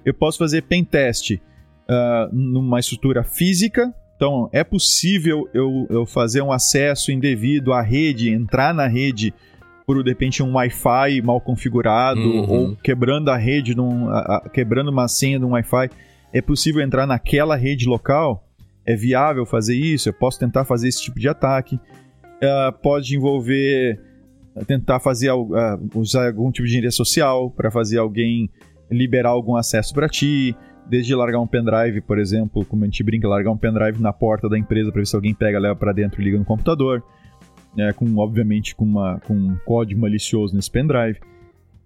Eu 0.06 0.14
posso 0.14 0.38
fazer 0.38 0.64
pentest 0.64 1.32
uh, 1.32 2.34
numa 2.34 2.80
estrutura 2.80 3.24
física, 3.24 3.94
então, 4.16 4.50
é 4.52 4.64
possível 4.64 5.50
eu, 5.54 5.88
eu 5.90 6.06
fazer 6.06 6.42
um 6.42 6.52
acesso 6.52 7.12
indevido 7.12 7.74
à 7.74 7.82
rede, 7.82 8.30
entrar 8.30 8.74
na 8.74 8.88
rede 8.88 9.34
por, 9.86 10.02
de 10.02 10.10
repente, 10.10 10.42
um 10.42 10.54
Wi-Fi 10.54 11.22
mal 11.22 11.42
configurado 11.42 12.22
uhum. 12.22 12.50
ou 12.50 12.76
quebrando 12.78 13.30
a 13.30 13.38
rede, 13.38 13.76
num, 13.76 14.10
a, 14.10 14.38
a, 14.38 14.50
quebrando 14.50 14.90
uma 14.90 15.08
senha 15.08 15.38
de 15.38 15.46
um 15.46 15.52
Wi-Fi. 15.52 15.90
É 16.32 16.42
possível 16.42 16.82
entrar 16.82 17.06
naquela 17.06 17.56
rede 17.56 17.86
local? 17.86 18.48
É 18.86 18.96
viável 18.96 19.46
fazer 19.46 19.76
isso? 19.76 20.10
Eu 20.10 20.14
posso 20.14 20.40
tentar 20.40 20.64
fazer 20.64 20.88
esse 20.88 21.02
tipo 21.02 21.20
de 21.20 21.28
ataque. 21.28 21.76
Uh, 21.76 22.72
pode 22.82 23.16
envolver 23.16 24.00
tentar 24.68 25.00
fazer 25.00 25.32
uh, 25.32 25.50
usar 25.96 26.28
algum 26.28 26.52
tipo 26.52 26.64
de 26.66 26.74
engenharia 26.74 26.92
social 26.92 27.50
para 27.50 27.72
fazer 27.72 27.98
alguém 27.98 28.50
liberar 28.90 29.30
algum 29.30 29.56
acesso 29.56 29.94
para 29.94 30.08
ti 30.08 30.56
desde 30.90 31.16
largar 31.16 31.40
um 31.40 31.48
pendrive, 31.48 32.02
por 32.02 32.20
exemplo, 32.20 32.66
como 32.66 32.84
a 32.84 32.86
gente 32.86 33.04
brinca, 33.04 33.28
largar 33.28 33.52
um 33.52 33.58
pendrive 33.58 34.02
na 34.02 34.14
porta 34.14 34.50
da 34.50 34.58
empresa 34.58 34.92
para 34.92 35.02
ver 35.02 35.08
se 35.08 35.16
alguém 35.16 35.34
pega, 35.34 35.60
leva 35.60 35.76
para 35.76 35.94
dentro 35.94 36.22
e 36.22 36.26
liga 36.26 36.38
no 36.38 36.46
computador, 36.46 37.04
é, 37.78 37.92
com 37.94 38.18
obviamente 38.18 38.76
com, 38.76 38.86
uma, 38.86 39.20
com 39.22 39.34
um 39.34 39.58
código 39.66 40.02
malicioso 40.02 40.56
nesse 40.56 40.70
pendrive. 40.70 41.20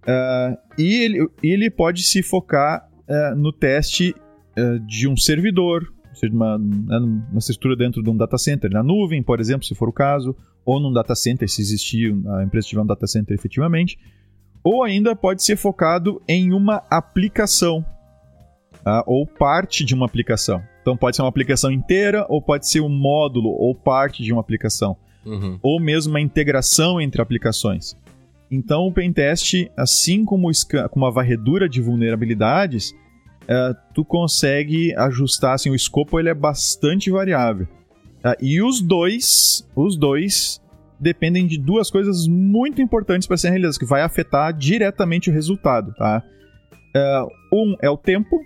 Uh, 0.03 0.57
e 0.77 1.03
ele, 1.03 1.27
ele 1.43 1.69
pode 1.69 2.03
se 2.03 2.23
focar 2.23 2.87
uh, 3.09 3.35
no 3.35 3.51
teste 3.51 4.15
uh, 4.57 4.79
de 4.79 5.07
um 5.07 5.17
servidor, 5.17 5.83
ou 6.09 6.15
seja, 6.15 6.33
uma, 6.33 6.57
né, 6.57 6.97
uma 6.97 7.39
estrutura 7.39 7.75
dentro 7.75 8.01
de 8.01 8.09
um 8.09 8.15
data 8.15 8.37
center, 8.37 8.71
na 8.71 8.81
nuvem, 8.81 9.21
por 9.21 9.39
exemplo, 9.39 9.65
se 9.65 9.75
for 9.75 9.89
o 9.89 9.93
caso, 9.93 10.35
ou 10.65 10.79
num 10.79 10.93
data 10.93 11.13
center, 11.13 11.49
se 11.49 11.61
existir, 11.61 12.15
a 12.37 12.43
empresa 12.43 12.67
tiver 12.67 12.81
um 12.81 12.85
data 12.85 13.05
center 13.05 13.35
efetivamente, 13.35 13.97
ou 14.63 14.83
ainda 14.83 15.15
pode 15.15 15.43
ser 15.43 15.55
focado 15.55 16.21
em 16.27 16.53
uma 16.53 16.83
aplicação, 16.89 17.85
uh, 18.87 19.03
ou 19.05 19.27
parte 19.27 19.83
de 19.83 19.93
uma 19.93 20.05
aplicação. 20.05 20.63
Então 20.81 20.95
pode 20.95 21.17
ser 21.17 21.21
uma 21.21 21.29
aplicação 21.29 21.69
inteira, 21.69 22.25
ou 22.29 22.41
pode 22.41 22.69
ser 22.69 22.79
um 22.79 22.89
módulo 22.89 23.49
ou 23.49 23.75
parte 23.75 24.23
de 24.23 24.31
uma 24.31 24.39
aplicação. 24.39 24.95
Uhum. 25.25 25.59
Ou 25.61 25.79
mesmo 25.81 26.13
uma 26.13 26.21
integração 26.21 27.01
entre 27.01 27.21
aplicações. 27.21 27.97
Então 28.49 28.87
o 28.87 28.93
pentest, 28.93 29.69
assim 29.75 30.23
como, 30.23 30.49
como 30.89 31.05
a 31.05 31.11
varredura 31.11 31.67
de 31.67 31.81
vulnerabilidades, 31.81 32.91
uh, 33.43 33.75
tu 33.93 34.05
consegue 34.05 34.95
ajustar 34.95 35.55
assim, 35.55 35.69
o 35.69 35.75
escopo 35.75 36.17
ele 36.17 36.29
é 36.29 36.33
bastante 36.33 37.11
variável. 37.11 37.67
Uh, 38.23 38.37
e 38.41 38.61
os 38.61 38.81
dois, 38.81 39.67
os 39.75 39.97
dois 39.97 40.61
dependem 40.97 41.45
de 41.45 41.57
duas 41.57 41.91
coisas 41.91 42.25
muito 42.25 42.81
importantes 42.81 43.27
para 43.27 43.37
serem 43.37 43.53
realizadas, 43.53 43.77
que 43.77 43.85
vai 43.85 44.01
afetar 44.01 44.53
diretamente 44.53 45.29
o 45.29 45.33
resultado. 45.33 45.93
Tá? 45.95 46.23
Uh, 46.95 47.27
um 47.53 47.75
é 47.81 47.89
o 47.89 47.97
tempo, 47.97 48.39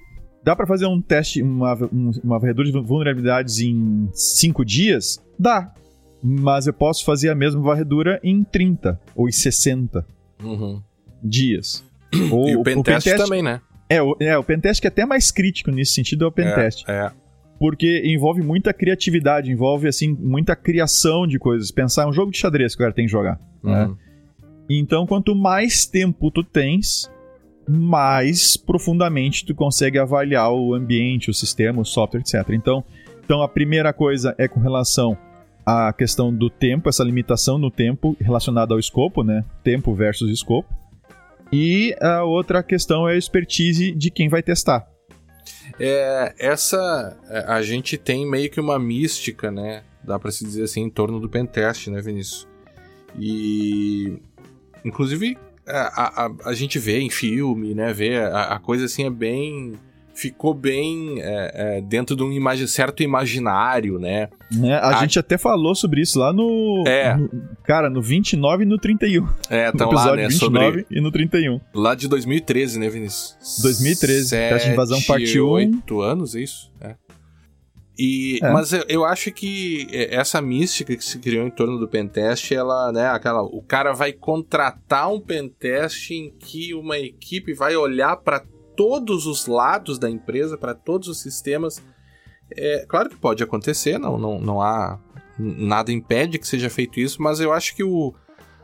Dá 0.43 0.55
para 0.55 0.65
fazer 0.65 0.87
um 0.87 0.99
teste, 0.99 1.41
uma, 1.41 1.75
uma 2.23 2.39
varredura 2.39 2.71
de 2.71 2.79
vulnerabilidades 2.79 3.59
em 3.59 4.09
5 4.13 4.65
dias? 4.65 5.23
Dá. 5.37 5.73
Mas 6.23 6.67
eu 6.67 6.73
posso 6.73 7.05
fazer 7.05 7.29
a 7.29 7.35
mesma 7.35 7.61
varredura 7.61 8.19
em 8.23 8.43
30 8.43 8.99
ou 9.15 9.27
em 9.27 9.31
60 9.31 10.05
uhum. 10.43 10.81
dias. 11.23 11.83
Ou, 12.31 12.49
e 12.49 12.55
o 12.55 12.63
pentest, 12.63 13.07
pen 13.07 13.17
também, 13.17 13.43
né? 13.43 13.61
É 13.89 14.01
o, 14.01 14.15
é, 14.19 14.37
o 14.37 14.43
pentest 14.43 14.81
que 14.81 14.87
é 14.87 14.89
até 14.89 15.05
mais 15.05 15.31
crítico 15.31 15.71
nesse 15.71 15.93
sentido 15.93 16.25
é 16.25 16.27
o 16.27 16.31
pentest. 16.31 16.83
É, 16.87 17.05
é. 17.05 17.11
Porque 17.59 18.01
envolve 18.05 18.41
muita 18.41 18.73
criatividade, 18.73 19.51
envolve, 19.51 19.87
assim, 19.87 20.17
muita 20.19 20.55
criação 20.55 21.27
de 21.27 21.37
coisas. 21.37 21.69
Pensar 21.71 22.07
um 22.07 22.13
jogo 22.13 22.31
de 22.31 22.37
xadrez 22.37 22.75
que 22.75 22.81
o 22.81 22.85
cara 22.85 22.93
tem 22.93 23.05
que 23.05 23.11
jogar, 23.11 23.39
né? 23.63 23.85
uhum. 23.85 23.91
né? 23.91 23.95
Então, 24.69 25.05
quanto 25.05 25.35
mais 25.35 25.85
tempo 25.85 26.31
tu 26.31 26.43
tens, 26.43 27.11
mais 27.67 28.57
profundamente 28.57 29.45
tu 29.45 29.55
consegue 29.55 29.97
avaliar 29.97 30.51
o 30.51 30.73
ambiente, 30.73 31.29
o 31.29 31.33
sistema, 31.33 31.81
o 31.81 31.85
software, 31.85 32.21
etc. 32.21 32.49
Então, 32.51 32.83
então 33.23 33.41
a 33.41 33.47
primeira 33.47 33.93
coisa 33.93 34.35
é 34.37 34.47
com 34.47 34.59
relação 34.59 35.17
à 35.65 35.93
questão 35.93 36.33
do 36.33 36.49
tempo, 36.49 36.89
essa 36.89 37.03
limitação 37.03 37.57
no 37.57 37.71
tempo 37.71 38.15
relacionada 38.19 38.73
ao 38.73 38.79
escopo, 38.79 39.23
né? 39.23 39.45
Tempo 39.63 39.93
versus 39.93 40.29
escopo. 40.29 40.73
E 41.51 41.95
a 42.01 42.23
outra 42.23 42.63
questão 42.63 43.07
é 43.07 43.13
a 43.13 43.17
expertise 43.17 43.91
de 43.91 44.09
quem 44.09 44.29
vai 44.29 44.41
testar. 44.41 44.87
É, 45.79 46.33
essa 46.39 47.17
a 47.47 47.61
gente 47.61 47.97
tem 47.97 48.29
meio 48.29 48.49
que 48.49 48.59
uma 48.59 48.79
mística, 48.79 49.51
né? 49.51 49.83
Dá 50.03 50.17
para 50.17 50.31
se 50.31 50.43
dizer 50.43 50.63
assim 50.63 50.81
em 50.81 50.89
torno 50.89 51.19
do 51.19 51.29
pentest, 51.29 51.87
né, 51.87 52.01
Vinícius? 52.01 52.47
E 53.19 54.19
inclusive 54.83 55.37
é, 55.37 55.50
a, 55.67 56.25
a, 56.25 56.31
a, 56.45 56.53
gente 56.53 56.79
vê 56.79 56.99
em 56.99 57.09
filme, 57.09 57.73
né? 57.73 57.93
Vê 57.93 58.17
a, 58.17 58.55
a 58.55 58.59
coisa 58.59 58.85
assim 58.85 59.05
é 59.05 59.09
bem. 59.09 59.73
Ficou 60.13 60.53
bem 60.53 61.21
é, 61.21 61.51
é, 61.77 61.81
dentro 61.81 62.15
de 62.15 62.21
um 62.21 62.31
imagi 62.31 62.67
certo 62.67 63.01
imaginário, 63.01 63.97
né? 63.97 64.29
É, 64.61 64.73
a, 64.73 64.99
gente 64.99 65.17
até 65.17 65.37
falou 65.37 65.73
sobre 65.73 66.01
isso 66.01 66.19
lá 66.19 66.33
no, 66.33 66.83
é. 66.85 67.15
no. 67.15 67.29
Cara, 67.63 67.89
no 67.89 68.01
29 68.01 68.63
e 68.63 68.65
no 68.65 68.77
31. 68.77 69.27
É, 69.49 69.69
estão 69.71 69.89
lá, 69.89 70.15
né? 70.15 70.27
29 70.27 70.65
sobre... 70.81 70.85
e 70.91 71.01
no 71.01 71.11
31. 71.11 71.61
Lá 71.73 71.95
de 71.95 72.07
2013, 72.09 72.77
né, 72.77 72.89
Vinícius? 72.89 73.61
2013. 73.61 74.27
Sete, 74.27 74.53
Teste 74.53 74.67
de 74.67 74.73
invasão 74.73 75.01
parte 75.01 75.39
1. 75.39 75.45
8 75.47 76.01
anos, 76.01 76.35
é 76.35 76.41
isso? 76.41 76.71
É. 76.81 76.95
E, 77.97 78.39
é. 78.41 78.51
Mas 78.51 78.73
eu, 78.73 78.83
eu, 78.87 79.05
acho 79.05 79.31
que 79.31 79.87
essa 79.91 80.41
mística 80.41 80.95
que 80.95 81.03
se 81.03 81.19
criou 81.19 81.45
em 81.45 81.51
torno 81.51 81.77
do 81.77 81.87
pentest, 81.87 82.51
ela, 82.51 82.91
né, 82.91 83.07
aquela, 83.07 83.41
o 83.43 83.61
cara 83.61 83.93
vai 83.93 84.13
contratar 84.13 85.11
um 85.11 85.19
pentest 85.19 86.11
em 86.11 86.31
que 86.31 86.73
uma 86.73 86.97
equipe 86.97 87.53
vai 87.53 87.75
olhar 87.75 88.15
para 88.17 88.43
todos 88.75 89.27
os 89.27 89.45
lados 89.45 89.99
da 89.99 90.09
empresa, 90.09 90.57
para 90.57 90.73
todos 90.73 91.07
os 91.07 91.21
sistemas. 91.21 91.83
É, 92.55 92.85
claro 92.87 93.09
que 93.09 93.17
pode 93.17 93.43
acontecer, 93.43 93.97
não, 93.97 94.17
não, 94.17 94.39
não 94.39 94.61
há 94.61 94.99
nada 95.37 95.91
impede 95.91 96.39
que 96.39 96.47
seja 96.47 96.69
feito 96.69 96.99
isso, 96.99 97.21
mas 97.21 97.39
eu 97.39 97.51
acho 97.51 97.75
que 97.75 97.83
o, 97.83 98.13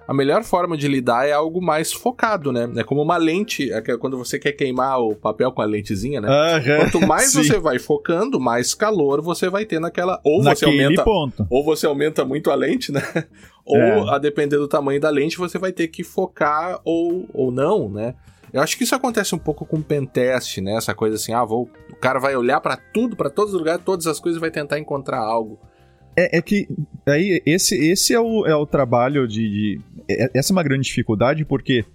a 0.07 0.13
melhor 0.13 0.41
forma 0.43 0.77
de 0.77 0.87
lidar 0.87 1.27
é 1.27 1.33
algo 1.33 1.61
mais 1.61 1.91
focado, 1.91 2.53
né? 2.53 2.71
É 2.77 2.83
como 2.83 3.01
uma 3.01 3.17
lente, 3.17 3.71
é 3.73 3.81
quando 3.97 4.17
você 4.17 4.39
quer 4.39 4.53
queimar 4.53 5.01
o 5.01 5.13
papel 5.13 5.51
com 5.51 5.61
a 5.61 5.65
lentezinha, 5.65 6.21
né? 6.21 6.29
Quanto 6.77 7.05
mais 7.05 7.31
sim. 7.31 7.43
você 7.43 7.59
vai 7.59 7.77
focando, 7.77 8.39
mais 8.39 8.73
calor 8.73 9.21
você 9.21 9.49
vai 9.49 9.65
ter 9.65 9.81
naquela. 9.81 10.21
Ou 10.23 10.41
Naquele 10.41 10.71
você 10.71 10.83
aumenta. 10.83 11.03
Ponto. 11.03 11.47
Ou 11.49 11.63
você 11.63 11.85
aumenta 11.85 12.23
muito 12.23 12.49
a 12.49 12.55
lente, 12.55 12.89
né? 12.91 13.01
Ou, 13.65 13.77
é. 13.77 14.15
a 14.15 14.17
depender 14.17 14.55
do 14.55 14.67
tamanho 14.67 15.01
da 15.01 15.09
lente, 15.09 15.37
você 15.37 15.57
vai 15.57 15.73
ter 15.73 15.89
que 15.89 16.01
focar 16.01 16.79
ou, 16.85 17.27
ou 17.33 17.51
não, 17.51 17.89
né? 17.89 18.15
Eu 18.53 18.61
acho 18.61 18.77
que 18.77 18.85
isso 18.85 18.95
acontece 18.95 19.35
um 19.35 19.37
pouco 19.37 19.65
com 19.65 19.75
o 19.75 19.83
pentest, 19.83 20.59
né? 20.61 20.77
Essa 20.77 20.95
coisa 20.95 21.17
assim, 21.17 21.33
ah, 21.33 21.43
vou, 21.43 21.69
o 21.91 21.95
cara 21.97 22.17
vai 22.17 22.33
olhar 22.37 22.61
para 22.61 22.77
tudo, 22.77 23.17
para 23.17 23.29
todos 23.29 23.53
os 23.53 23.59
lugares, 23.59 23.83
todas 23.83 24.07
as 24.07 24.21
coisas 24.21 24.37
e 24.37 24.39
vai 24.39 24.49
tentar 24.49 24.79
encontrar 24.79 25.19
algo. 25.19 25.59
É, 26.17 26.39
é, 26.39 26.41
que 26.41 26.67
aí 27.05 27.41
esse, 27.45 27.75
esse 27.75 28.13
é, 28.13 28.19
o, 28.19 28.45
é 28.47 28.55
o 28.55 28.65
trabalho 28.65 29.27
de, 29.27 29.49
de, 29.49 29.81
é, 30.09 30.31
Essa 30.33 30.51
é 30.51 30.53
uma 30.53 30.63
grande 30.63 30.87
dificuldade 30.87 31.45
porque 31.45 31.85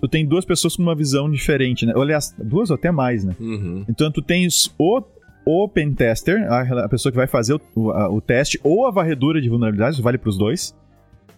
tu 0.00 0.08
tem 0.08 0.24
duas 0.24 0.44
pessoas 0.46 0.74
com 0.74 0.82
uma 0.82 0.94
visão 0.94 1.30
diferente, 1.30 1.84
né? 1.84 1.92
Aliás, 1.94 2.34
duas 2.38 2.70
ou 2.70 2.76
até 2.76 2.90
mais, 2.90 3.24
né? 3.24 3.36
Uhum. 3.38 3.84
Então 3.88 4.10
tu 4.10 4.22
tens 4.22 4.74
o, 4.78 5.02
o 5.44 5.68
pentester, 5.68 6.50
a, 6.50 6.84
a 6.84 6.88
pessoa 6.88 7.12
que 7.12 7.16
vai 7.18 7.26
fazer 7.26 7.54
o, 7.54 7.60
o, 7.74 7.90
a, 7.90 8.10
o 8.10 8.20
teste, 8.22 8.58
ou 8.64 8.86
a 8.86 8.90
varredura 8.90 9.40
de 9.40 9.50
vulnerabilidades, 9.50 10.00
vale 10.00 10.16
para 10.16 10.30
os 10.30 10.38
dois. 10.38 10.74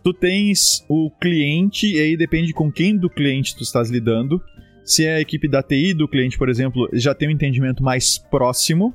Tu 0.03 0.15
tens 0.15 0.85
o 0.89 1.11
cliente, 1.21 1.93
e 1.93 1.99
aí 1.99 2.17
depende 2.17 2.53
com 2.53 2.71
quem 2.71 2.97
do 2.97 3.11
cliente 3.11 3.57
tu 3.57 3.63
estás 3.63 3.91
lidando. 3.91 4.41
Se 4.85 5.05
é 5.05 5.17
a 5.17 5.21
equipe 5.21 5.49
da 5.49 5.63
TI 5.63 5.95
do 5.95 6.09
cliente, 6.09 6.39
por 6.39 6.49
exemplo, 6.49 6.89
já 6.93 7.15
tem 7.15 7.29
um 7.29 7.33
entendimento 7.33 7.83
mais 7.83 8.19
próximo 8.19 8.95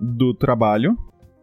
do 0.00 0.34
trabalho. 0.34 0.96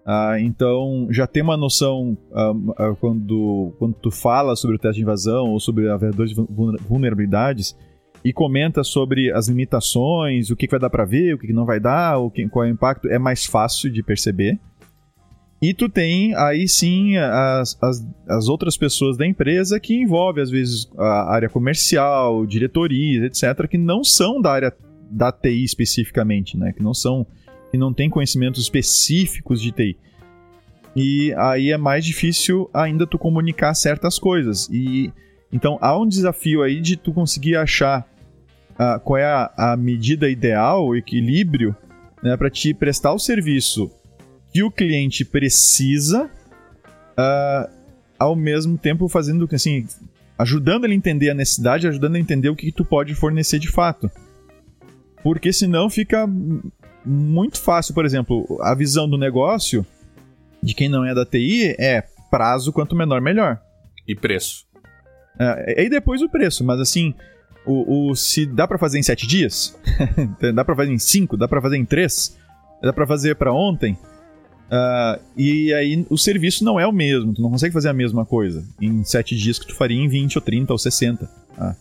Uh, 0.05 0.37
então, 0.39 1.07
já 1.09 1.25
tem 1.25 1.41
uma 1.41 1.57
noção 1.57 2.15
uh, 2.29 2.91
uh, 2.91 2.95
quando, 2.97 3.73
quando 3.79 3.95
tu 3.95 4.11
fala 4.11 4.55
sobre 4.55 4.75
o 4.75 4.79
teste 4.79 4.97
de 4.97 5.01
invasão 5.01 5.49
ou 5.49 5.59
sobre 5.59 5.89
a 5.89 5.97
verdade 5.97 6.35
de 6.35 6.41
vulnerabilidades 6.87 7.75
e 8.23 8.31
comenta 8.31 8.83
sobre 8.83 9.31
as 9.31 9.47
limitações, 9.47 10.51
o 10.51 10.55
que, 10.55 10.67
que 10.67 10.71
vai 10.71 10.79
dar 10.79 10.91
para 10.91 11.05
ver, 11.05 11.33
o 11.33 11.39
que, 11.39 11.47
que, 11.47 11.53
não 11.53 11.65
vai 11.65 11.79
dar, 11.79 12.19
o 12.19 12.29
que, 12.29 12.47
qual 12.47 12.65
é 12.65 12.69
o 12.69 12.71
impacto, 12.71 13.07
é 13.07 13.17
mais 13.17 13.45
fácil 13.45 13.91
de 13.91 14.03
perceber. 14.03 14.59
E 15.59 15.73
tu 15.73 15.89
tem 15.89 16.35
aí 16.35 16.67
sim 16.67 17.17
as, 17.17 17.75
as, 17.81 18.07
as 18.27 18.47
outras 18.47 18.77
pessoas 18.77 19.17
da 19.17 19.25
empresa 19.25 19.79
que 19.79 19.95
envolve 19.95 20.39
às 20.39 20.51
vezes 20.51 20.87
a 20.97 21.33
área 21.33 21.49
comercial, 21.49 22.45
diretorias, 22.45 23.23
etc., 23.23 23.67
que 23.67 23.77
não 23.77 24.03
são 24.03 24.39
da 24.39 24.51
área 24.51 24.73
da 25.09 25.31
TI 25.31 25.63
especificamente, 25.63 26.57
né? 26.57 26.73
Que 26.73 26.83
não 26.83 26.93
são 26.93 27.25
que 27.75 27.77
não 27.77 27.93
tem 27.93 28.09
conhecimentos 28.09 28.61
específicos 28.61 29.61
de 29.61 29.71
TI. 29.73 29.97
E 30.95 31.33
aí 31.38 31.71
é 31.71 31.77
mais 31.77 32.05
difícil 32.05 32.69
ainda 32.73 33.05
tu 33.05 33.19
comunicar 33.19 33.73
certas 33.73 34.17
coisas. 34.17 34.69
E 34.71 35.11
então 35.51 35.77
há 35.81 35.97
um 35.99 36.07
desafio 36.07 36.63
aí 36.63 36.79
de 36.79 36.95
tu 36.95 37.13
conseguir 37.13 37.57
achar 37.57 38.09
uh, 38.71 38.99
qual 39.01 39.17
é 39.17 39.25
a, 39.25 39.51
a, 39.57 39.77
medida 39.77 40.29
ideal, 40.29 40.88
o 40.88 40.95
equilíbrio, 40.95 41.75
né, 42.23 42.38
para 42.38 42.49
te 42.49 42.73
prestar 42.73 43.13
o 43.13 43.19
serviço 43.19 43.91
que 44.53 44.63
o 44.63 44.71
cliente 44.71 45.25
precisa, 45.25 46.31
uh, 47.19 47.69
ao 48.17 48.38
mesmo 48.38 48.77
tempo 48.77 49.09
fazendo 49.09 49.49
assim, 49.51 49.85
ajudando 50.38 50.85
ele 50.85 50.93
a 50.93 50.97
entender 50.97 51.29
a 51.29 51.33
necessidade, 51.33 51.88
ajudando 51.89 52.15
a 52.15 52.19
entender 52.19 52.47
o 52.47 52.55
que, 52.55 52.67
que 52.67 52.71
tu 52.71 52.85
pode 52.85 53.13
fornecer 53.13 53.59
de 53.59 53.69
fato. 53.69 54.09
Porque 55.25 55.51
senão 55.51 55.89
fica 55.89 56.25
muito 57.05 57.59
fácil, 57.59 57.93
por 57.93 58.05
exemplo, 58.05 58.59
a 58.61 58.73
visão 58.73 59.07
do 59.07 59.17
negócio 59.17 59.85
de 60.61 60.73
quem 60.73 60.89
não 60.89 61.05
é 61.05 61.13
da 61.13 61.25
TI 61.25 61.75
é 61.77 62.03
prazo 62.31 62.73
quanto 62.73 62.95
menor, 62.95 63.21
melhor. 63.21 63.61
E 64.07 64.15
preço. 64.15 64.65
É, 65.39 65.83
e 65.83 65.89
depois 65.89 66.21
o 66.21 66.29
preço, 66.29 66.63
mas 66.63 66.79
assim, 66.79 67.13
o, 67.65 68.09
o 68.09 68.15
se 68.15 68.45
dá 68.45 68.67
para 68.67 68.77
fazer 68.77 68.99
em 68.99 69.03
sete 69.03 69.27
dias, 69.27 69.77
dá 70.53 70.63
para 70.63 70.75
fazer 70.75 70.91
em 70.91 70.99
cinco, 70.99 71.37
dá 71.37 71.47
para 71.47 71.61
fazer 71.61 71.77
em 71.77 71.85
três, 71.85 72.37
dá 72.81 72.93
para 72.93 73.05
fazer 73.05 73.35
para 73.35 73.53
ontem. 73.53 73.97
Uh, 74.65 75.21
e 75.37 75.71
aí 75.73 76.05
o 76.09 76.17
serviço 76.17 76.63
não 76.63 76.79
é 76.79 76.87
o 76.87 76.91
mesmo, 76.91 77.33
tu 77.33 77.41
não 77.41 77.51
consegue 77.51 77.73
fazer 77.73 77.89
a 77.89 77.93
mesma 77.93 78.25
coisa 78.25 78.65
em 78.81 79.03
sete 79.03 79.35
dias 79.35 79.59
que 79.59 79.67
tu 79.67 79.75
faria 79.75 80.01
em 80.01 80.07
20 80.07 80.37
ou 80.37 80.41
30 80.41 80.73
ou 80.73 80.79
60. 80.79 81.29
Ah. 81.57 81.75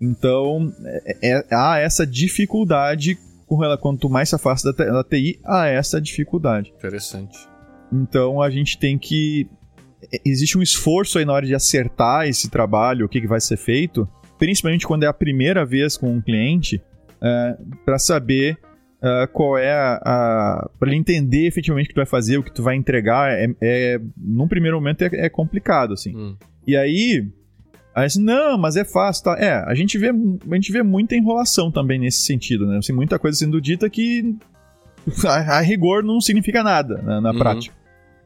Então, 0.00 0.72
é, 0.84 1.30
é, 1.30 1.46
há 1.50 1.78
essa 1.78 2.06
dificuldade 2.06 3.18
ela, 3.64 3.76
quanto 3.76 4.08
mais 4.08 4.28
se 4.28 4.34
afasta 4.34 4.72
da, 4.72 4.84
da 4.84 5.04
TI, 5.04 5.40
há 5.44 5.66
essa 5.66 6.00
dificuldade. 6.00 6.72
Interessante. 6.76 7.36
Então 7.92 8.40
a 8.40 8.48
gente 8.48 8.78
tem 8.78 8.96
que. 8.96 9.48
É, 10.12 10.20
existe 10.24 10.56
um 10.56 10.62
esforço 10.62 11.18
aí 11.18 11.24
na 11.24 11.32
hora 11.32 11.46
de 11.46 11.54
acertar 11.54 12.26
esse 12.26 12.48
trabalho, 12.48 13.06
o 13.06 13.08
que, 13.08 13.20
que 13.20 13.26
vai 13.26 13.40
ser 13.40 13.56
feito, 13.56 14.08
principalmente 14.38 14.86
quando 14.86 15.02
é 15.02 15.06
a 15.06 15.12
primeira 15.12 15.64
vez 15.66 15.96
com 15.96 16.12
um 16.12 16.20
cliente, 16.20 16.80
é, 17.20 17.56
para 17.84 17.98
saber 17.98 18.58
uh, 19.02 19.28
qual 19.32 19.58
é 19.58 19.72
a. 19.72 20.00
a 20.04 20.70
para 20.78 20.88
ele 20.88 20.96
entender 20.96 21.46
efetivamente 21.46 21.86
o 21.86 21.88
que 21.88 21.94
tu 21.94 21.98
vai 21.98 22.06
fazer, 22.06 22.38
o 22.38 22.42
que 22.42 22.52
tu 22.52 22.62
vai 22.62 22.76
entregar. 22.76 23.32
É, 23.32 23.48
é 23.60 24.00
num 24.16 24.48
primeiro 24.48 24.76
momento 24.76 25.02
é, 25.02 25.10
é 25.12 25.28
complicado, 25.28 25.92
assim. 25.92 26.16
Hum. 26.16 26.36
E 26.66 26.76
aí, 26.76 27.28
Aí 27.94 28.06
assim, 28.06 28.22
não, 28.22 28.56
mas 28.56 28.76
é 28.76 28.84
fácil, 28.84 29.24
tá? 29.24 29.36
É, 29.38 29.52
a 29.66 29.74
gente 29.74 29.98
vê, 29.98 30.08
a 30.08 30.54
gente 30.54 30.72
vê 30.72 30.82
muita 30.82 31.14
enrolação 31.14 31.70
também 31.70 31.98
nesse 31.98 32.22
sentido, 32.22 32.66
né? 32.66 32.78
Assim, 32.78 32.92
muita 32.92 33.18
coisa 33.18 33.38
sendo 33.38 33.60
dita 33.60 33.88
que 33.90 34.34
a, 35.26 35.58
a 35.58 35.60
rigor 35.60 36.02
não 36.02 36.20
significa 36.20 36.62
nada 36.62 37.02
né, 37.02 37.20
na 37.20 37.32
uhum. 37.32 37.38
prática. 37.38 37.74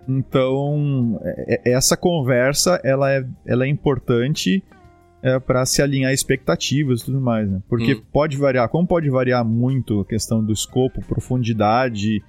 Então, 0.09 1.21
é, 1.25 1.61
é, 1.65 1.73
essa 1.73 1.97
conversa, 1.97 2.81
ela 2.85 3.13
é, 3.13 3.27
ela 3.45 3.65
é 3.65 3.69
importante 3.69 4.63
é, 5.21 5.39
para 5.41 5.67
se 5.67 5.83
alinhar 5.83 6.13
expectativas 6.13 7.01
e 7.01 7.07
tudo 7.07 7.21
mais, 7.21 7.51
né? 7.51 7.61
Porque 7.69 7.95
uhum. 7.95 8.03
pode 8.13 8.37
variar, 8.37 8.69
como 8.69 8.87
pode 8.87 9.11
variar 9.11 9.45
muito 9.45 10.01
a 10.01 10.05
questão 10.05 10.45
do 10.45 10.53
escopo, 10.53 11.05
profundidade, 11.05 12.23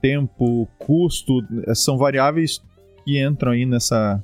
tempo, 0.00 0.68
custo, 0.78 1.44
são 1.74 1.98
variáveis 1.98 2.62
que 3.04 3.20
entram 3.20 3.50
aí 3.50 3.66
nessa 3.66 4.22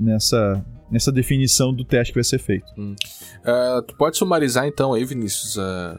nessa 0.00 0.64
nessa 0.92 1.10
definição 1.10 1.72
do 1.72 1.84
teste 1.84 2.12
que 2.12 2.18
vai 2.18 2.24
ser 2.24 2.38
feito. 2.38 2.66
Hum. 2.76 2.94
Uh, 3.40 3.82
tu 3.82 3.96
pode 3.96 4.16
sumarizar 4.18 4.66
então 4.66 4.92
aí, 4.92 5.04
Vinícius, 5.04 5.56
uh, 5.56 5.98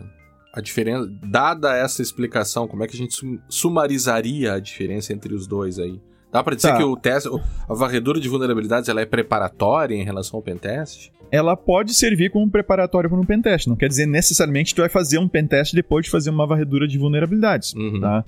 a 0.53 0.62
diferença, 0.62 1.12
dada 1.23 1.75
essa 1.75 2.01
explicação, 2.01 2.67
como 2.67 2.84
é 2.84 2.88
que 2.88 2.95
a 2.95 2.97
gente 2.97 3.17
sumarizaria 3.49 4.53
a 4.53 4.60
diferença 4.60 5.12
entre 5.12 5.34
os 5.34 5.47
dois 5.47 5.79
aí? 5.79 5.99
Dá 6.32 6.43
para 6.43 6.56
dizer 6.56 6.69
tá. 6.69 6.77
que 6.77 6.84
o 6.84 6.95
teste, 6.95 7.29
a 7.69 7.73
varredura 7.73 8.19
de 8.19 8.29
vulnerabilidades, 8.29 8.88
ela 8.88 9.01
é 9.01 9.06
preparatória 9.06 9.95
em 9.95 10.03
relação 10.03 10.38
ao 10.38 10.43
pentest? 10.43 11.12
Ela 11.32 11.56
pode 11.56 11.93
servir 11.93 12.32
como 12.32 12.49
preparatório 12.49 13.10
para 13.10 13.19
um 13.19 13.25
pentest. 13.25 13.67
Não 13.67 13.75
quer 13.75 13.88
dizer 13.88 14.06
necessariamente 14.06 14.71
que 14.71 14.75
tu 14.75 14.82
vai 14.82 14.89
fazer 14.89 15.17
um 15.17 15.27
pentest 15.27 15.73
depois 15.73 16.06
de 16.06 16.12
fazer 16.12 16.29
uma 16.29 16.45
varredura 16.45 16.88
de 16.88 16.97
vulnerabilidades, 16.97 17.73
uhum. 17.73 17.99
tá? 17.99 18.25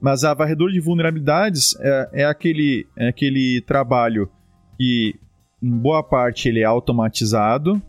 Mas 0.00 0.24
a 0.24 0.32
varredura 0.32 0.72
de 0.72 0.80
vulnerabilidades 0.80 1.74
é, 1.80 2.10
é, 2.12 2.24
aquele, 2.24 2.86
é 2.96 3.08
aquele 3.08 3.62
trabalho 3.62 4.30
que 4.78 5.14
em 5.62 5.70
boa 5.70 6.02
parte 6.02 6.48
ele 6.48 6.60
é 6.60 6.64
automatizado, 6.64 7.80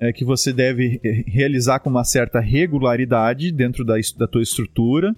é 0.00 0.12
que 0.12 0.24
você 0.24 0.52
deve 0.52 1.00
realizar 1.26 1.78
com 1.78 1.88
uma 1.88 2.04
certa 2.04 2.40
regularidade 2.40 3.52
dentro 3.52 3.84
da, 3.84 3.94
da 4.18 4.26
tua 4.26 4.42
estrutura 4.42 5.14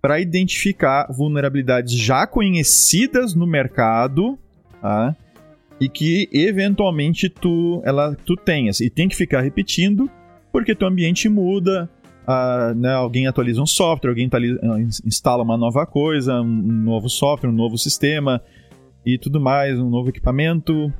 para 0.00 0.20
identificar 0.20 1.06
vulnerabilidades 1.10 1.92
já 1.92 2.26
conhecidas 2.26 3.34
no 3.34 3.46
mercado, 3.46 4.38
tá? 4.80 5.14
E 5.80 5.88
que 5.88 6.28
eventualmente 6.32 7.28
tu, 7.28 7.82
ela, 7.84 8.16
tu 8.24 8.36
tenhas. 8.36 8.80
E 8.80 8.88
tem 8.88 9.08
que 9.08 9.16
ficar 9.16 9.40
repetindo, 9.40 10.10
porque 10.52 10.74
teu 10.74 10.88
ambiente 10.88 11.28
muda, 11.28 11.90
uh, 12.28 12.74
né, 12.74 12.92
alguém 12.92 13.26
atualiza 13.26 13.60
um 13.60 13.66
software, 13.66 14.10
alguém 14.10 14.30
instala 15.04 15.42
uma 15.42 15.56
nova 15.56 15.84
coisa, 15.86 16.40
um 16.40 16.44
novo 16.44 17.08
software, 17.08 17.50
um 17.50 17.54
novo 17.54 17.76
sistema 17.76 18.42
e 19.04 19.18
tudo 19.18 19.40
mais, 19.40 19.78
um 19.78 19.90
novo 19.90 20.08
equipamento 20.08 20.92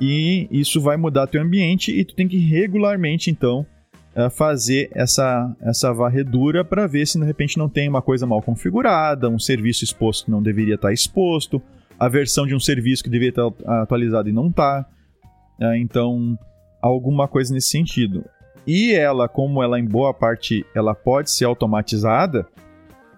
e 0.00 0.48
isso 0.50 0.80
vai 0.80 0.96
mudar 0.96 1.26
teu 1.26 1.42
ambiente 1.42 1.90
e 1.90 2.04
tu 2.04 2.14
tem 2.14 2.28
que 2.28 2.38
regularmente 2.38 3.30
então 3.30 3.66
eh, 4.14 4.30
fazer 4.30 4.90
essa, 4.92 5.54
essa 5.60 5.92
varredura 5.92 6.64
para 6.64 6.86
ver 6.86 7.06
se 7.06 7.18
de 7.18 7.24
repente 7.24 7.58
não 7.58 7.68
tem 7.68 7.88
uma 7.88 8.02
coisa 8.02 8.26
mal 8.26 8.42
configurada, 8.42 9.28
um 9.28 9.38
serviço 9.38 9.84
exposto 9.84 10.24
que 10.24 10.30
não 10.30 10.42
deveria 10.42 10.74
estar 10.74 10.88
tá 10.88 10.94
exposto, 10.94 11.62
a 11.98 12.08
versão 12.08 12.46
de 12.46 12.54
um 12.54 12.60
serviço 12.60 13.04
que 13.04 13.10
deveria 13.10 13.30
estar 13.30 13.50
tá 13.50 13.82
atualizada 13.82 14.28
e 14.28 14.32
não 14.32 14.48
está. 14.48 14.86
Eh, 15.60 15.78
então, 15.78 16.38
alguma 16.82 17.28
coisa 17.28 17.52
nesse 17.52 17.68
sentido. 17.68 18.24
E 18.66 18.92
ela, 18.92 19.28
como 19.28 19.62
ela 19.62 19.78
em 19.78 19.84
boa 19.84 20.12
parte 20.12 20.64
ela 20.74 20.94
pode 20.94 21.30
ser 21.30 21.44
automatizada, 21.44 22.46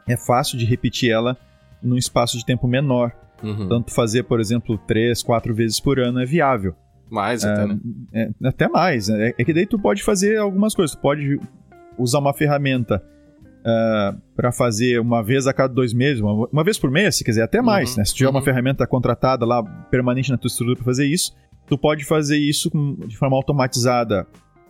é 0.08 0.16
fácil 0.16 0.58
de 0.58 0.64
repetir 0.64 1.10
ela 1.10 1.36
num 1.82 1.96
espaço 1.96 2.36
de 2.36 2.44
tempo 2.44 2.68
menor. 2.68 3.12
Uhum. 3.42 3.68
Tanto 3.68 3.92
fazer, 3.92 4.22
por 4.24 4.40
exemplo, 4.40 4.76
três, 4.78 5.22
quatro 5.22 5.54
vezes 5.54 5.80
por 5.80 5.98
ano 5.98 6.20
é 6.20 6.26
viável. 6.26 6.74
Mais 7.10 7.44
até, 7.44 7.66
né? 7.66 7.80
É, 8.12 8.30
até 8.44 8.68
mais. 8.68 9.08
né? 9.08 9.32
É 9.36 9.44
que 9.44 9.52
daí 9.52 9.66
tu 9.66 9.78
pode 9.78 10.02
fazer 10.02 10.36
algumas 10.38 10.74
coisas. 10.74 10.94
Tu 10.94 11.00
pode 11.00 11.40
usar 11.98 12.18
uma 12.20 12.32
ferramenta 12.32 13.02
para 14.36 14.52
fazer 14.52 15.00
uma 15.00 15.22
vez 15.22 15.46
a 15.46 15.52
cada 15.52 15.72
dois 15.72 15.92
meses, 15.92 16.20
uma, 16.20 16.46
uma 16.50 16.64
vez 16.64 16.78
por 16.78 16.90
mês, 16.90 17.16
se 17.16 17.24
quiser, 17.24 17.42
até 17.42 17.60
mais. 17.60 17.90
Uhum, 17.92 17.98
Né? 17.98 18.04
Se 18.04 18.14
tiver 18.14 18.30
uma 18.30 18.38
uhum. 18.38 18.44
ferramenta 18.44 18.86
contratada 18.86 19.44
lá, 19.44 19.62
permanente 19.90 20.30
na 20.30 20.38
tua 20.38 20.48
estrutura 20.48 20.76
para 20.76 20.84
fazer 20.84 21.06
isso, 21.06 21.34
tu 21.66 21.76
pode 21.76 22.04
fazer 22.04 22.38
isso 22.38 22.70
com- 22.70 22.94
de 23.06 23.16
forma 23.16 23.36
automatizada, 23.36 24.26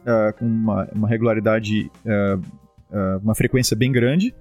ah, 0.07 0.33
com 0.39 0.45
uma, 0.45 0.89
uma 0.95 1.09
regularidade, 1.09 1.91
ah, 2.07 3.19
uma 3.23 3.35
frequência 3.35 3.77
bem 3.77 3.93
grande. 3.93 4.35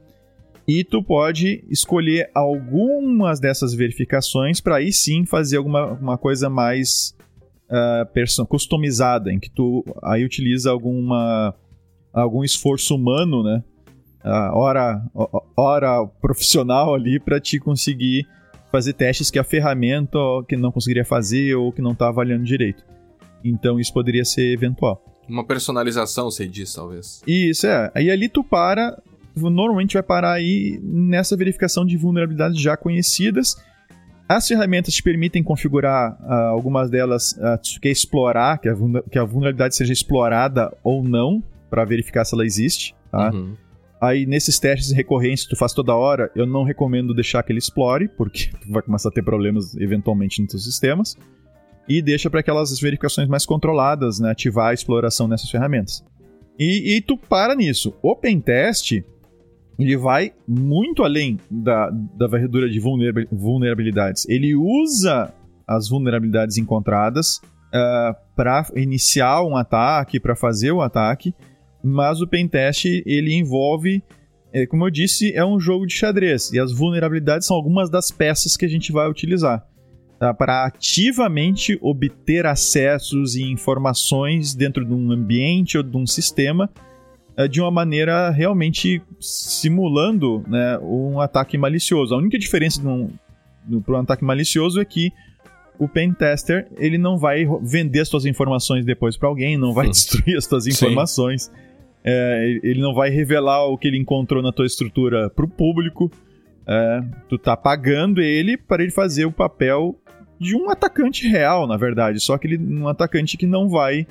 E 0.69 0.83
tu 0.83 1.01
pode 1.03 1.63
escolher 1.69 2.29
algumas 2.35 3.39
dessas 3.39 3.73
verificações 3.73 4.61
para 4.61 4.75
aí 4.75 4.91
sim 4.93 5.25
fazer 5.25 5.57
alguma 5.57 5.93
uma 5.93 6.17
coisa 6.17 6.49
mais 6.49 7.15
perso- 8.13 8.45
customizada, 8.45 9.31
em 9.31 9.39
que 9.39 9.49
tu 9.49 9.83
aí 10.03 10.23
utiliza 10.23 10.69
alguma 10.71 11.55
algum 12.13 12.43
esforço 12.43 12.95
humano, 12.95 13.43
né? 13.43 13.63
Ah, 14.23 14.51
hora, 14.53 15.01
ho- 15.15 15.41
hora 15.55 16.05
profissional 16.21 16.93
ali 16.93 17.19
para 17.19 17.39
te 17.39 17.59
conseguir 17.59 18.27
fazer 18.71 18.93
testes 18.93 19.31
que 19.31 19.39
a 19.39 19.43
ferramenta 19.43 20.17
que 20.47 20.55
não 20.57 20.71
conseguiria 20.71 21.05
fazer 21.05 21.55
ou 21.55 21.71
que 21.71 21.81
não 21.81 21.91
está 21.93 22.09
avaliando 22.09 22.43
direito. 22.43 22.83
Então 23.43 23.79
isso 23.79 23.93
poderia 23.93 24.25
ser 24.25 24.51
eventual. 24.53 25.01
Uma 25.27 25.45
personalização, 25.45 26.29
você 26.29 26.47
diz, 26.47 26.73
talvez. 26.73 27.21
Isso 27.25 27.65
é. 27.67 27.91
Aí 27.95 28.09
ali 28.11 28.27
tu 28.27 28.43
para, 28.43 29.01
normalmente 29.43 29.93
vai 29.93 30.03
parar 30.03 30.33
aí 30.33 30.79
nessa 30.81 31.37
verificação 31.37 31.85
de 31.85 31.95
vulnerabilidades 31.97 32.59
já 32.59 32.75
conhecidas. 32.75 33.55
As 34.27 34.47
ferramentas 34.47 34.93
te 34.93 35.01
permitem 35.01 35.41
configurar 35.41 36.17
ah, 36.21 36.49
algumas 36.49 36.89
delas, 36.89 37.37
ah, 37.39 37.59
se 37.61 37.75
tu 37.75 37.81
quer 37.81 37.89
explorar, 37.89 38.59
que 38.59 38.69
a, 38.69 38.75
que 39.11 39.17
a 39.17 39.23
vulnerabilidade 39.23 39.75
seja 39.75 39.93
explorada 39.93 40.71
ou 40.83 41.03
não, 41.03 41.43
para 41.69 41.85
verificar 41.85 42.25
se 42.25 42.35
ela 42.35 42.45
existe. 42.45 42.95
Tá? 43.11 43.31
Uhum. 43.31 43.55
Aí 44.01 44.25
nesses 44.25 44.57
testes 44.59 44.91
recorrentes 44.91 45.43
que 45.43 45.49
tu 45.49 45.55
faz 45.57 45.73
toda 45.73 45.95
hora, 45.95 46.31
eu 46.35 46.45
não 46.45 46.63
recomendo 46.63 47.13
deixar 47.13 47.43
que 47.43 47.51
ele 47.51 47.59
explore, 47.59 48.07
porque 48.07 48.49
tu 48.61 48.71
vai 48.71 48.81
começar 48.81 49.09
a 49.09 49.11
ter 49.11 49.23
problemas 49.23 49.75
eventualmente 49.75 50.41
nos 50.41 50.51
teus 50.51 50.63
sistemas. 50.63 51.17
E 51.87 52.01
deixa 52.01 52.29
para 52.29 52.39
aquelas 52.39 52.79
verificações 52.79 53.27
mais 53.27 53.47
controladas, 53.47 54.19
né, 54.19 54.29
ativar 54.31 54.69
a 54.69 54.73
exploração 54.73 55.27
nessas 55.27 55.49
ferramentas. 55.49 56.05
E, 56.57 56.97
e 56.97 57.01
tu 57.01 57.17
para 57.17 57.55
nisso. 57.55 57.95
O 58.01 58.15
pentest, 58.15 59.03
ele 59.79 59.95
vai 59.95 60.33
muito 60.47 61.03
além 61.03 61.39
da, 61.49 61.89
da 61.89 62.27
varredura 62.27 62.69
de 62.69 62.79
vulnerabil- 62.79 63.27
vulnerabilidades. 63.31 64.27
Ele 64.27 64.55
usa 64.55 65.33
as 65.65 65.87
vulnerabilidades 65.87 66.57
encontradas 66.57 67.39
para 68.35 68.65
iniciar 68.75 69.43
um 69.43 69.55
ataque, 69.55 70.19
para 70.19 70.35
fazer 70.35 70.71
o 70.71 70.81
ataque, 70.81 71.33
mas 71.83 72.19
o 72.19 72.27
pentest 72.27 72.85
ele 73.05 73.33
envolve, 73.33 74.03
é, 74.51 74.65
como 74.65 74.85
eu 74.85 74.89
disse, 74.89 75.33
é 75.33 75.45
um 75.45 75.59
jogo 75.59 75.85
de 75.85 75.93
xadrez 75.93 76.51
e 76.51 76.59
as 76.59 76.73
vulnerabilidades 76.73 77.47
são 77.47 77.55
algumas 77.55 77.89
das 77.89 78.11
peças 78.11 78.57
que 78.57 78.65
a 78.65 78.69
gente 78.69 78.91
vai 78.91 79.07
utilizar 79.09 79.65
tá? 80.19 80.33
para 80.33 80.65
ativamente 80.65 81.77
obter 81.81 82.45
acessos 82.45 83.35
e 83.35 83.43
informações 83.43 84.53
dentro 84.53 84.83
de 84.83 84.93
um 84.93 85.11
ambiente 85.11 85.77
ou 85.77 85.83
de 85.83 85.95
um 85.95 86.05
sistema 86.05 86.69
de 87.47 87.61
uma 87.61 87.71
maneira 87.71 88.29
realmente 88.29 89.01
simulando 89.19 90.43
né, 90.47 90.77
um 90.81 91.19
ataque 91.19 91.57
malicioso. 91.57 92.13
A 92.13 92.17
única 92.17 92.37
diferença 92.37 92.81
para 92.81 93.95
um 93.95 93.99
ataque 94.01 94.23
malicioso 94.23 94.79
é 94.81 94.85
que 94.85 95.11
o 95.77 95.87
pentester 95.87 96.67
ele 96.77 96.97
não 96.97 97.17
vai 97.17 97.45
vender 97.61 98.01
as 98.01 98.07
suas 98.09 98.25
informações 98.25 98.85
depois 98.85 99.15
para 99.15 99.29
alguém, 99.29 99.57
não 99.57 99.73
vai 99.73 99.87
destruir 99.89 100.37
as 100.37 100.45
suas 100.45 100.67
informações, 100.67 101.49
é, 102.03 102.45
ele- 102.45 102.59
ele 102.63 102.81
não 102.81 102.93
vai 102.93 103.09
revelar 103.09 103.65
o 103.65 103.77
que 103.77 103.87
ele 103.87 103.97
encontrou 103.97 104.41
na 104.43 104.51
tua 104.51 104.65
estrutura 104.65 105.29
para 105.29 105.45
o 105.45 105.49
público. 105.49 106.11
É, 106.67 107.01
tu 107.27 107.37
tá 107.37 107.55
pagando 107.57 108.21
ele 108.21 108.55
para 108.57 108.83
ele 108.83 108.91
fazer 108.91 109.25
o 109.25 109.31
papel 109.31 109.95
de 110.39 110.55
um 110.55 110.69
atacante 110.69 111.27
real, 111.27 111.65
na 111.67 111.75
verdade, 111.77 112.19
só 112.19 112.37
que 112.37 112.47
ele 112.47 112.57
um 112.57 112.87
atacante 112.87 113.35
que 113.37 113.45
não 113.47 113.67
vai 113.69 114.05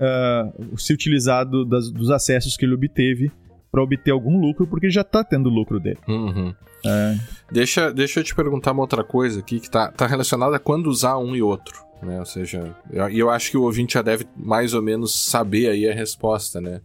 ah, 0.00 0.50
se 0.76 0.92
utilizar 0.92 1.44
do- 1.46 1.64
das- 1.64 1.90
dos 1.90 2.10
acessos 2.10 2.56
que 2.56 2.64
ele 2.64 2.74
obteve 2.74 3.30
para 3.70 3.82
obter 3.82 4.10
algum 4.10 4.40
lucro, 4.40 4.66
porque 4.66 4.86
ele 4.86 4.92
já 4.92 5.04
tá 5.04 5.22
tendo 5.22 5.48
lucro 5.50 5.78
dele. 5.78 5.98
Uhum. 6.08 6.54
É, 6.86 7.16
Deixa, 7.52 7.92
deixa 7.92 8.20
eu 8.20 8.24
te 8.24 8.34
perguntar 8.34 8.72
uma 8.72 8.82
outra 8.82 9.02
coisa 9.04 9.40
aqui 9.40 9.58
que 9.60 9.68
tá, 9.70 9.90
tá 9.90 10.06
relacionada 10.06 10.56
a 10.56 10.58
quando 10.60 10.86
usar 10.86 11.18
um 11.18 11.34
e 11.34 11.42
outro, 11.42 11.74
né? 12.02 12.18
Ou 12.20 12.24
seja, 12.26 12.74
eu- 12.90 13.10
e 13.10 13.18
eu, 13.18 13.28
acho 13.30 13.50
que 13.50 13.56
o 13.56 13.62
ouvinte 13.62 13.94
já 13.94 14.02
deve 14.02 14.26
mais 14.36 14.72
ou 14.74 14.80
menos 14.82 15.12
saber 15.26 15.68
aí 15.70 15.88
a 15.88 15.92
resposta, 15.94 16.60
né? 16.60 16.80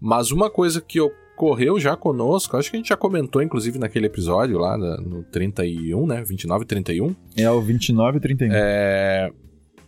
Mas 0.00 0.30
uma 0.30 0.50
coisa 0.50 0.80
que 0.80 1.00
ocorreu 1.00 1.80
já 1.80 1.96
conosco, 1.96 2.56
acho 2.56 2.70
que 2.70 2.76
a 2.76 2.78
gente 2.78 2.90
já 2.90 2.96
comentou 2.96 3.42
inclusive 3.42 3.78
naquele 3.78 4.06
episódio 4.06 4.58
lá 4.58 4.76
na- 4.76 4.98
no 4.98 5.22
31, 5.24 6.06
né? 6.06 6.22
29 6.22 6.64
e 6.64 6.66
31, 6.66 7.16
é 7.36 7.50
o 7.50 7.60
29 7.62 8.18
e 8.18 8.20
31. 8.20 8.52
é, 8.54 9.32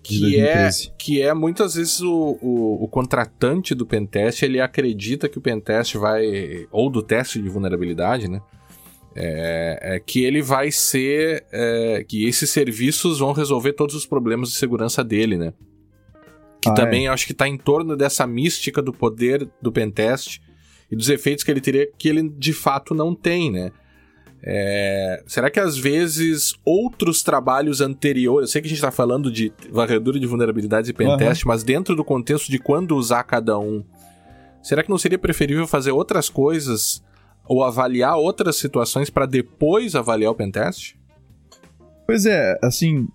De 0.09 0.19
que, 0.21 0.41
é, 0.41 0.63
2013. 0.63 0.93
que 0.99 1.23
é 1.23 1.35
muitas 1.35 1.75
vezes 1.75 2.01
o, 2.01 2.39
o, 2.41 2.85
o 2.85 2.89
contratante 2.89 3.75
do 3.75 3.87
pentest, 3.87 4.43
ele 4.43 4.61
acredita 4.61 5.29
que 5.29 5.39
o 5.39 5.41
pentest 5.41 5.97
vai, 5.97 6.67
ou 6.71 6.89
do 6.91 7.03
teste 7.03 7.41
de 7.41 7.49
vulnerabilidade, 7.49 8.29
né? 8.29 8.41
É, 9.15 9.97
é 9.97 10.01
que 10.01 10.25
ele 10.25 10.43
vai 10.43 10.71
ser, 10.71 11.47
é, 11.51 12.05
que 12.07 12.27
esses 12.27 12.51
serviços 12.51 13.19
vão 13.19 13.33
resolver 13.33 13.73
todos 13.73 13.95
os 13.95 14.05
problemas 14.05 14.51
de 14.51 14.57
segurança 14.57 15.03
dele, 15.03 15.39
né? 15.39 15.55
Que 16.61 16.69
Ah, 16.69 16.75
também 16.75 17.09
acho 17.09 17.27
que 17.27 17.33
tá 17.33 17.49
em 17.49 17.57
torno 17.57 17.97
dessa 17.97 18.27
mística 18.27 18.83
do 18.83 18.93
poder 18.93 19.49
do 19.63 19.73
pentest 19.73 20.41
e 20.91 20.97
dos 20.97 21.09
efeitos 21.09 21.45
que 21.45 21.51
ele 21.51 21.61
teria, 21.61 21.89
que 21.99 22.09
ele 22.09 22.29
de 22.29 22.53
fato 22.53 22.95
não 22.95 23.15
tem, 23.15 23.51
né? 23.51 23.73
É, 24.43 25.23
será 25.27 25.51
que 25.51 25.59
às 25.59 25.77
vezes 25.77 26.55
outros 26.65 27.23
trabalhos 27.23 27.81
anteriores, 27.81 28.49
eu 28.49 28.53
sei 28.53 28.61
que 28.63 28.67
a 28.67 28.71
gente 28.71 28.81
tá 28.81 28.91
falando 28.91 29.31
de 29.31 29.53
varredura 29.73 30.21
de 30.21 30.27
vulnerabilidades 30.27 30.89
e 30.89 30.93
pentest, 30.93 31.45
mas 31.47 31.65
dentro 31.65 31.97
do 31.97 32.05
contexto 32.05 32.49
de 32.51 32.59
quando 32.59 32.97
usar 32.97 33.25
cada 33.25 33.59
um, 33.59 33.83
será 34.63 34.83
que 34.83 34.91
não 34.91 34.99
seria 34.99 35.19
preferível 35.19 35.67
fazer 35.67 35.91
outras 35.91 36.29
coisas 36.29 37.03
ou 37.49 37.65
avaliar 37.65 38.17
outras 38.17 38.57
situações 38.57 39.11
para 39.11 39.27
depois 39.27 39.95
avaliar 39.97 40.31
o 40.31 40.35
pentest? 40.35 40.95
Pois 42.07 42.25
é, 42.27 42.59
assim, 42.63 43.09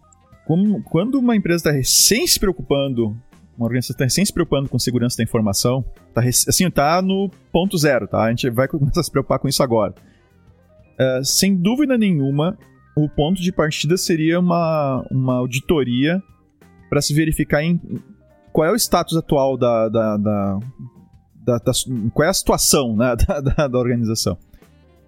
como- 0.46 0.82
quando 0.84 1.16
uma 1.16 1.36
empresa 1.36 1.58
está 1.58 1.72
recém 1.72 2.28
se 2.28 2.40
preocupando, 2.40 3.16
uma 3.58 3.66
organização 3.68 3.94
está 3.94 4.04
recém 4.06 4.26
se 4.26 4.34
preocupando 4.34 4.68
com 4.68 4.78
segurança 4.80 5.18
da 5.18 5.24
informação, 5.24 5.86
tá, 6.14 6.20
rec- 6.20 6.48
assim, 6.48 6.70
tá 6.70 7.02
no 7.02 7.30
ponto 7.54 7.78
zero, 7.78 8.08
tá? 8.08 8.24
A 8.24 8.30
gente 8.30 8.50
vai 8.50 8.68
começar 8.68 9.00
a 9.00 9.04
se 9.04 9.12
preocupar 9.12 9.40
com 9.40 9.48
isso 9.48 9.64
agora. 9.64 9.94
É, 11.02 11.22
sem 11.24 11.56
dúvida 11.56 11.98
nenhuma, 11.98 12.56
o 12.96 13.10
ponto 13.10 13.42
de 13.42 13.52
partida 13.52 13.98
seria 13.98 14.40
uma, 14.40 15.04
uma 15.10 15.36
auditoria 15.38 16.22
para 16.90 17.02
se 17.02 17.12
verificar 17.14 17.64
em 17.64 17.82
qual 18.54 18.68
é 18.68 18.72
o 18.72 18.76
status 18.76 19.18
atual 19.18 19.58
da, 19.58 19.90
da, 19.90 20.18
da, 20.18 20.60
da- 21.44 21.62
qual 22.14 22.28
é 22.28 22.30
a 22.30 22.34
situação 22.34 22.96
né, 22.96 23.16
da, 23.68 23.80
organização. 23.80 24.38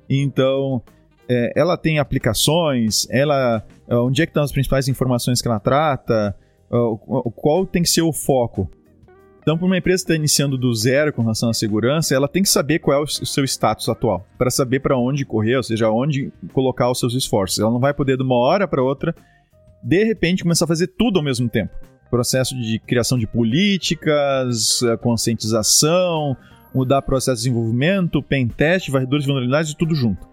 Então, 0.10 0.82
é, 1.30 1.52
ela 1.56 1.78
tem 1.78 2.00
aplicações, 2.00 3.08
ela 3.10 3.64
Uh, 3.86 3.98
onde 3.98 4.22
é 4.22 4.26
que 4.26 4.30
estão 4.30 4.44
as 4.44 4.52
principais 4.52 4.88
informações 4.88 5.42
que 5.42 5.48
ela 5.48 5.60
trata, 5.60 6.34
o- 6.72 7.30
qual 7.32 7.66
tem 7.66 7.84
que 7.84 7.90
ser 7.90 8.02
o 8.02 8.14
foco. 8.14 8.72
Então, 9.44 9.58
para 9.58 9.66
uma 9.66 9.78
empresa 9.78 10.02
que 10.02 10.12
está 10.12 10.16
iniciando 10.16 10.58
do 10.58 10.74
zero 10.74 11.12
com 11.12 11.22
relação 11.22 11.50
à 11.50 11.54
segurança, 11.54 12.16
ela 12.16 12.30
tem 12.30 12.42
que 12.42 12.48
saber 12.48 12.80
qual 12.80 12.98
é 12.98 13.04
o 13.04 13.06
seu 13.06 13.44
status 13.44 13.90
atual, 13.90 14.26
para 14.38 14.50
saber 14.50 14.80
para 14.80 14.98
onde 14.98 15.26
correr, 15.26 15.58
ou 15.58 15.64
seja, 15.64 15.90
onde 15.90 16.32
colocar 16.54 16.90
os 16.90 16.98
seus 16.98 17.14
esforços. 17.14 17.60
Ela 17.60 17.70
não 17.70 17.80
vai 17.80 17.94
poder, 17.94 18.16
de 18.16 18.24
uma 18.24 18.38
hora 18.38 18.66
para 18.66 18.82
outra, 18.82 19.14
de 19.84 20.02
repente, 20.06 20.44
começar 20.44 20.64
a 20.64 20.68
fazer 20.68 20.88
tudo 20.88 21.20
ao 21.20 21.26
mesmo 21.26 21.50
tempo. 21.50 21.76
Processo 22.10 22.56
de 22.56 22.80
criação 22.80 23.20
de 23.20 23.28
políticas, 23.28 24.82
uh, 24.82 24.98
conscientização, 25.00 26.38
mudar 26.74 27.02
processo 27.02 27.42
de 27.42 27.50
desenvolvimento, 27.50 28.24
pen 28.24 28.48
test, 28.48 28.90
varredores 28.90 29.26
de 29.26 29.28
vulnerabilidades, 29.28 29.74
tudo 29.74 29.94
junto. 29.94 30.26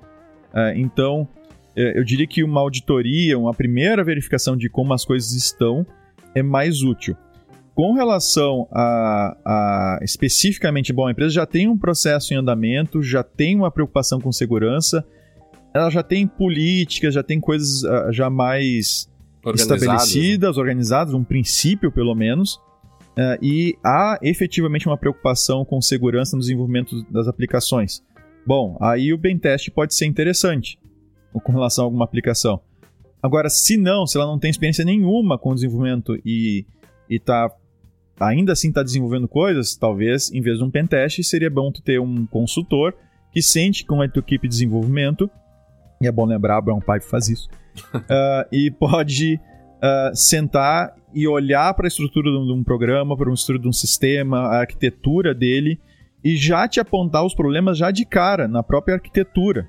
Uh, 0.55 0.71
então, 0.77 1.29
é, 1.75 1.99
eu 1.99 2.05
diria 2.05 2.29
que 2.29 2.45
uma 2.45 2.61
auditoria, 2.61 3.37
uma 3.37 3.53
primeira 3.53 4.05
verificação 4.05 4.57
de 4.57 4.69
como 4.69 4.95
as 4.95 5.05
coisas 5.05 5.33
estão 5.33 5.85
é 6.33 6.45
mais 6.45 6.83
útil. 6.83 7.17
Com 7.81 7.95
relação 7.95 8.69
a, 8.71 9.39
a 9.43 9.99
especificamente, 10.03 10.93
bom, 10.93 11.07
a 11.07 11.13
empresa 11.13 11.33
já 11.33 11.47
tem 11.47 11.67
um 11.67 11.79
processo 11.79 12.35
em 12.35 12.37
andamento, 12.37 13.03
já 13.03 13.23
tem 13.23 13.57
uma 13.57 13.71
preocupação 13.71 14.21
com 14.21 14.31
segurança, 14.31 15.03
ela 15.73 15.89
já 15.89 16.03
tem 16.03 16.27
políticas, 16.27 17.15
já 17.15 17.23
tem 17.23 17.41
coisas 17.41 17.83
ah, 17.87 18.13
já 18.13 18.29
mais 18.29 19.11
Organizadas, 19.43 19.83
estabelecidas, 19.83 20.59
organizadas, 20.59 21.15
um 21.15 21.25
princípio 21.25 21.91
pelo 21.91 22.15
menos, 22.15 22.61
eh, 23.17 23.39
e 23.41 23.79
há 23.83 24.19
efetivamente 24.21 24.87
uma 24.87 24.99
preocupação 24.99 25.65
com 25.65 25.81
segurança 25.81 26.37
no 26.37 26.41
desenvolvimento 26.41 27.03
das 27.11 27.29
aplicações. 27.29 28.03
Bom, 28.47 28.77
aí 28.79 29.11
o 29.11 29.19
pentest 29.19 29.71
pode 29.71 29.95
ser 29.95 30.05
interessante 30.05 30.79
com 31.33 31.51
relação 31.51 31.85
a 31.85 31.87
alguma 31.87 32.05
aplicação. 32.05 32.61
Agora, 33.23 33.49
se 33.49 33.79
não, 33.79 34.07
se 34.07 34.19
ela 34.19 34.27
não 34.27 34.39
tem 34.39 34.51
experiência 34.51 34.85
nenhuma 34.85 35.39
com 35.39 35.55
desenvolvimento 35.55 36.21
e, 36.27 36.67
e 37.09 37.19
tá, 37.19 37.51
ainda 38.21 38.53
assim 38.53 38.69
está 38.69 38.83
desenvolvendo 38.83 39.27
coisas, 39.27 39.75
talvez, 39.75 40.31
em 40.31 40.41
vez 40.41 40.59
de 40.59 40.65
um 40.65 40.71
pentest, 40.71 41.23
seria 41.23 41.51
bom 41.51 41.73
tu 41.73 41.83
ter 41.83 41.99
um 41.99 42.27
consultor 42.27 42.95
que 43.33 43.41
sente 43.41 43.85
com 43.85 44.03
a 44.03 44.09
tua 44.09 44.21
equipe 44.21 44.47
de 44.47 44.55
desenvolvimento, 44.55 45.31
e 46.03 46.07
é 46.07 46.13
bom 46.13 46.27
lembrar, 46.27 46.59
a 46.59 46.61
Brown 46.61 46.81
Pipe 46.81 47.09
faz 47.09 47.29
isso, 47.29 47.49
uh, 47.95 48.47
e 48.53 48.71
pode 48.71 49.37
uh, 49.37 50.15
sentar 50.15 50.95
e 51.15 51.27
olhar 51.27 51.73
para 51.75 51.87
a 51.87 51.89
estrutura 51.89 52.31
de 52.31 52.53
um 52.53 52.63
programa, 52.63 53.17
para 53.17 53.31
a 53.31 53.35
estrutura 53.35 53.63
de 53.63 53.69
um 53.69 53.73
sistema, 53.73 54.39
a 54.39 54.61
arquitetura 54.61 55.35
dele, 55.35 55.81
e 56.23 56.37
já 56.37 56.69
te 56.69 56.79
apontar 56.79 57.25
os 57.25 57.35
problemas 57.35 57.79
já 57.79 57.91
de 57.91 58.05
cara, 58.05 58.47
na 58.47 58.63
própria 58.63 58.95
arquitetura. 58.95 59.67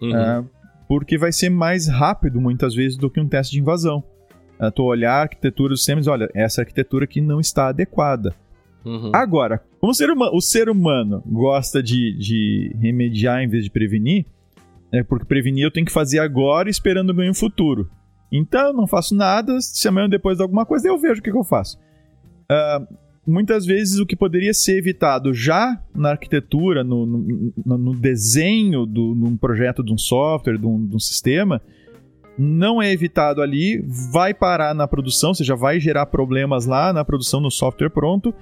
Uhum. 0.00 0.40
Uh, 0.40 0.50
porque 0.88 1.18
vai 1.18 1.32
ser 1.32 1.50
mais 1.50 1.88
rápido, 1.88 2.40
muitas 2.40 2.74
vezes, 2.74 2.96
do 2.96 3.10
que 3.10 3.20
um 3.20 3.28
teste 3.28 3.52
de 3.52 3.60
invasão. 3.60 4.04
Tu 4.74 4.82
olhar 4.82 5.12
a 5.12 5.22
arquitetura 5.22 5.70
dos 5.70 5.80
sistemas 5.80 6.06
e 6.06 6.10
olha, 6.10 6.30
essa 6.34 6.62
arquitetura 6.62 7.04
aqui 7.04 7.20
não 7.20 7.40
está 7.40 7.68
adequada. 7.68 8.34
Uhum. 8.84 9.10
Agora, 9.12 9.62
como 9.80 9.90
o 9.90 9.94
ser, 9.94 10.10
humano, 10.10 10.36
o 10.36 10.40
ser 10.40 10.68
humano 10.68 11.22
gosta 11.26 11.82
de, 11.82 12.16
de 12.16 12.76
remediar 12.80 13.42
em 13.42 13.48
vez 13.48 13.64
de 13.64 13.70
prevenir, 13.70 14.24
é 14.92 15.02
porque 15.02 15.24
prevenir 15.24 15.64
eu 15.64 15.70
tenho 15.70 15.86
que 15.86 15.92
fazer 15.92 16.20
agora 16.20 16.70
esperando 16.70 17.12
ganho 17.12 17.34
futuro. 17.34 17.90
Então 18.30 18.72
não 18.72 18.86
faço 18.86 19.14
nada, 19.14 19.60
se 19.60 19.86
amanhã 19.88 20.08
depois 20.08 20.36
de 20.36 20.42
alguma 20.42 20.64
coisa 20.64 20.88
eu 20.88 20.98
vejo 20.98 21.20
o 21.20 21.22
que, 21.22 21.30
que 21.30 21.36
eu 21.36 21.44
faço. 21.44 21.78
Uh, 22.50 22.86
muitas 23.26 23.66
vezes 23.66 23.98
o 23.98 24.06
que 24.06 24.14
poderia 24.14 24.54
ser 24.54 24.78
evitado 24.78 25.34
já 25.34 25.82
na 25.94 26.10
arquitetura, 26.10 26.84
no, 26.84 27.04
no, 27.04 27.52
no 27.78 27.94
desenho 27.94 28.86
de 28.86 29.00
um 29.00 29.36
projeto 29.36 29.82
de 29.82 29.92
um 29.92 29.98
software, 29.98 30.58
de 30.58 30.66
um, 30.66 30.86
de 30.86 30.94
um, 30.94 31.00
sistema, 31.00 31.60
não 32.38 32.82
é 32.82 32.92
evitado 32.92 33.40
ali, 33.40 33.82
vai 34.12 34.34
parar 34.34 34.74
na 34.74 34.86
produção, 34.86 35.30
ou 35.30 35.34
seja, 35.34 35.56
vai 35.56 35.80
gerar 35.80 36.06
problemas 36.06 36.66
lá 36.66 36.92
na 36.92 37.04
produção 37.04 37.40
no 37.40 37.50
software 37.50 37.90
pronto. 37.90 38.34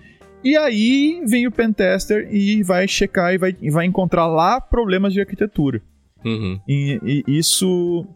E 0.42 0.56
aí 0.56 1.22
vem 1.26 1.46
o 1.46 1.50
pentester 1.50 2.28
e 2.30 2.62
vai 2.62 2.86
checar 2.86 3.32
e 3.32 3.38
vai, 3.38 3.56
e 3.60 3.70
vai 3.70 3.86
encontrar 3.86 4.26
lá 4.26 4.60
problemas 4.60 5.12
de 5.12 5.20
arquitetura. 5.20 5.80
Uhum. 6.24 6.60
E, 6.68 7.24
e 7.26 7.38
isso, 7.38 8.06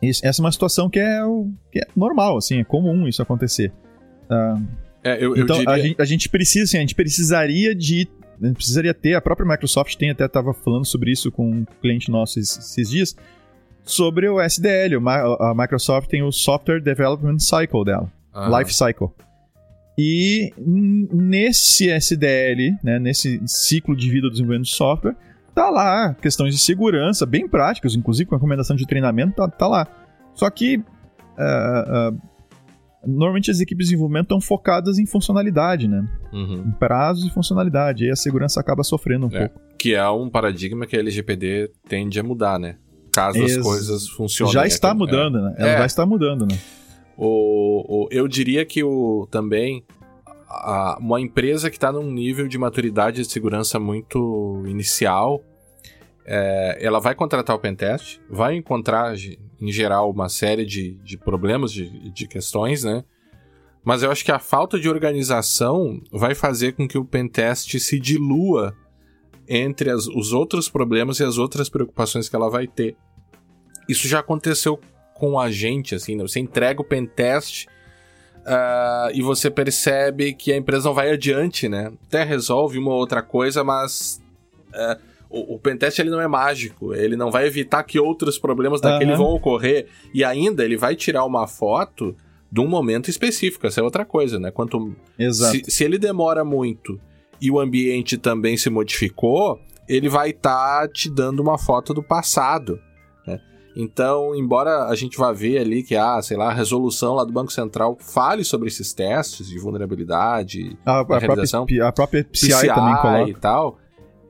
isso, 0.00 0.24
Essa 0.24 0.40
é 0.40 0.44
uma 0.44 0.52
situação 0.52 0.88
que 0.88 1.00
é, 1.00 1.20
que 1.72 1.80
é 1.80 1.86
normal, 1.96 2.36
assim, 2.36 2.60
é 2.60 2.64
comum 2.64 3.08
isso 3.08 3.22
acontecer. 3.22 3.72
Uh, 4.30 4.66
é, 5.02 5.22
eu, 5.22 5.36
então, 5.36 5.58
diria... 5.58 5.70
a, 5.70 5.78
gente, 5.78 6.02
a, 6.02 6.04
gente, 6.04 6.28
precisa, 6.28 6.64
assim, 6.64 6.78
a 6.78 6.80
gente 6.80 6.94
precisaria 6.94 7.74
de. 7.74 8.08
A 8.42 8.46
gente 8.46 8.56
precisaria 8.56 8.92
ter, 8.92 9.14
a 9.14 9.20
própria 9.20 9.46
Microsoft 9.46 9.96
tem 9.96 10.10
até 10.10 10.24
estava 10.24 10.52
falando 10.52 10.84
sobre 10.84 11.12
isso 11.12 11.30
com 11.30 11.48
um 11.48 11.64
cliente 11.80 12.10
nosso 12.10 12.38
esses, 12.38 12.58
esses 12.58 12.90
dias, 12.90 13.16
sobre 13.84 14.28
o 14.28 14.40
SDL. 14.40 14.96
A 15.40 15.54
Microsoft 15.54 16.08
tem 16.08 16.22
o 16.22 16.32
Software 16.32 16.80
Development 16.80 17.38
Cycle 17.38 17.84
dela, 17.84 18.10
ah. 18.32 18.58
Life 18.58 18.74
Cycle. 18.74 19.10
E 19.96 20.52
nesse 20.58 21.88
SDL, 21.88 22.76
né, 22.82 22.98
nesse 22.98 23.40
ciclo 23.46 23.94
de 23.94 24.10
vida 24.10 24.22
do 24.22 24.32
desenvolvimento 24.32 24.66
de 24.66 24.74
software, 24.74 25.14
tá 25.54 25.70
lá 25.70 26.14
questões 26.14 26.52
de 26.52 26.60
segurança 26.60 27.24
bem 27.24 27.46
práticas, 27.46 27.94
inclusive 27.94 28.28
com 28.28 28.34
recomendação 28.34 28.74
de 28.74 28.86
treinamento, 28.86 29.36
tá, 29.36 29.48
tá 29.48 29.68
lá. 29.68 29.86
Só 30.34 30.50
que 30.50 30.78
uh, 30.78 32.12
uh, 32.12 32.20
normalmente 33.06 33.50
as 33.50 33.60
equipes 33.60 33.86
de 33.86 33.90
desenvolvimento 33.92 34.24
estão 34.24 34.40
focadas 34.40 34.98
em 34.98 35.06
funcionalidade, 35.06 35.86
né? 35.86 36.08
Uhum. 36.32 36.64
Em 36.66 36.70
prazos 36.72 37.24
e 37.24 37.30
funcionalidade. 37.30 38.04
Aí 38.04 38.10
a 38.10 38.16
segurança 38.16 38.58
acaba 38.58 38.82
sofrendo 38.82 39.26
um 39.26 39.36
é, 39.36 39.46
pouco. 39.46 39.60
Que 39.78 39.94
é 39.94 40.08
um 40.08 40.28
paradigma 40.28 40.86
que 40.86 40.96
a 40.96 40.98
LGPD 40.98 41.70
tende 41.88 42.18
a 42.18 42.22
mudar, 42.22 42.58
né? 42.58 42.76
Caso 43.14 43.38
Ex 43.38 43.56
as 43.56 43.62
coisas 43.62 44.08
funcionem. 44.08 44.52
Já 44.52 44.66
está 44.66 44.90
é, 44.90 44.94
mudando, 44.94 45.38
é. 45.38 45.42
né? 45.42 45.54
Ela 45.58 45.70
é. 45.70 45.78
já 45.78 45.86
está 45.86 46.06
mudando, 46.06 46.46
né? 46.46 46.58
O, 47.16 48.04
o, 48.04 48.08
eu 48.10 48.26
diria 48.26 48.64
que 48.64 48.82
o, 48.82 49.28
também 49.30 49.84
a, 50.48 50.98
uma 50.98 51.20
empresa 51.20 51.70
que 51.70 51.76
está 51.76 51.92
num 51.92 52.10
nível 52.10 52.48
de 52.48 52.58
maturidade 52.58 53.22
de 53.22 53.30
segurança 53.30 53.78
muito 53.78 54.64
inicial, 54.66 55.42
é, 56.26 56.78
ela 56.80 56.98
vai 56.98 57.14
contratar 57.14 57.54
o 57.54 57.58
pentest, 57.58 58.18
vai 58.28 58.56
encontrar 58.56 59.14
em 59.60 59.72
geral, 59.72 60.10
uma 60.10 60.28
série 60.28 60.64
de, 60.64 60.92
de 61.02 61.16
problemas, 61.16 61.72
de, 61.72 62.10
de 62.10 62.28
questões, 62.28 62.84
né? 62.84 63.04
Mas 63.82 64.02
eu 64.02 64.10
acho 64.10 64.24
que 64.24 64.32
a 64.32 64.38
falta 64.38 64.78
de 64.78 64.88
organização 64.88 66.00
vai 66.10 66.34
fazer 66.34 66.72
com 66.72 66.88
que 66.88 66.98
o 66.98 67.04
pentest 67.04 67.78
se 67.78 67.98
dilua 67.98 68.74
entre 69.48 69.90
as, 69.90 70.06
os 70.06 70.32
outros 70.32 70.68
problemas 70.68 71.20
e 71.20 71.24
as 71.24 71.38
outras 71.38 71.68
preocupações 71.68 72.28
que 72.28 72.36
ela 72.36 72.50
vai 72.50 72.66
ter. 72.66 72.96
Isso 73.88 74.08
já 74.08 74.20
aconteceu 74.20 74.78
com 75.14 75.38
a 75.38 75.50
gente, 75.50 75.94
assim, 75.94 76.16
né? 76.16 76.22
Você 76.22 76.40
entrega 76.40 76.80
o 76.80 76.84
pentest 76.84 77.66
uh, 77.66 79.10
e 79.12 79.22
você 79.22 79.50
percebe 79.50 80.32
que 80.32 80.52
a 80.52 80.56
empresa 80.56 80.88
não 80.88 80.94
vai 80.94 81.10
adiante, 81.10 81.68
né? 81.68 81.92
Até 82.06 82.24
resolve 82.24 82.78
uma 82.78 82.94
outra 82.94 83.22
coisa, 83.22 83.62
mas 83.62 84.22
uh, 84.70 85.00
o, 85.30 85.54
o 85.54 85.58
pentest 85.58 85.98
ele 85.98 86.10
não 86.10 86.20
é 86.20 86.28
mágico, 86.28 86.94
ele 86.94 87.16
não 87.16 87.30
vai 87.30 87.46
evitar 87.46 87.82
que 87.84 87.98
outros 87.98 88.38
problemas 88.38 88.80
daquele 88.80 89.12
uhum. 89.12 89.18
vão 89.18 89.26
ocorrer 89.34 89.86
e 90.12 90.24
ainda 90.24 90.64
ele 90.64 90.76
vai 90.76 90.96
tirar 90.96 91.24
uma 91.24 91.46
foto 91.46 92.16
de 92.50 92.60
um 92.60 92.68
momento 92.68 93.10
específico, 93.10 93.66
essa 93.66 93.80
é 93.80 93.82
outra 93.82 94.04
coisa, 94.04 94.38
né? 94.38 94.50
Quanto 94.50 94.94
Exato. 95.18 95.56
Se, 95.64 95.70
se 95.70 95.84
ele 95.84 95.98
demora 95.98 96.44
muito 96.44 97.00
e 97.44 97.50
o 97.50 97.60
ambiente 97.60 98.16
também 98.16 98.56
se 98.56 98.70
modificou, 98.70 99.60
ele 99.86 100.08
vai 100.08 100.30
estar 100.30 100.80
tá 100.80 100.88
te 100.88 101.10
dando 101.10 101.40
uma 101.40 101.58
foto 101.58 101.92
do 101.92 102.02
passado, 102.02 102.80
né? 103.26 103.38
Então, 103.76 104.34
embora 104.34 104.86
a 104.86 104.94
gente 104.94 105.18
vá 105.18 105.30
ver 105.30 105.58
ali 105.58 105.82
que, 105.82 105.94
ah, 105.94 106.22
sei 106.22 106.38
lá, 106.38 106.48
a 106.48 106.54
resolução 106.54 107.14
lá 107.16 107.24
do 107.24 107.32
Banco 107.32 107.52
Central 107.52 107.98
fale 108.00 108.44
sobre 108.44 108.68
esses 108.68 108.94
testes 108.94 109.46
de 109.46 109.58
vulnerabilidade, 109.58 110.74
a, 110.86 111.00
a, 111.00 111.04
própria, 111.04 111.86
a 111.86 111.92
própria 111.92 112.24
PCI, 112.24 112.48
PCI 112.48 112.68
também 112.68 112.96
coloca. 112.96 113.30
e 113.30 113.34
tal, 113.34 113.78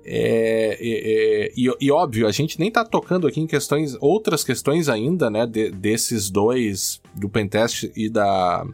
é, 0.06 0.76
é, 0.80 1.46
é, 1.46 1.52
e, 1.56 1.70
e, 1.80 1.90
óbvio, 1.90 2.26
a 2.26 2.32
gente 2.32 2.58
nem 2.60 2.70
tá 2.70 2.84
tocando 2.84 3.26
aqui 3.26 3.40
em 3.40 3.46
questões, 3.46 3.96
outras 4.00 4.44
questões 4.44 4.88
ainda, 4.88 5.30
né, 5.30 5.46
de, 5.46 5.70
desses 5.70 6.28
dois, 6.28 7.00
do 7.14 7.28
pentest 7.28 7.90
e 7.96 8.10
da, 8.10 8.66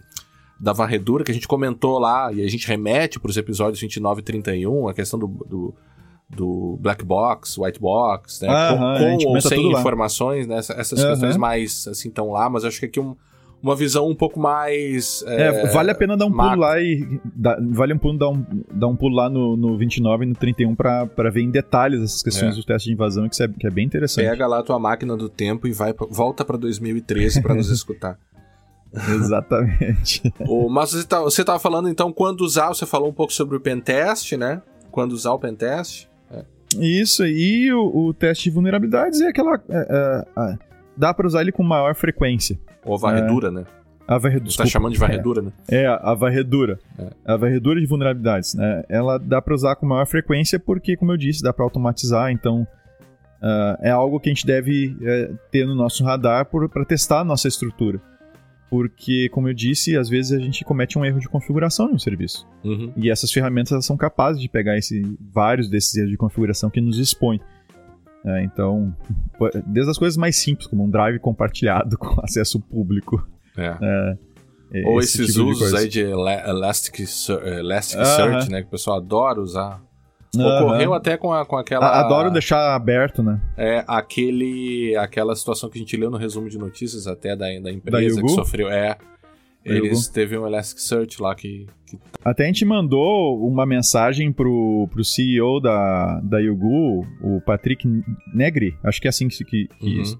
da 0.60 0.72
varredura, 0.72 1.24
que 1.24 1.30
a 1.30 1.34
gente 1.34 1.48
comentou 1.48 1.98
lá, 1.98 2.30
e 2.32 2.44
a 2.44 2.48
gente 2.48 2.66
remete 2.68 3.18
para 3.18 3.30
os 3.30 3.36
episódios 3.36 3.80
29 3.80 4.20
e 4.20 4.24
31, 4.24 4.88
a 4.88 4.94
questão 4.94 5.18
do, 5.18 5.26
do, 5.26 5.74
do 6.28 6.78
black 6.80 7.04
box, 7.04 7.58
white 7.58 7.80
box, 7.80 8.42
né, 8.42 8.48
com, 8.68 9.18
com 9.18 9.28
ou 9.28 9.40
sem 9.40 9.72
informações, 9.72 10.46
né, 10.46 10.58
essas 10.58 11.02
questões 11.02 11.36
mais, 11.36 11.88
assim, 11.88 12.08
estão 12.08 12.30
lá, 12.30 12.50
mas 12.50 12.64
acho 12.64 12.78
que 12.78 12.86
aqui 12.86 13.00
um 13.00 13.16
uma 13.62 13.76
visão 13.76 14.08
um 14.08 14.14
pouco 14.14 14.40
mais. 14.40 15.22
É, 15.26 15.42
é 15.48 15.66
vale 15.66 15.90
a 15.90 15.94
pena 15.94 16.16
dar 16.16 16.26
um 16.26 16.32
pulo 16.32 16.56
lá 16.56 16.80
e. 16.80 17.20
vale 17.72 17.92
um 17.92 17.98
pulo 17.98 18.18
dar 18.18 18.28
um, 18.30 18.44
dar 18.72 18.86
um 18.86 18.96
pulo 18.96 19.14
lá 19.14 19.28
no, 19.28 19.56
no 19.56 19.76
29 19.76 20.24
e 20.24 20.28
no 20.28 20.34
31 20.34 20.74
para 20.74 21.30
ver 21.30 21.42
em 21.42 21.50
detalhes 21.50 22.02
essas 22.02 22.22
questões 22.22 22.54
é. 22.54 22.56
do 22.56 22.64
teste 22.64 22.88
de 22.88 22.94
invasão, 22.94 23.28
que 23.28 23.42
é, 23.42 23.48
que 23.48 23.66
é 23.66 23.70
bem 23.70 23.84
interessante. 23.84 24.26
Pega 24.26 24.46
lá 24.46 24.60
a 24.60 24.62
tua 24.62 24.78
máquina 24.78 25.16
do 25.16 25.28
tempo 25.28 25.66
e 25.66 25.72
vai 25.72 25.94
volta 26.10 26.44
para 26.44 26.56
2013 26.56 27.42
para 27.42 27.54
nos 27.54 27.68
escutar. 27.70 28.18
Exatamente. 29.14 30.32
o, 30.40 30.68
mas 30.68 30.92
você, 30.92 31.06
tá, 31.06 31.20
você 31.20 31.44
tava 31.44 31.58
falando 31.58 31.88
então 31.88 32.12
quando 32.12 32.40
usar, 32.40 32.68
você 32.68 32.84
falou 32.84 33.08
um 33.08 33.12
pouco 33.12 33.32
sobre 33.32 33.56
o 33.56 33.60
pentest, 33.60 34.32
né? 34.36 34.62
Quando 34.90 35.12
usar 35.12 35.32
o 35.32 35.38
pentest. 35.38 36.08
É. 36.30 36.44
Isso, 36.76 37.24
e 37.24 37.72
o, 37.72 38.08
o, 38.08 38.14
teste 38.14 38.44
de 38.44 38.50
vulnerabilidades 38.50 39.20
é 39.20 39.28
aquela. 39.28 39.60
É, 39.68 40.24
é, 40.36 40.58
dá 40.96 41.14
para 41.14 41.26
usar 41.26 41.42
ele 41.42 41.52
com 41.52 41.62
maior 41.62 41.94
frequência. 41.94 42.58
Ou 42.84 42.94
a 42.94 42.98
varredura, 42.98 43.48
é, 43.48 43.50
né? 43.50 43.64
A 44.08 44.18
varredura. 44.18 44.50
Você 44.50 44.58
tá 44.58 44.66
chamando 44.66 44.92
de 44.92 44.98
varredura, 44.98 45.40
é, 45.40 45.44
né? 45.44 45.52
É, 45.68 45.86
a 45.86 46.14
varredura. 46.14 46.80
É. 46.98 47.10
A 47.24 47.36
varredura 47.36 47.80
de 47.80 47.86
vulnerabilidades. 47.86 48.54
Né? 48.54 48.82
Ela 48.88 49.18
dá 49.18 49.40
para 49.40 49.54
usar 49.54 49.76
com 49.76 49.86
maior 49.86 50.06
frequência 50.06 50.58
porque, 50.58 50.96
como 50.96 51.12
eu 51.12 51.16
disse, 51.16 51.42
dá 51.42 51.52
para 51.52 51.64
automatizar, 51.64 52.32
então 52.32 52.66
uh, 53.40 53.76
é 53.80 53.90
algo 53.90 54.18
que 54.18 54.28
a 54.28 54.32
gente 54.32 54.44
deve 54.44 54.96
uh, 54.96 55.38
ter 55.52 55.64
no 55.64 55.76
nosso 55.76 56.02
radar 56.02 56.46
para 56.46 56.84
testar 56.84 57.20
a 57.20 57.24
nossa 57.24 57.46
estrutura. 57.46 58.00
Porque, 58.70 59.28
como 59.30 59.48
eu 59.48 59.52
disse, 59.52 59.96
às 59.96 60.08
vezes 60.08 60.30
a 60.30 60.38
gente 60.38 60.64
comete 60.64 60.96
um 60.96 61.04
erro 61.04 61.18
de 61.18 61.28
configuração 61.28 61.90
em 61.90 61.94
um 61.94 61.98
serviço. 61.98 62.46
Uhum. 62.62 62.92
E 62.96 63.10
essas 63.10 63.32
ferramentas 63.32 63.84
são 63.84 63.96
capazes 63.96 64.40
de 64.40 64.48
pegar 64.48 64.78
esse, 64.78 65.02
vários 65.20 65.68
desses 65.68 65.96
erros 65.96 66.10
de 66.10 66.16
configuração 66.16 66.70
que 66.70 66.80
nos 66.80 66.96
expõem. 66.96 67.40
É, 68.24 68.44
então, 68.44 68.94
desde 69.66 69.90
as 69.90 69.98
coisas 69.98 70.16
mais 70.16 70.36
simples, 70.36 70.68
como 70.68 70.84
um 70.84 70.90
drive 70.90 71.18
compartilhado 71.18 71.98
com 71.98 72.20
acesso 72.22 72.60
público. 72.60 73.26
É. 73.56 74.16
É, 74.72 74.86
Ou 74.86 75.00
esse 75.00 75.22
esses 75.22 75.34
tipo 75.34 75.48
usos 75.48 75.70
de 75.70 75.76
aí 75.76 75.88
de 75.88 76.00
Elasticsearch, 76.00 77.96
uh 77.96 77.98
-huh. 77.98 78.48
né? 78.50 78.60
Que 78.62 78.68
o 78.68 78.70
pessoal 78.70 78.98
adora 78.98 79.40
usar. 79.40 79.82
Ocorreu 80.34 80.90
uh 80.90 80.92
-huh. 80.94 80.96
até 80.96 81.16
com, 81.16 81.32
a, 81.32 81.44
com 81.44 81.56
aquela. 81.56 82.00
Adoro 82.00 82.30
deixar 82.30 82.74
aberto, 82.74 83.22
né? 83.22 83.40
É, 83.56 83.84
aquele, 83.86 84.96
aquela 84.96 85.34
situação 85.34 85.68
que 85.68 85.78
a 85.78 85.80
gente 85.80 85.96
leu 85.96 86.10
no 86.10 86.16
resumo 86.16 86.48
de 86.48 86.56
notícias 86.56 87.06
até 87.06 87.30
da, 87.30 87.46
da 87.58 87.72
empresa 87.72 88.16
da 88.16 88.22
que 88.22 88.28
sofreu. 88.28 88.70
É. 88.70 88.96
Eles 89.64 90.08
teve 90.08 90.38
um 90.38 90.46
Elasticsearch 90.46 91.20
lá 91.20 91.34
que, 91.34 91.66
que, 91.84 91.98
Até 92.24 92.44
a 92.44 92.46
gente 92.46 92.64
mandou 92.64 93.46
uma 93.46 93.66
mensagem 93.66 94.32
pro, 94.32 94.88
pro 94.90 95.04
CEO 95.04 95.60
da, 95.60 96.18
da 96.20 96.38
Yugu, 96.38 97.06
o 97.20 97.42
Patrick 97.42 97.86
Negri, 98.32 98.74
acho 98.82 99.00
que 99.00 99.06
é 99.06 99.10
assim 99.10 99.28
que, 99.28 99.44
que, 99.44 99.68
que 99.78 99.98
uhum. 99.98 100.18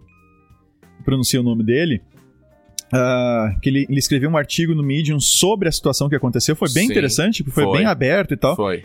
pronuncia 1.05 1.41
o 1.41 1.43
nome 1.43 1.65
dele. 1.65 2.03
Uh, 2.93 3.59
que 3.61 3.69
ele, 3.69 3.87
ele, 3.89 3.99
escreveu 3.99 4.29
um 4.29 4.37
artigo 4.37 4.75
no 4.75 4.83
Medium 4.83 5.21
sobre 5.21 5.69
a 5.69 5.73
situação 5.73 6.09
que 6.09 6.17
aconteceu. 6.17 6.57
Foi 6.57 6.69
bem 6.73 6.87
Sim, 6.87 6.93
interessante, 6.93 7.45
foi, 7.45 7.65
foi, 7.65 7.79
bem 7.79 7.87
aberto 7.87 8.35
e 8.35 8.37
tal. 8.37 8.57
Foi. 8.57 8.85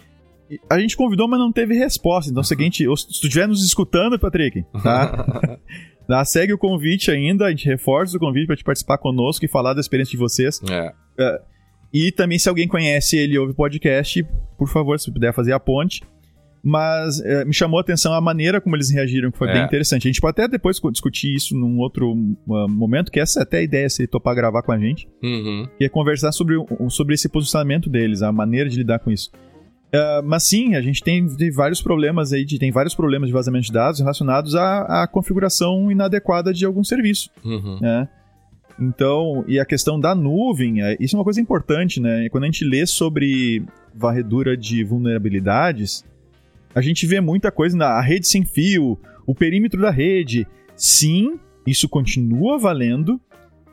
A 0.69 0.79
gente 0.79 0.95
convidou, 0.95 1.27
mas 1.27 1.39
não 1.39 1.51
teve 1.51 1.75
resposta. 1.75 2.29
Então, 2.29 2.41
é 2.41 2.43
o 2.43 2.47
seguinte, 2.47 2.83
se 2.83 3.19
tu 3.21 3.25
estiver 3.25 3.47
nos 3.47 3.65
escutando, 3.65 4.19
Patrick, 4.19 4.63
tá? 4.83 5.57
tá? 6.07 6.25
Segue 6.25 6.53
o 6.53 6.57
convite 6.57 7.09
ainda, 7.09 7.45
a 7.45 7.49
gente 7.49 7.65
reforça 7.65 8.17
o 8.17 8.19
convite 8.19 8.47
para 8.47 8.55
te 8.55 8.63
participar 8.63 8.97
conosco 8.97 9.43
e 9.43 9.47
falar 9.47 9.73
da 9.73 9.81
experiência 9.81 10.11
de 10.11 10.17
vocês. 10.17 10.61
É. 10.69 10.89
Uh, 10.89 11.39
e 11.93 12.11
também, 12.11 12.37
se 12.37 12.49
alguém 12.49 12.67
conhece 12.67 13.17
ele 13.17 13.37
ouve 13.37 13.53
podcast, 13.53 14.25
por 14.57 14.67
favor, 14.67 14.99
se 14.99 15.11
puder 15.11 15.33
fazer 15.33 15.53
a 15.53 15.59
ponte 15.59 16.01
mas 16.67 17.19
é, 17.19 17.45
me 17.45 17.53
chamou 17.53 17.77
a 17.77 17.81
atenção 17.81 18.11
a 18.11 18.19
maneira 18.19 18.59
como 18.59 18.75
eles 18.75 18.91
reagiram, 18.91 19.29
que 19.29 19.37
foi 19.37 19.47
é. 19.49 19.53
bem 19.53 19.63
interessante. 19.65 20.07
A 20.07 20.09
gente 20.09 20.19
pode 20.19 20.31
até 20.31 20.47
depois 20.47 20.81
discutir 20.91 21.35
isso 21.35 21.55
num 21.55 21.77
outro 21.77 22.11
uh, 22.11 22.67
momento, 22.67 23.11
que 23.11 23.19
essa 23.19 23.41
é 23.41 23.43
até 23.43 23.59
a 23.59 23.61
ideia, 23.61 23.87
se 23.87 24.01
ele 24.01 24.07
topar 24.07 24.33
gravar 24.33 24.63
com 24.63 24.71
a 24.71 24.79
gente, 24.79 25.07
uhum. 25.21 25.67
que 25.77 25.85
é 25.85 25.89
conversar 25.89 26.31
sobre, 26.31 26.55
sobre 26.89 27.13
esse 27.13 27.29
posicionamento 27.29 27.87
deles, 27.87 28.23
a 28.23 28.31
maneira 28.31 28.67
de 28.67 28.77
lidar 28.77 28.97
com 28.97 29.11
isso. 29.11 29.29
Uh, 29.95 30.25
mas 30.25 30.43
sim, 30.43 30.75
a 30.75 30.81
gente 30.81 31.01
tem, 31.01 31.25
tem, 31.35 31.49
vários 31.49 31.81
problemas 31.81 32.33
aí, 32.33 32.43
de, 32.43 32.59
tem 32.59 32.69
vários 32.71 32.93
problemas 32.93 33.29
de 33.29 33.33
vazamento 33.33 33.67
de 33.67 33.71
dados 33.71 33.99
relacionados 34.01 34.53
à, 34.53 35.03
à 35.03 35.07
configuração 35.07 35.89
inadequada 35.89 36.53
de 36.53 36.65
algum 36.65 36.83
serviço. 36.83 37.29
Uhum. 37.43 37.79
Né? 37.79 38.09
Então, 38.79 39.45
e 39.47 39.57
a 39.57 39.65
questão 39.65 39.97
da 39.97 40.13
nuvem, 40.13 40.83
é, 40.83 40.97
isso 40.99 41.15
é 41.15 41.17
uma 41.17 41.23
coisa 41.23 41.39
importante, 41.39 42.01
né? 42.01 42.27
Quando 42.29 42.43
a 42.43 42.47
gente 42.47 42.65
lê 42.65 42.85
sobre 42.85 43.63
varredura 43.93 44.57
de 44.57 44.83
vulnerabilidades, 44.83 46.03
a 46.73 46.81
gente 46.81 47.07
vê 47.07 47.21
muita 47.21 47.49
coisa 47.51 47.77
na 47.77 48.01
rede 48.01 48.27
sem 48.27 48.43
fio, 48.43 48.99
o 49.25 49.33
perímetro 49.33 49.81
da 49.81 49.91
rede. 49.91 50.45
Sim, 50.75 51.39
isso 51.65 51.87
continua 51.87 52.57
valendo, 52.57 53.19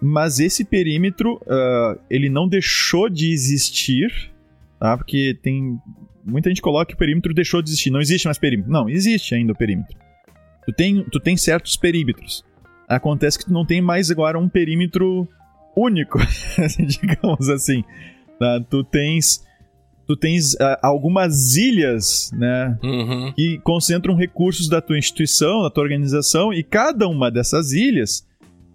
mas 0.01 0.39
esse 0.39 0.64
perímetro 0.64 1.35
uh, 1.35 1.99
ele 2.09 2.29
não 2.29 2.47
deixou 2.47 3.09
de 3.09 3.33
existir, 3.33 4.31
tá? 4.79 4.97
Porque 4.97 5.37
tem 5.43 5.81
muita 6.25 6.49
gente 6.49 6.62
coloca 6.62 6.87
que 6.87 6.95
o 6.95 6.99
perímetro 6.99 7.35
deixou 7.35 7.62
de 7.62 7.70
existir. 7.70 7.91
Não 7.91 8.01
existe 8.01 8.27
mais 8.27 8.39
perímetro. 8.39 8.70
Não, 8.70 8.89
existe 8.89 9.35
ainda 9.35 9.53
o 9.53 9.57
perímetro. 9.57 9.97
Tu 10.66 10.73
tem, 10.73 11.05
tu 11.05 11.20
tem 11.20 11.37
certos 11.37 11.77
perímetros. 11.77 12.45
Acontece 12.89 13.39
que 13.39 13.47
tu 13.47 13.53
não 13.53 13.64
tem 13.64 13.81
mais 13.81 14.11
agora 14.11 14.39
um 14.39 14.49
perímetro 14.49 15.29
único, 15.77 16.18
digamos 16.79 17.49
assim. 17.49 17.83
Tá? 18.39 18.61
Tu 18.68 18.85
tens 18.85 19.45
tu 20.07 20.16
tens 20.16 20.55
uh, 20.55 20.77
algumas 20.83 21.57
ilhas, 21.57 22.31
né, 22.35 22.77
uhum. 22.83 23.33
que 23.35 23.59
concentram 23.59 24.14
recursos 24.14 24.68
da 24.68 24.81
tua 24.81 24.99
instituição, 24.99 25.62
da 25.62 25.70
tua 25.70 25.85
organização, 25.85 26.53
e 26.53 26.62
cada 26.62 27.09
uma 27.09 27.31
dessas 27.31 27.73
ilhas, 27.73 28.27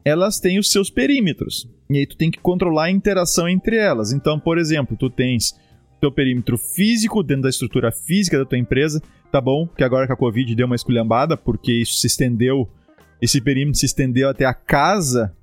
elas 0.04 0.40
têm 0.40 0.58
os 0.58 0.72
seus 0.72 0.90
perímetros. 0.90 1.70
E 1.90 1.98
aí 1.98 2.06
tu 2.06 2.18
tem 2.18 2.32
que 2.32 2.40
controlar 2.40 2.86
a 2.86 2.92
interação 2.92 3.48
entre 3.48 3.78
elas. 3.78 4.12
Então, 4.12 4.40
por 4.40 4.58
exemplo, 4.58 4.98
tu 4.98 5.10
tens 5.10 5.54
teu 6.00 6.12
perímetro 6.12 6.58
físico 6.58 7.24
dentro 7.24 7.44
da 7.44 7.50
estrutura 7.50 7.92
física 7.92 8.38
da 8.38 8.46
tua 8.46 8.58
empresa, 8.58 9.02
tá 9.32 9.42
bom? 9.42 9.68
Que 9.68 9.84
agora 9.84 10.08
com 10.08 10.14
a 10.14 10.18
Covid 10.18 10.56
deu 10.56 10.66
uma 10.66 10.76
esculhambada, 10.76 11.36
porque 11.36 11.72
isso 11.72 11.96
se 11.96 12.08
estendeu, 12.08 12.70
esse 13.22 13.42
perímetro 13.42 13.80
se 13.80 13.86
estendeu 13.86 14.30
até 14.30 14.46
a 14.46 14.54
casa 14.54 15.34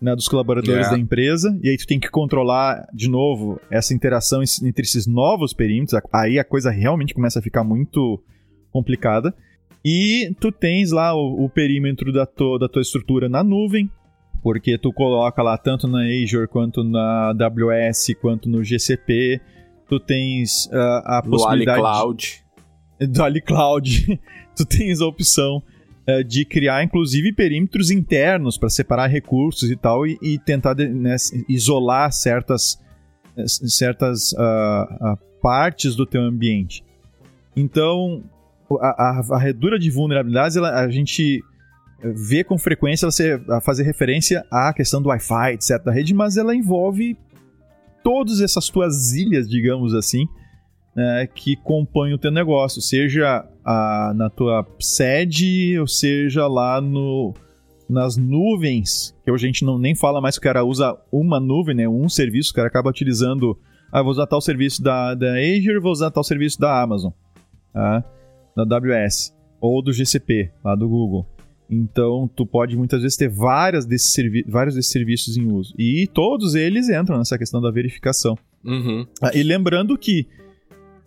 né, 0.00 0.16
dos 0.16 0.26
colaboradores 0.26 0.80
yeah. 0.80 0.96
da 0.96 1.00
empresa, 1.00 1.56
e 1.62 1.68
aí 1.68 1.76
tu 1.76 1.86
tem 1.86 2.00
que 2.00 2.08
controlar, 2.08 2.88
de 2.92 3.08
novo, 3.08 3.60
essa 3.70 3.94
interação 3.94 4.42
entre 4.42 4.82
esses 4.82 5.06
novos 5.06 5.52
perímetros, 5.52 6.00
aí 6.12 6.40
a 6.40 6.44
coisa 6.44 6.70
realmente 6.70 7.14
começa 7.14 7.38
a 7.38 7.42
ficar 7.42 7.62
muito 7.62 8.20
complicada. 8.72 9.32
E 9.84 10.34
tu 10.40 10.50
tens 10.50 10.90
lá 10.90 11.14
o, 11.14 11.44
o 11.44 11.48
perímetro 11.48 12.12
da, 12.12 12.26
to, 12.26 12.58
da 12.58 12.68
tua 12.68 12.82
estrutura 12.82 13.28
na 13.28 13.44
nuvem, 13.44 13.88
porque 14.42 14.76
tu 14.76 14.92
coloca 14.92 15.40
lá 15.40 15.56
tanto 15.56 15.86
na 15.86 16.00
Azure, 16.00 16.48
quanto 16.48 16.82
na 16.82 17.30
AWS, 17.30 18.14
quanto 18.20 18.48
no 18.48 18.64
GCP, 18.64 19.40
tu 19.88 20.00
tens 20.00 20.66
uh, 20.66 21.02
a 21.04 21.22
possibilidade... 21.22 21.80
Do 21.80 21.86
AliCloud. 21.86 22.44
Do 23.00 23.22
AliCloud. 23.24 24.20
tu 24.56 24.64
tens 24.64 25.00
a 25.00 25.06
opção 25.06 25.62
uh, 26.08 26.24
de 26.24 26.44
criar, 26.44 26.82
inclusive, 26.82 27.32
perímetros 27.32 27.90
internos 27.90 28.58
para 28.58 28.70
separar 28.70 29.06
recursos 29.06 29.70
e 29.70 29.76
tal, 29.76 30.06
e, 30.06 30.18
e 30.22 30.38
tentar 30.38 30.74
né, 30.74 31.16
isolar 31.48 32.12
certas, 32.12 32.78
eh, 33.36 33.44
certas 33.46 34.32
uh, 34.32 35.18
partes 35.40 35.94
do 35.96 36.06
teu 36.06 36.22
ambiente. 36.22 36.84
Então, 37.56 38.22
a, 38.80 39.20
a, 39.20 39.36
a 39.36 39.38
redura 39.38 39.78
de 39.78 39.90
vulnerabilidades, 39.90 40.56
ela, 40.56 40.80
a 40.80 40.90
gente 40.90 41.42
vê 42.02 42.42
com 42.42 42.58
frequência 42.58 43.04
ela 43.04 43.12
ser, 43.12 43.42
a 43.50 43.60
fazer 43.60 43.84
referência 43.84 44.44
à 44.50 44.72
questão 44.72 45.00
do 45.00 45.08
Wi-Fi, 45.08 45.52
etc., 45.52 45.82
da 45.84 45.92
rede, 45.92 46.12
mas 46.12 46.36
ela 46.36 46.54
envolve 46.54 47.16
todas 48.02 48.40
essas 48.40 48.68
tuas 48.68 49.12
ilhas, 49.12 49.48
digamos 49.48 49.94
assim, 49.94 50.26
né, 50.94 51.26
que 51.34 51.56
compõem 51.56 52.12
o 52.12 52.18
teu 52.18 52.30
negócio, 52.30 52.82
seja 52.82 53.46
a, 53.64 54.12
na 54.14 54.28
tua 54.28 54.66
sede, 54.78 55.78
ou 55.78 55.86
seja 55.86 56.46
lá 56.46 56.80
no, 56.80 57.34
nas 57.88 58.16
nuvens, 58.16 59.14
que 59.24 59.30
a 59.30 59.36
gente 59.36 59.64
não 59.64 59.78
nem 59.78 59.94
fala 59.94 60.20
mais 60.20 60.36
que 60.36 60.40
o 60.40 60.42
cara 60.42 60.64
usa 60.64 60.96
uma 61.10 61.40
nuvem, 61.40 61.74
né, 61.74 61.88
um 61.88 62.08
serviço, 62.08 62.52
o 62.52 62.54
cara 62.54 62.68
acaba 62.68 62.90
utilizando, 62.90 63.58
ah, 63.90 64.02
vou 64.02 64.12
usar 64.12 64.26
tal 64.26 64.40
serviço 64.40 64.82
da, 64.82 65.14
da 65.14 65.34
Azure, 65.34 65.80
vou 65.80 65.92
usar 65.92 66.10
tal 66.10 66.24
serviço 66.24 66.60
da 66.60 66.82
Amazon, 66.82 67.12
tá? 67.72 68.04
da 68.54 68.76
AWS, 68.76 69.34
ou 69.60 69.82
do 69.82 69.92
GCP, 69.92 70.50
lá 70.62 70.74
do 70.74 70.88
Google. 70.88 71.26
Então, 71.74 72.28
tu 72.36 72.44
pode 72.44 72.76
muitas 72.76 73.00
vezes 73.00 73.16
ter 73.16 73.30
várias 73.30 73.86
desses 73.86 74.14
vários 74.46 74.74
desses 74.74 74.92
serviços 74.92 75.38
em 75.38 75.50
uso. 75.50 75.74
E 75.78 76.06
todos 76.06 76.54
eles 76.54 76.90
entram 76.90 77.16
nessa 77.16 77.38
questão 77.38 77.62
da 77.62 77.70
verificação. 77.70 78.36
Uhum. 78.62 79.06
Ah, 79.22 79.30
e 79.34 79.42
lembrando 79.42 79.96
que 79.96 80.26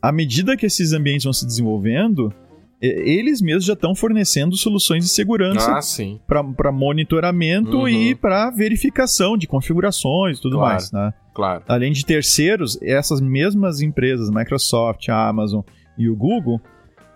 à 0.02 0.12
medida 0.12 0.58
que 0.58 0.66
esses 0.66 0.92
ambientes 0.92 1.24
vão 1.24 1.34
se 1.34 1.46
desenvolvendo, 1.46 2.34
eles 2.82 3.42
mesmos 3.42 3.66
já 3.66 3.74
estão 3.74 3.94
fornecendo 3.96 4.58
soluções 4.58 5.04
de 5.04 5.10
segurança 5.10 5.72
ah, 5.72 6.44
para 6.58 6.72
monitoramento 6.72 7.78
uhum. 7.78 7.88
e 7.88 8.16
para 8.16 8.50
verificação 8.50 9.38
de 9.38 9.48
configurações 9.48 10.40
e 10.40 10.42
tudo 10.42 10.58
claro, 10.58 10.74
mais. 10.74 10.92
Né? 10.92 11.14
Claro. 11.34 11.64
Além 11.68 11.92
de 11.92 12.04
terceiros, 12.04 12.78
essas 12.82 13.22
mesmas 13.22 13.82
empresas, 13.82 14.30
Microsoft, 14.30 15.10
Amazon 15.10 15.62
e 15.98 16.10
o 16.10 16.16
Google, 16.16 16.60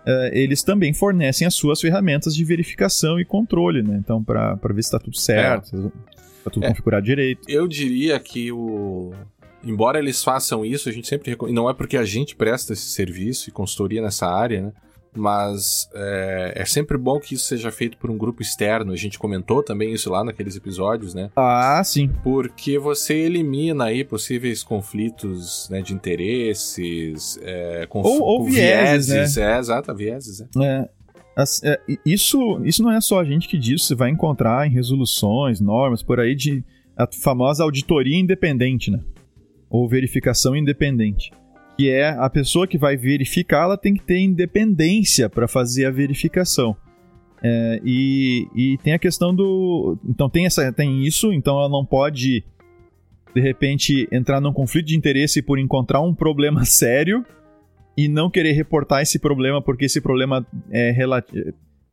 uh, 0.05 0.29
eles 0.31 0.63
também 0.63 0.93
fornecem 0.93 1.45
as 1.47 1.53
suas 1.53 1.79
ferramentas 1.81 2.35
de 2.35 2.43
verificação 2.43 3.19
e 3.19 3.25
controle, 3.25 3.81
né? 3.83 3.97
Então, 3.97 4.23
para 4.23 4.55
ver 4.55 4.83
se 4.83 4.87
está 4.87 4.99
tudo 4.99 5.17
certo, 5.17 5.75
é. 5.75 5.79
está 6.37 6.49
tudo 6.51 6.65
é. 6.65 6.69
configurado 6.69 7.05
direito. 7.05 7.41
Eu 7.47 7.67
diria 7.67 8.19
que 8.19 8.51
o 8.51 9.11
embora 9.63 9.99
eles 9.99 10.23
façam 10.23 10.65
isso, 10.65 10.87
a 10.87 10.91
gente 10.91 11.07
sempre 11.07 11.35
não 11.51 11.69
é 11.69 11.73
porque 11.73 11.97
a 11.97 12.05
gente 12.05 12.35
presta 12.35 12.73
esse 12.73 12.89
serviço 12.89 13.49
e 13.49 13.51
consultoria 13.51 14.01
nessa 14.01 14.27
área, 14.27 14.61
né? 14.61 14.73
Mas 15.19 15.89
é, 15.93 16.53
é, 16.55 16.65
sempre 16.65 16.97
bom 16.97 17.19
que 17.19 17.35
isso 17.35 17.45
seja 17.45 17.71
feito 17.71 17.97
por 17.97 18.09
um 18.09 18.17
grupo 18.17 18.41
externo. 18.41 18.91
A 18.91 18.95
gente 18.95 19.19
comentou 19.19 19.61
também 19.61 19.93
isso 19.93 20.09
lá 20.09 20.23
naqueles 20.23 20.55
episódios, 20.55 21.13
né? 21.13 21.29
Ah, 21.35 21.81
sim. 21.83 22.09
Porque 22.23 22.79
você 22.79 23.13
elimina 23.13 23.85
aí 23.85 24.03
possíveis 24.03 24.63
conflitos 24.63 25.67
né, 25.69 25.81
de 25.81 25.93
interesses, 25.93 27.39
é, 27.41 27.85
conf... 27.87 28.05
ou, 28.05 28.21
ou 28.21 28.45
vieses, 28.45 29.07
vieses 29.07 29.35
né? 29.35 29.55
é, 29.55 29.59
exato, 29.59 29.95
vieses, 29.95 30.41
é. 30.41 30.47
é. 30.63 30.89
É, 31.63 31.79
isso, 32.05 32.59
isso 32.65 32.83
não 32.83 32.91
é 32.91 32.99
só 32.99 33.21
a 33.21 33.23
gente 33.23 33.47
que 33.47 33.57
diz, 33.57 33.85
você 33.85 33.95
vai 33.95 34.09
encontrar 34.09 34.67
em 34.67 34.71
resoluções, 34.71 35.61
normas, 35.61 36.03
por 36.03 36.19
aí, 36.19 36.35
de 36.35 36.61
a 36.97 37.07
famosa 37.07 37.63
auditoria 37.63 38.17
independente, 38.17 38.91
né? 38.91 38.99
ou 39.69 39.87
verificação 39.87 40.55
independente, 40.55 41.31
que 41.79 41.89
é 41.89 42.09
a 42.09 42.29
pessoa 42.29 42.67
que 42.67 42.77
vai 42.77 42.97
verificar, 42.97 43.63
ela 43.63 43.77
tem 43.77 43.93
que 43.93 44.03
ter 44.03 44.19
independência 44.19 45.29
para 45.29 45.47
fazer 45.47 45.85
a 45.85 45.89
verificação. 45.89 46.75
É, 47.41 47.79
e, 47.85 48.49
e 48.53 48.77
tem 48.79 48.91
a 48.91 48.99
questão 48.99 49.33
do. 49.33 49.97
Então 50.05 50.29
tem, 50.29 50.45
essa, 50.45 50.73
tem 50.73 51.05
isso, 51.05 51.31
então 51.31 51.57
ela 51.57 51.69
não 51.69 51.85
pode, 51.85 52.43
de 53.33 53.39
repente, 53.39 54.09
entrar 54.11 54.41
num 54.41 54.51
conflito 54.51 54.87
de 54.87 54.97
interesse 54.97 55.41
por 55.41 55.57
encontrar 55.57 56.01
um 56.01 56.13
problema 56.13 56.65
sério 56.67 57.25
e 57.95 58.09
não 58.09 58.29
querer 58.29 58.51
reportar 58.51 59.01
esse 59.01 59.17
problema 59.17 59.61
porque 59.61 59.85
esse 59.85 60.01
problema 60.01 60.45
é 60.69 60.93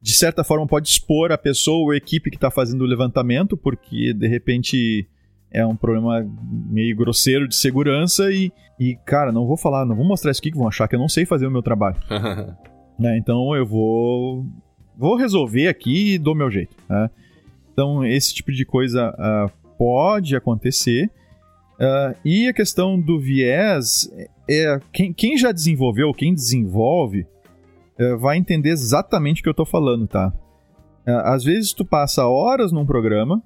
de 0.03 0.13
certa 0.15 0.43
forma 0.43 0.67
pode 0.67 0.89
expor 0.89 1.31
a 1.31 1.39
pessoa 1.39 1.79
ou 1.79 1.91
a 1.93 1.97
equipe 1.97 2.29
que 2.29 2.37
está 2.37 2.51
fazendo 2.51 2.81
o 2.81 2.89
levantamento, 2.89 3.57
porque 3.57 4.13
de 4.13 4.27
repente 4.27 5.07
é 5.49 5.65
um 5.65 5.77
problema 5.77 6.29
meio 6.69 6.97
grosseiro 6.97 7.47
de 7.47 7.55
segurança 7.55 8.33
e, 8.33 8.53
e, 8.79 8.97
cara, 9.05 9.33
não 9.33 9.47
vou 9.47 9.57
falar, 9.57 9.85
não 9.85 9.97
vou 9.97 10.07
mostrar 10.07 10.31
isso 10.31 10.41
aqui 10.41 10.51
que 10.51 10.59
vão 10.59 10.69
achar 10.69 10.87
que 10.89 10.95
eu 10.95 11.01
não 11.01 11.09
sei 11.09 11.25
fazer 11.25 11.47
o 11.47 11.51
meu 11.51 11.63
trabalho. 11.63 11.97
né? 12.99 13.17
Então 13.19 13.55
eu 13.55 13.67
vou 13.67 14.45
vou 14.97 15.17
resolver 15.17 15.69
aqui 15.69 16.15
e 16.15 16.19
dou 16.19 16.35
meu 16.35 16.51
jeito. 16.51 16.75
Né? 16.89 17.11
Então 17.73 18.05
esse 18.05 18.35
tipo 18.35 18.53
de 18.53 18.65
coisa 18.65 19.11
uh, 19.11 19.51
pode 19.77 20.35
acontecer 20.35 21.11
Uh, 21.77 22.17
e 22.25 22.49
a 22.49 22.55
questão 22.55 22.99
do 22.99 23.21
viés, 23.21 24.11
é, 24.49 24.81
quem, 24.93 25.13
quem 25.13 25.37
já 25.37 25.53
desenvolveu, 25.53 26.13
quem 26.15 26.33
desenvolve, 26.33 27.27
uh, 28.01 28.19
vai 28.19 28.39
entender 28.39 28.71
exatamente 28.71 29.41
o 29.41 29.43
que 29.43 29.49
eu 29.49 29.53
estou 29.53 29.67
falando, 29.67 30.07
tá? 30.07 30.33
Uh, 31.07 31.21
às 31.25 31.45
vezes 31.45 31.75
tu 31.75 31.85
passa 31.85 32.27
horas 32.27 32.73
num 32.73 32.87
programa 32.87 33.43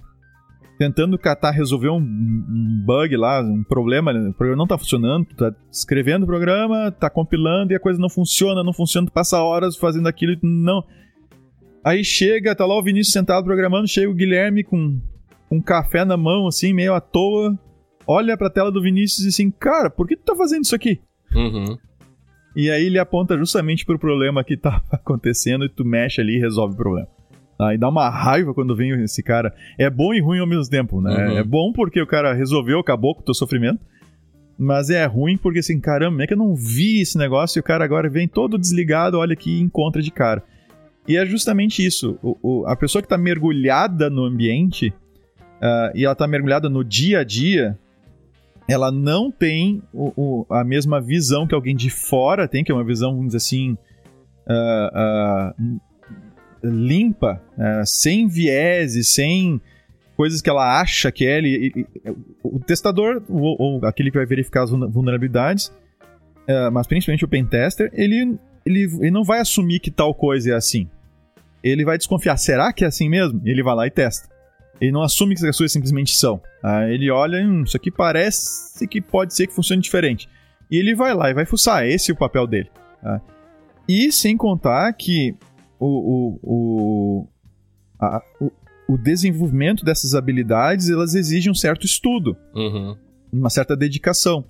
tentando 0.80 1.18
catar, 1.18 1.50
resolver 1.50 1.90
um, 1.90 1.98
um 1.98 2.82
bug 2.86 3.14
lá, 3.14 3.42
um 3.42 3.62
problema, 3.62 4.12
o 4.12 4.32
programa 4.32 4.56
não 4.56 4.64
está 4.64 4.78
funcionando, 4.78 5.26
tu 5.26 5.36
tá 5.36 5.54
escrevendo 5.70 6.22
o 6.22 6.26
programa, 6.26 6.90
tá 6.90 7.10
compilando 7.10 7.74
e 7.74 7.76
a 7.76 7.78
coisa 7.78 8.00
não 8.00 8.08
funciona, 8.08 8.64
não 8.64 8.72
funciona, 8.72 9.06
tu 9.06 9.12
passa 9.12 9.42
horas 9.42 9.76
fazendo 9.76 10.08
aquilo 10.08 10.32
e 10.32 10.38
não... 10.42 10.82
Aí 11.84 12.02
chega, 12.02 12.54
tá 12.54 12.64
lá 12.64 12.78
o 12.78 12.82
Vinícius 12.82 13.12
sentado 13.12 13.44
programando, 13.44 13.86
chega 13.86 14.10
o 14.10 14.14
Guilherme 14.14 14.64
com 14.64 14.98
um 15.50 15.60
café 15.60 16.02
na 16.02 16.16
mão, 16.16 16.46
assim, 16.46 16.72
meio 16.72 16.94
à 16.94 17.00
toa, 17.00 17.58
olha 18.06 18.34
pra 18.34 18.48
tela 18.48 18.72
do 18.72 18.80
Vinícius 18.80 19.26
e 19.26 19.28
assim, 19.28 19.50
cara, 19.50 19.90
por 19.90 20.08
que 20.08 20.16
tu 20.16 20.24
tá 20.24 20.34
fazendo 20.34 20.64
isso 20.64 20.74
aqui? 20.74 20.98
Uhum. 21.34 21.76
E 22.56 22.70
aí 22.70 22.86
ele 22.86 22.98
aponta 22.98 23.36
justamente 23.36 23.84
pro 23.84 23.98
problema 23.98 24.42
que 24.42 24.56
tá 24.56 24.82
acontecendo 24.90 25.66
e 25.66 25.68
tu 25.68 25.84
mexe 25.84 26.22
ali 26.22 26.38
e 26.38 26.40
resolve 26.40 26.72
o 26.72 26.78
problema. 26.78 27.08
Aí 27.60 27.76
dá 27.76 27.88
uma 27.88 28.08
raiva 28.08 28.54
quando 28.54 28.74
vem 28.74 28.90
esse 29.02 29.22
cara. 29.22 29.54
É 29.76 29.90
bom 29.90 30.14
e 30.14 30.20
ruim 30.20 30.38
ao 30.38 30.46
mesmo 30.46 30.68
tempo, 30.68 31.00
né? 31.00 31.10
Uhum. 31.10 31.38
É 31.38 31.44
bom 31.44 31.72
porque 31.72 32.00
o 32.00 32.06
cara 32.06 32.32
resolveu, 32.32 32.78
acabou 32.78 33.14
com 33.14 33.20
o 33.20 33.24
teu 33.24 33.34
sofrimento. 33.34 33.80
Mas 34.58 34.90
é 34.90 35.04
ruim 35.06 35.36
porque 35.36 35.58
assim, 35.58 35.80
caramba, 35.80 36.10
como 36.10 36.22
é 36.22 36.26
que 36.26 36.32
eu 36.34 36.38
não 36.38 36.54
vi 36.54 37.00
esse 37.00 37.16
negócio 37.18 37.58
e 37.58 37.60
o 37.60 37.62
cara 37.62 37.84
agora 37.84 38.08
vem 38.08 38.28
todo 38.28 38.58
desligado, 38.58 39.18
olha 39.18 39.32
aqui 39.32 39.58
e 39.58 39.60
encontra 39.60 40.02
de 40.02 40.10
cara. 40.10 40.42
E 41.08 41.16
é 41.16 41.24
justamente 41.26 41.84
isso. 41.84 42.18
O, 42.22 42.36
o, 42.42 42.66
a 42.66 42.76
pessoa 42.76 43.02
que 43.02 43.06
está 43.06 43.18
mergulhada 43.18 44.08
no 44.10 44.24
ambiente 44.24 44.88
uh, 45.60 45.90
e 45.94 46.04
ela 46.04 46.12
está 46.12 46.26
mergulhada 46.26 46.68
no 46.68 46.84
dia 46.84 47.20
a 47.20 47.24
dia, 47.24 47.78
ela 48.68 48.92
não 48.92 49.30
tem 49.30 49.82
o, 49.92 50.12
o, 50.16 50.46
a 50.50 50.62
mesma 50.62 51.00
visão 51.00 51.46
que 51.46 51.54
alguém 51.54 51.74
de 51.74 51.90
fora 51.90 52.46
tem, 52.46 52.62
que 52.62 52.70
é 52.70 52.74
uma 52.74 52.84
visão, 52.84 53.12
vamos 53.12 53.28
dizer 53.28 53.38
assim, 53.38 53.72
uh, 54.46 55.54
uh, 55.56 55.80
limpa, 56.62 57.42
uh, 57.56 57.86
sem 57.86 58.28
vieses, 58.28 59.08
sem 59.08 59.60
coisas 60.16 60.42
que 60.42 60.50
ela 60.50 60.80
acha 60.80 61.10
que 61.10 61.26
é. 61.26 61.38
Ele, 61.38 61.72
ele, 61.74 61.86
o 62.42 62.58
testador, 62.60 63.22
ou, 63.28 63.56
ou, 63.58 63.86
aquele 63.86 64.10
que 64.10 64.18
vai 64.18 64.26
verificar 64.26 64.64
as 64.64 64.70
vulnerabilidades, 64.70 65.72
mas 66.72 66.84
principalmente 66.86 67.24
o 67.24 67.28
pentester, 67.28 67.90
ele, 67.94 68.36
ele, 68.66 68.82
ele 68.82 69.10
não 69.10 69.22
vai 69.22 69.38
assumir 69.38 69.78
que 69.78 69.90
tal 69.90 70.12
coisa 70.12 70.50
é 70.50 70.54
assim. 70.54 70.88
Ele 71.62 71.84
vai 71.84 71.96
desconfiar, 71.96 72.36
será 72.36 72.72
que 72.72 72.84
é 72.84 72.88
assim 72.88 73.08
mesmo? 73.08 73.40
Ele 73.44 73.62
vai 73.62 73.74
lá 73.74 73.86
e 73.86 73.90
testa. 73.90 74.28
Ele 74.80 74.92
não 74.92 75.02
assume 75.02 75.34
que 75.34 75.46
as 75.46 75.56
coisas 75.56 75.72
simplesmente 75.72 76.16
são. 76.16 76.40
Ah, 76.62 76.88
ele 76.88 77.10
olha, 77.10 77.38
hum, 77.46 77.64
isso 77.64 77.76
aqui 77.76 77.90
parece 77.90 78.86
que 78.88 79.00
pode 79.00 79.34
ser 79.34 79.46
que 79.46 79.54
funcione 79.54 79.82
diferente. 79.82 80.28
E 80.70 80.78
ele 80.78 80.94
vai 80.94 81.12
lá 81.14 81.30
e 81.30 81.34
vai 81.34 81.44
fuçar. 81.44 81.84
Esse 81.84 82.10
é 82.10 82.14
o 82.14 82.16
papel 82.16 82.46
dele. 82.46 82.70
Ah. 83.04 83.20
E 83.86 84.10
sem 84.10 84.36
contar 84.36 84.90
que 84.94 85.34
o, 85.80 85.86
o, 85.86 86.38
o, 86.42 87.28
a, 87.98 88.22
o, 88.40 88.52
o, 88.86 88.98
desenvolvimento 88.98 89.84
dessas 89.84 90.14
habilidades 90.14 90.90
elas 90.90 91.14
exigem 91.14 91.50
um 91.50 91.54
certo 91.54 91.86
estudo, 91.86 92.36
uhum. 92.54 92.96
uma 93.32 93.48
certa 93.48 93.74
dedicação. 93.74 94.44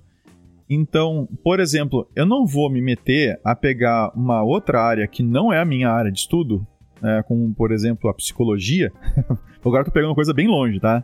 Então, 0.69 1.27
por 1.43 1.59
exemplo, 1.59 2.07
eu 2.15 2.25
não 2.25 2.45
vou 2.45 2.69
me 2.69 2.81
meter 2.81 3.39
a 3.43 3.55
pegar 3.55 4.11
uma 4.15 4.43
outra 4.43 4.81
área 4.81 5.07
que 5.07 5.23
não 5.23 5.51
é 5.51 5.59
a 5.59 5.65
minha 5.65 5.89
área 5.89 6.11
de 6.11 6.19
estudo, 6.19 6.65
é, 7.03 7.23
como 7.23 7.53
por 7.53 7.71
exemplo 7.71 8.09
a 8.09 8.13
psicologia. 8.13 8.91
Agora 9.63 9.81
eu 9.81 9.85
tô 9.85 9.91
pegando 9.91 10.15
coisa 10.15 10.33
bem 10.33 10.47
longe, 10.47 10.79
tá? 10.79 11.03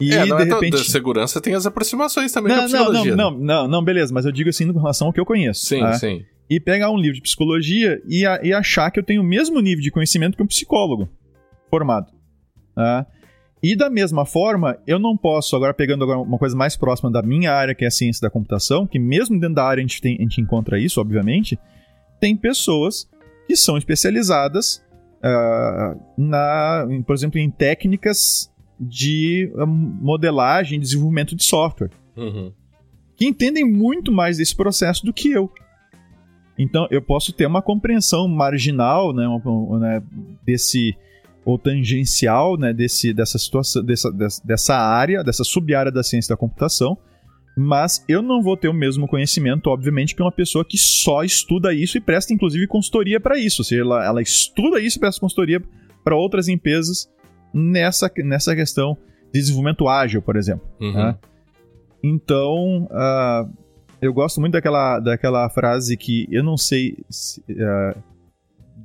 E 0.00 0.12
é, 0.12 0.24
de 0.24 0.32
é 0.32 0.44
repente. 0.44 0.76
Da 0.76 0.84
segurança 0.84 1.40
tem 1.40 1.54
as 1.54 1.66
aproximações 1.66 2.30
também 2.30 2.52
não, 2.52 2.62
da 2.62 2.66
psicologia. 2.66 3.16
Não, 3.16 3.30
não, 3.30 3.38
né? 3.38 3.44
não, 3.44 3.68
não, 3.68 3.84
beleza, 3.84 4.14
mas 4.14 4.24
eu 4.24 4.32
digo 4.32 4.48
assim 4.48 4.72
com 4.72 4.78
relação 4.78 5.08
ao 5.08 5.12
que 5.12 5.20
eu 5.20 5.26
conheço. 5.26 5.66
Sim, 5.66 5.80
tá? 5.80 5.94
sim. 5.94 6.24
E 6.48 6.58
pegar 6.58 6.90
um 6.90 6.96
livro 6.96 7.16
de 7.16 7.22
psicologia 7.22 8.00
e, 8.06 8.24
a, 8.24 8.40
e 8.42 8.52
achar 8.52 8.90
que 8.90 8.98
eu 8.98 9.04
tenho 9.04 9.20
o 9.20 9.24
mesmo 9.24 9.60
nível 9.60 9.82
de 9.82 9.90
conhecimento 9.90 10.36
que 10.36 10.42
um 10.42 10.46
psicólogo 10.46 11.08
formado. 11.70 12.12
Tá? 12.74 13.06
E 13.62 13.74
da 13.74 13.90
mesma 13.90 14.24
forma, 14.24 14.78
eu 14.86 14.98
não 14.98 15.16
posso, 15.16 15.56
agora 15.56 15.74
pegando 15.74 16.04
agora 16.04 16.20
uma 16.20 16.38
coisa 16.38 16.56
mais 16.56 16.76
próxima 16.76 17.10
da 17.10 17.22
minha 17.22 17.52
área, 17.52 17.74
que 17.74 17.84
é 17.84 17.88
a 17.88 17.90
ciência 17.90 18.22
da 18.22 18.30
computação, 18.30 18.86
que 18.86 18.98
mesmo 18.98 19.38
dentro 19.38 19.56
da 19.56 19.64
área 19.64 19.80
a 19.80 19.86
gente, 19.86 20.00
tem, 20.00 20.16
a 20.16 20.22
gente 20.22 20.40
encontra 20.40 20.78
isso, 20.78 21.00
obviamente, 21.00 21.58
tem 22.20 22.36
pessoas 22.36 23.08
que 23.46 23.56
são 23.56 23.76
especializadas 23.76 24.84
uh, 25.18 26.00
na, 26.16 26.86
por 27.04 27.14
exemplo, 27.14 27.38
em 27.38 27.50
técnicas 27.50 28.52
de 28.78 29.50
uh, 29.54 29.66
modelagem, 29.66 30.78
desenvolvimento 30.78 31.34
de 31.34 31.44
software, 31.44 31.90
uhum. 32.16 32.52
que 33.16 33.26
entendem 33.26 33.64
muito 33.64 34.12
mais 34.12 34.36
desse 34.36 34.54
processo 34.54 35.04
do 35.04 35.12
que 35.12 35.32
eu. 35.32 35.50
Então, 36.58 36.88
eu 36.90 37.00
posso 37.00 37.32
ter 37.32 37.46
uma 37.46 37.62
compreensão 37.62 38.26
marginal, 38.26 39.14
né, 39.14 39.26
né 39.80 40.02
desse 40.44 40.96
ou 41.44 41.56
tangencial, 41.56 42.58
né, 42.58 42.74
desse, 42.74 43.14
dessa 43.14 43.38
situação, 43.38 43.82
dessa, 43.82 44.10
dessa 44.44 44.76
área, 44.76 45.22
dessa 45.22 45.44
sub-área 45.44 45.90
da 45.90 46.02
ciência 46.02 46.34
da 46.34 46.36
computação, 46.36 46.98
mas 47.56 48.04
eu 48.08 48.22
não 48.22 48.42
vou 48.42 48.56
ter 48.56 48.68
o 48.68 48.74
mesmo 48.74 49.08
conhecimento, 49.08 49.68
obviamente, 49.68 50.14
que 50.14 50.22
uma 50.22 50.30
pessoa 50.30 50.64
que 50.64 50.76
só 50.76 51.24
estuda 51.24 51.72
isso 51.72 51.96
e 51.96 52.00
presta, 52.00 52.32
inclusive, 52.32 52.66
consultoria 52.66 53.18
para 53.18 53.38
isso. 53.38 53.62
Ou 53.62 53.64
seja, 53.64 53.82
ela, 53.82 54.04
ela 54.04 54.22
estuda 54.22 54.80
isso 54.80 54.98
e 54.98 55.00
presta 55.00 55.20
consultoria 55.20 55.60
para 56.04 56.14
outras 56.14 56.48
empresas 56.48 57.10
nessa, 57.52 58.10
nessa 58.18 58.54
questão 58.54 58.96
de 59.32 59.40
desenvolvimento 59.40 59.88
ágil, 59.88 60.22
por 60.22 60.36
exemplo. 60.36 60.68
Uhum. 60.80 60.92
Né? 60.92 61.18
Então, 62.02 62.84
uh, 62.84 63.52
eu 64.00 64.12
gosto 64.12 64.40
muito 64.40 64.52
daquela, 64.52 65.00
daquela 65.00 65.48
frase 65.50 65.96
que 65.96 66.26
eu 66.30 66.42
não 66.42 66.56
sei 66.56 66.96
se, 67.10 67.40
uh, 67.40 68.02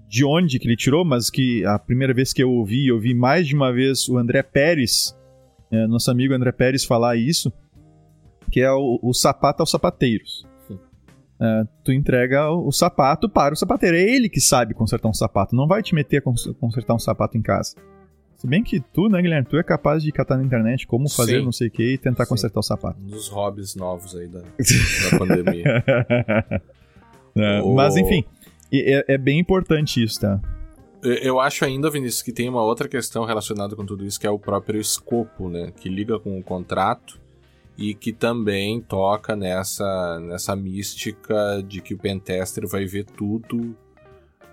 de 0.07 0.25
onde 0.25 0.59
que 0.59 0.67
ele 0.67 0.75
tirou, 0.75 1.05
mas 1.05 1.29
que 1.29 1.65
a 1.65 1.77
primeira 1.77 2.13
vez 2.13 2.33
que 2.33 2.43
eu 2.43 2.51
ouvi, 2.51 2.87
eu 2.87 2.95
ouvi 2.95 3.13
mais 3.13 3.47
de 3.47 3.55
uma 3.55 3.71
vez 3.71 4.07
o 4.09 4.17
André 4.17 4.41
Pérez, 4.43 5.15
uh, 5.71 5.87
nosso 5.87 6.09
amigo 6.09 6.33
André 6.33 6.51
Pérez, 6.51 6.83
falar 6.83 7.15
isso 7.15 7.51
que 8.51 8.61
é 8.61 8.71
o, 8.71 8.99
o 9.01 9.13
sapato 9.13 9.63
aos 9.63 9.71
sapateiros. 9.71 10.45
É, 11.41 11.63
tu 11.83 11.91
entrega 11.91 12.49
o, 12.51 12.67
o, 12.67 12.71
sapato 12.71 13.27
para 13.27 13.53
o 13.53 13.57
sapateiro. 13.57 13.97
É 13.97 14.01
ele 14.01 14.29
que 14.29 14.39
sabe 14.39 14.73
consertar 14.73 15.09
um 15.09 15.13
sapato. 15.13 15.55
Não 15.55 15.67
vai 15.67 15.81
te 15.81 15.93
meter 15.93 16.17
a 16.17 16.21
consertar 16.21 16.93
um 16.93 16.99
sapato 16.99 17.37
em 17.37 17.41
casa. 17.41 17.75
Se 18.43 18.47
bem 18.47 18.61
que 18.61 18.81
tu, 18.81 19.07
né, 19.07 19.21
Guilherme, 19.21 19.47
tu 19.47 19.57
é 19.57 19.63
capaz 19.63 20.03
de 20.03 20.11
catar 20.11 20.35
na 20.35 20.43
internet 20.43 20.85
como 20.85 21.09
fazer 21.09 21.39
Sim. 21.39 21.45
não 21.45 21.53
sei 21.53 21.69
o 21.69 21.71
que 21.71 21.93
e 21.93 21.97
tentar 21.97 22.25
Sim. 22.25 22.29
consertar 22.31 22.59
o 22.59 22.63
sapato. 22.63 23.01
Um 23.01 23.07
dos 23.07 23.29
hobbies 23.29 23.73
novos 23.73 24.13
aí 24.17 24.27
da, 24.27 24.41
da 25.11 25.17
pandemia. 25.17 25.83
É. 27.35 27.63
Mas 27.63 27.97
enfim, 27.97 28.23
é, 28.71 29.15
é, 29.15 29.17
bem 29.17 29.39
importante 29.39 30.03
isso, 30.03 30.21
tá? 30.21 30.39
Eu 31.01 31.39
acho 31.39 31.65
ainda, 31.65 31.89
Vinícius, 31.89 32.21
que 32.21 32.31
tem 32.31 32.47
uma 32.47 32.61
outra 32.61 32.87
questão 32.87 33.25
relacionada 33.25 33.75
com 33.75 33.83
tudo 33.83 34.05
isso, 34.05 34.19
que 34.19 34.27
é 34.27 34.29
o 34.29 34.37
próprio 34.37 34.79
escopo, 34.79 35.49
né? 35.49 35.73
Que 35.75 35.89
liga 35.89 36.19
com 36.19 36.37
o 36.37 36.43
contrato 36.43 37.19
e 37.75 37.95
que 37.95 38.13
também 38.13 38.79
toca 38.81 39.35
nessa, 39.35 40.19
nessa 40.19 40.55
mística 40.55 41.63
de 41.67 41.81
que 41.81 41.95
o 41.95 41.97
pentester 41.97 42.67
vai 42.67 42.85
ver 42.85 43.05
tudo 43.05 43.75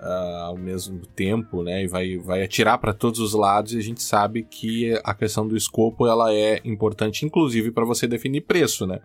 uh, 0.00 0.44
ao 0.44 0.56
mesmo 0.56 1.00
tempo, 1.06 1.62
né? 1.62 1.84
E 1.84 1.86
vai, 1.86 2.16
vai 2.16 2.42
atirar 2.42 2.78
para 2.78 2.92
todos 2.92 3.20
os 3.20 3.34
lados 3.34 3.72
e 3.74 3.78
a 3.78 3.82
gente 3.82 4.02
sabe 4.02 4.42
que 4.42 4.98
a 5.04 5.14
questão 5.14 5.46
do 5.46 5.56
escopo 5.56 6.06
ela 6.06 6.32
é 6.32 6.60
importante, 6.64 7.24
inclusive 7.24 7.70
para 7.70 7.84
você 7.84 8.06
definir 8.06 8.42
preço, 8.42 8.86
né? 8.86 9.00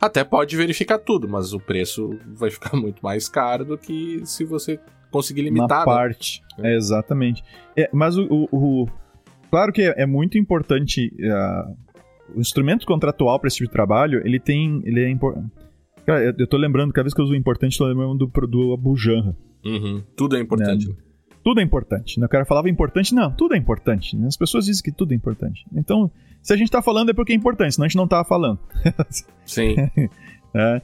Até 0.00 0.24
pode 0.24 0.56
verificar 0.56 0.98
tudo, 0.98 1.28
mas 1.28 1.52
o 1.52 1.60
preço 1.60 2.18
vai 2.26 2.50
ficar 2.50 2.74
muito 2.78 3.02
mais 3.02 3.28
caro 3.28 3.64
do 3.64 3.76
que 3.76 4.22
se 4.24 4.44
você 4.44 4.80
conseguir 5.10 5.42
limitar. 5.42 5.78
Uma 5.78 5.78
né? 5.78 5.84
parte, 5.84 6.42
né? 6.56 6.72
é, 6.72 6.76
exatamente. 6.76 7.44
É, 7.76 7.90
mas 7.92 8.16
o, 8.16 8.24
o, 8.30 8.48
o, 8.52 8.88
Claro 9.50 9.72
que 9.72 9.82
é, 9.82 10.02
é 10.02 10.06
muito 10.06 10.38
importante 10.38 11.12
uh, 11.18 11.76
o 12.34 12.40
instrumento 12.40 12.86
contratual 12.86 13.38
para 13.38 13.48
esse 13.48 13.56
tipo 13.56 13.68
de 13.68 13.72
trabalho, 13.72 14.22
ele 14.24 14.38
tem. 14.38 14.80
Ele 14.84 15.02
é 15.04 15.10
importante. 15.10 15.50
Cara, 16.06 16.34
eu 16.36 16.46
tô 16.46 16.56
lembrando, 16.56 16.92
cada 16.92 17.04
vez 17.04 17.14
que 17.14 17.20
eu 17.20 17.24
uso 17.24 17.34
importante, 17.34 17.78
tô 17.78 17.86
lembrando 17.86 18.26
do, 18.26 18.46
do 18.46 18.72
Abu 18.72 18.96
Janra. 18.96 19.36
Uhum. 19.64 20.02
Tudo 20.16 20.36
é 20.36 20.40
importante. 20.40 20.88
Né? 20.88 20.94
Tudo 21.42 21.60
é 21.60 21.62
importante. 21.62 22.18
Né? 22.18 22.26
O 22.26 22.28
cara 22.28 22.44
falava 22.44 22.68
importante, 22.68 23.14
não, 23.14 23.30
tudo 23.32 23.54
é 23.54 23.58
importante. 23.58 24.16
As 24.24 24.36
pessoas 24.36 24.66
dizem 24.66 24.82
que 24.82 24.92
tudo 24.92 25.12
é 25.12 25.14
importante. 25.14 25.64
Então, 25.74 26.10
se 26.42 26.52
a 26.52 26.56
gente 26.56 26.70
tá 26.70 26.82
falando 26.82 27.10
é 27.10 27.14
porque 27.14 27.32
é 27.32 27.36
importante, 27.36 27.74
senão 27.74 27.84
a 27.84 27.88
gente 27.88 27.96
não 27.96 28.08
tava 28.08 28.24
falando. 28.26 28.58
Sim. 29.44 29.74
é, 30.54 30.82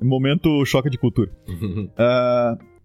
momento 0.00 0.64
choque 0.64 0.90
de 0.90 0.98
cultura. 0.98 1.30
Uhum. 1.48 1.88
Uh, 1.98 2.78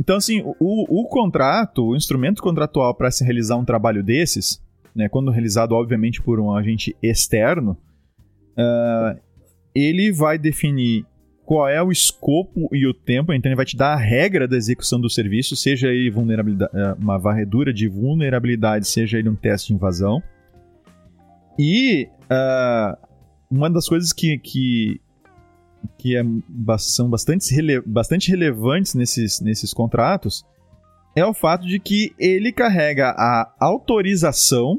então, 0.00 0.16
assim, 0.16 0.42
o, 0.42 1.02
o 1.02 1.06
contrato, 1.06 1.84
o 1.84 1.94
instrumento 1.94 2.42
contratual 2.42 2.92
para 2.92 3.08
se 3.08 3.22
realizar 3.22 3.56
um 3.56 3.64
trabalho 3.64 4.02
desses, 4.02 4.60
né, 4.92 5.08
quando 5.08 5.30
realizado, 5.30 5.72
obviamente, 5.76 6.20
por 6.20 6.40
um 6.40 6.52
agente 6.52 6.96
externo, 7.00 7.76
uh, 8.58 9.16
ele 9.72 10.10
vai 10.10 10.38
definir 10.38 11.06
qual 11.52 11.68
é 11.68 11.82
o 11.82 11.92
escopo 11.92 12.66
e 12.72 12.86
o 12.86 12.94
tempo, 12.94 13.30
então 13.30 13.50
ele 13.50 13.56
vai 13.56 13.66
te 13.66 13.76
dar 13.76 13.92
a 13.92 13.96
regra 13.96 14.48
da 14.48 14.56
execução 14.56 14.98
do 14.98 15.10
serviço, 15.10 15.54
seja 15.54 15.88
ele 15.88 16.10
vulnerabilidade, 16.10 16.72
ah, 16.74 16.96
uma 16.98 17.18
varredura 17.18 17.74
de 17.74 17.86
vulnerabilidade, 17.88 18.88
seja 18.88 19.18
ele 19.18 19.28
um 19.28 19.36
teste 19.36 19.68
de 19.68 19.74
invasão. 19.74 20.22
E 21.58 22.08
uh, 22.24 22.96
uma 23.50 23.68
das 23.68 23.86
coisas 23.86 24.14
que, 24.14 24.38
que, 24.38 24.98
que 25.98 26.16
é, 26.16 26.22
são 26.78 27.10
bastante, 27.10 27.54
rele, 27.54 27.82
bastante 27.82 28.30
relevantes 28.30 28.94
nesses, 28.94 29.38
nesses 29.42 29.74
contratos 29.74 30.46
é 31.14 31.22
o 31.22 31.34
fato 31.34 31.66
de 31.66 31.78
que 31.78 32.14
ele 32.18 32.50
carrega 32.50 33.10
a 33.10 33.52
autorização, 33.60 34.78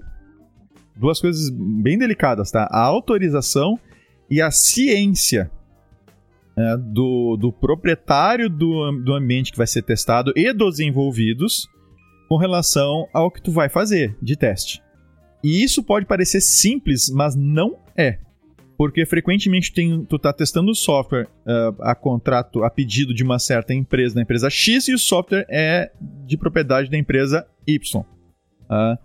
duas 0.96 1.22
coisas 1.22 1.52
bem 1.52 2.00
delicadas, 2.00 2.50
tá? 2.50 2.68
A 2.72 2.80
autorização 2.80 3.80
e 4.28 4.42
a 4.42 4.50
ciência 4.50 5.52
é, 6.58 6.78
do, 6.78 7.36
do 7.38 7.52
proprietário 7.52 8.50
do, 8.50 8.92
do 9.04 9.14
ambiente 9.14 9.52
que 9.52 9.58
vai 9.58 9.68
ser 9.68 9.82
testado 9.82 10.32
e 10.36 10.54
dos 10.54 10.80
envolvidos 10.80 11.68
com 12.30 12.38
relação 12.38 13.08
ao 13.14 13.32
que 13.32 13.42
tu 13.42 13.52
vai 13.52 13.70
fazer 13.70 14.16
de 14.22 14.36
teste. 14.36 14.82
E 15.44 15.64
isso 15.64 15.84
pode 15.84 16.06
parecer 16.06 16.42
simples, 16.42 17.10
mas 17.10 17.36
não 17.36 17.78
é. 17.98 18.20
Porque 18.78 19.06
frequentemente 19.06 19.74
tem, 19.74 20.06
tu 20.06 20.16
está 20.16 20.32
testando 20.32 20.72
o 20.72 20.76
software 20.76 21.28
uh, 21.46 21.82
a 21.82 21.94
contrato, 21.94 22.64
a 22.64 22.70
pedido 22.70 23.14
de 23.14 23.24
uma 23.24 23.38
certa 23.40 23.74
empresa, 23.74 24.16
da 24.16 24.22
empresa 24.22 24.50
X, 24.50 24.88
e 24.88 24.94
o 24.94 25.00
software 25.00 25.46
é 25.50 25.92
de 26.26 26.38
propriedade 26.38 26.90
da 26.90 26.98
empresa 26.98 27.46
Y. 27.68 28.02
Uh, 28.02 28.98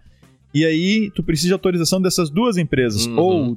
e 0.55 0.65
aí 0.65 1.11
tu 1.15 1.23
precisa 1.23 1.49
de 1.49 1.53
autorização 1.53 2.01
dessas 2.01 2.31
duas 2.31 2.57
empresas. 2.57 3.07
Uhum. 3.07 3.19
Ou 3.19 3.57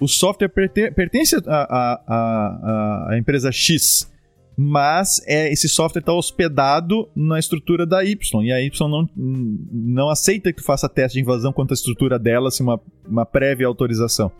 o 0.00 0.06
software 0.06 0.48
pertence 0.48 1.36
à 1.46 3.10
empresa 3.18 3.50
X, 3.50 4.10
mas 4.56 5.20
é, 5.26 5.52
esse 5.52 5.68
software 5.68 6.00
está 6.00 6.12
hospedado 6.12 7.08
na 7.14 7.38
estrutura 7.38 7.86
da 7.86 8.04
Y, 8.04 8.42
e 8.42 8.52
a 8.52 8.60
Y 8.60 8.88
não, 8.88 9.08
não 9.14 10.08
aceita 10.08 10.52
que 10.52 10.62
tu 10.62 10.64
faça 10.64 10.88
teste 10.88 11.18
de 11.18 11.22
invasão 11.22 11.52
quanto 11.52 11.72
à 11.72 11.74
estrutura 11.74 12.18
dela, 12.18 12.48
assim, 12.48 12.62
uma, 12.62 12.80
uma 13.06 13.26
prévia 13.26 13.66
autorização. 13.66 14.32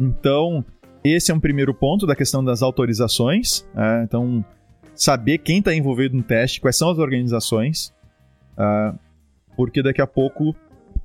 Então, 0.00 0.64
esse 1.04 1.30
é 1.30 1.34
um 1.34 1.40
primeiro 1.40 1.74
ponto 1.74 2.06
da 2.06 2.16
questão 2.16 2.42
das 2.44 2.62
autorizações. 2.62 3.66
É, 3.76 4.02
então, 4.04 4.44
saber 4.94 5.38
quem 5.38 5.58
está 5.58 5.74
envolvido 5.74 6.16
no 6.16 6.22
teste, 6.22 6.60
quais 6.60 6.76
são 6.76 6.90
as 6.90 6.98
organizações, 6.98 7.94
é, 8.58 8.92
porque 9.54 9.82
daqui 9.82 10.00
a 10.00 10.06
pouco 10.06 10.54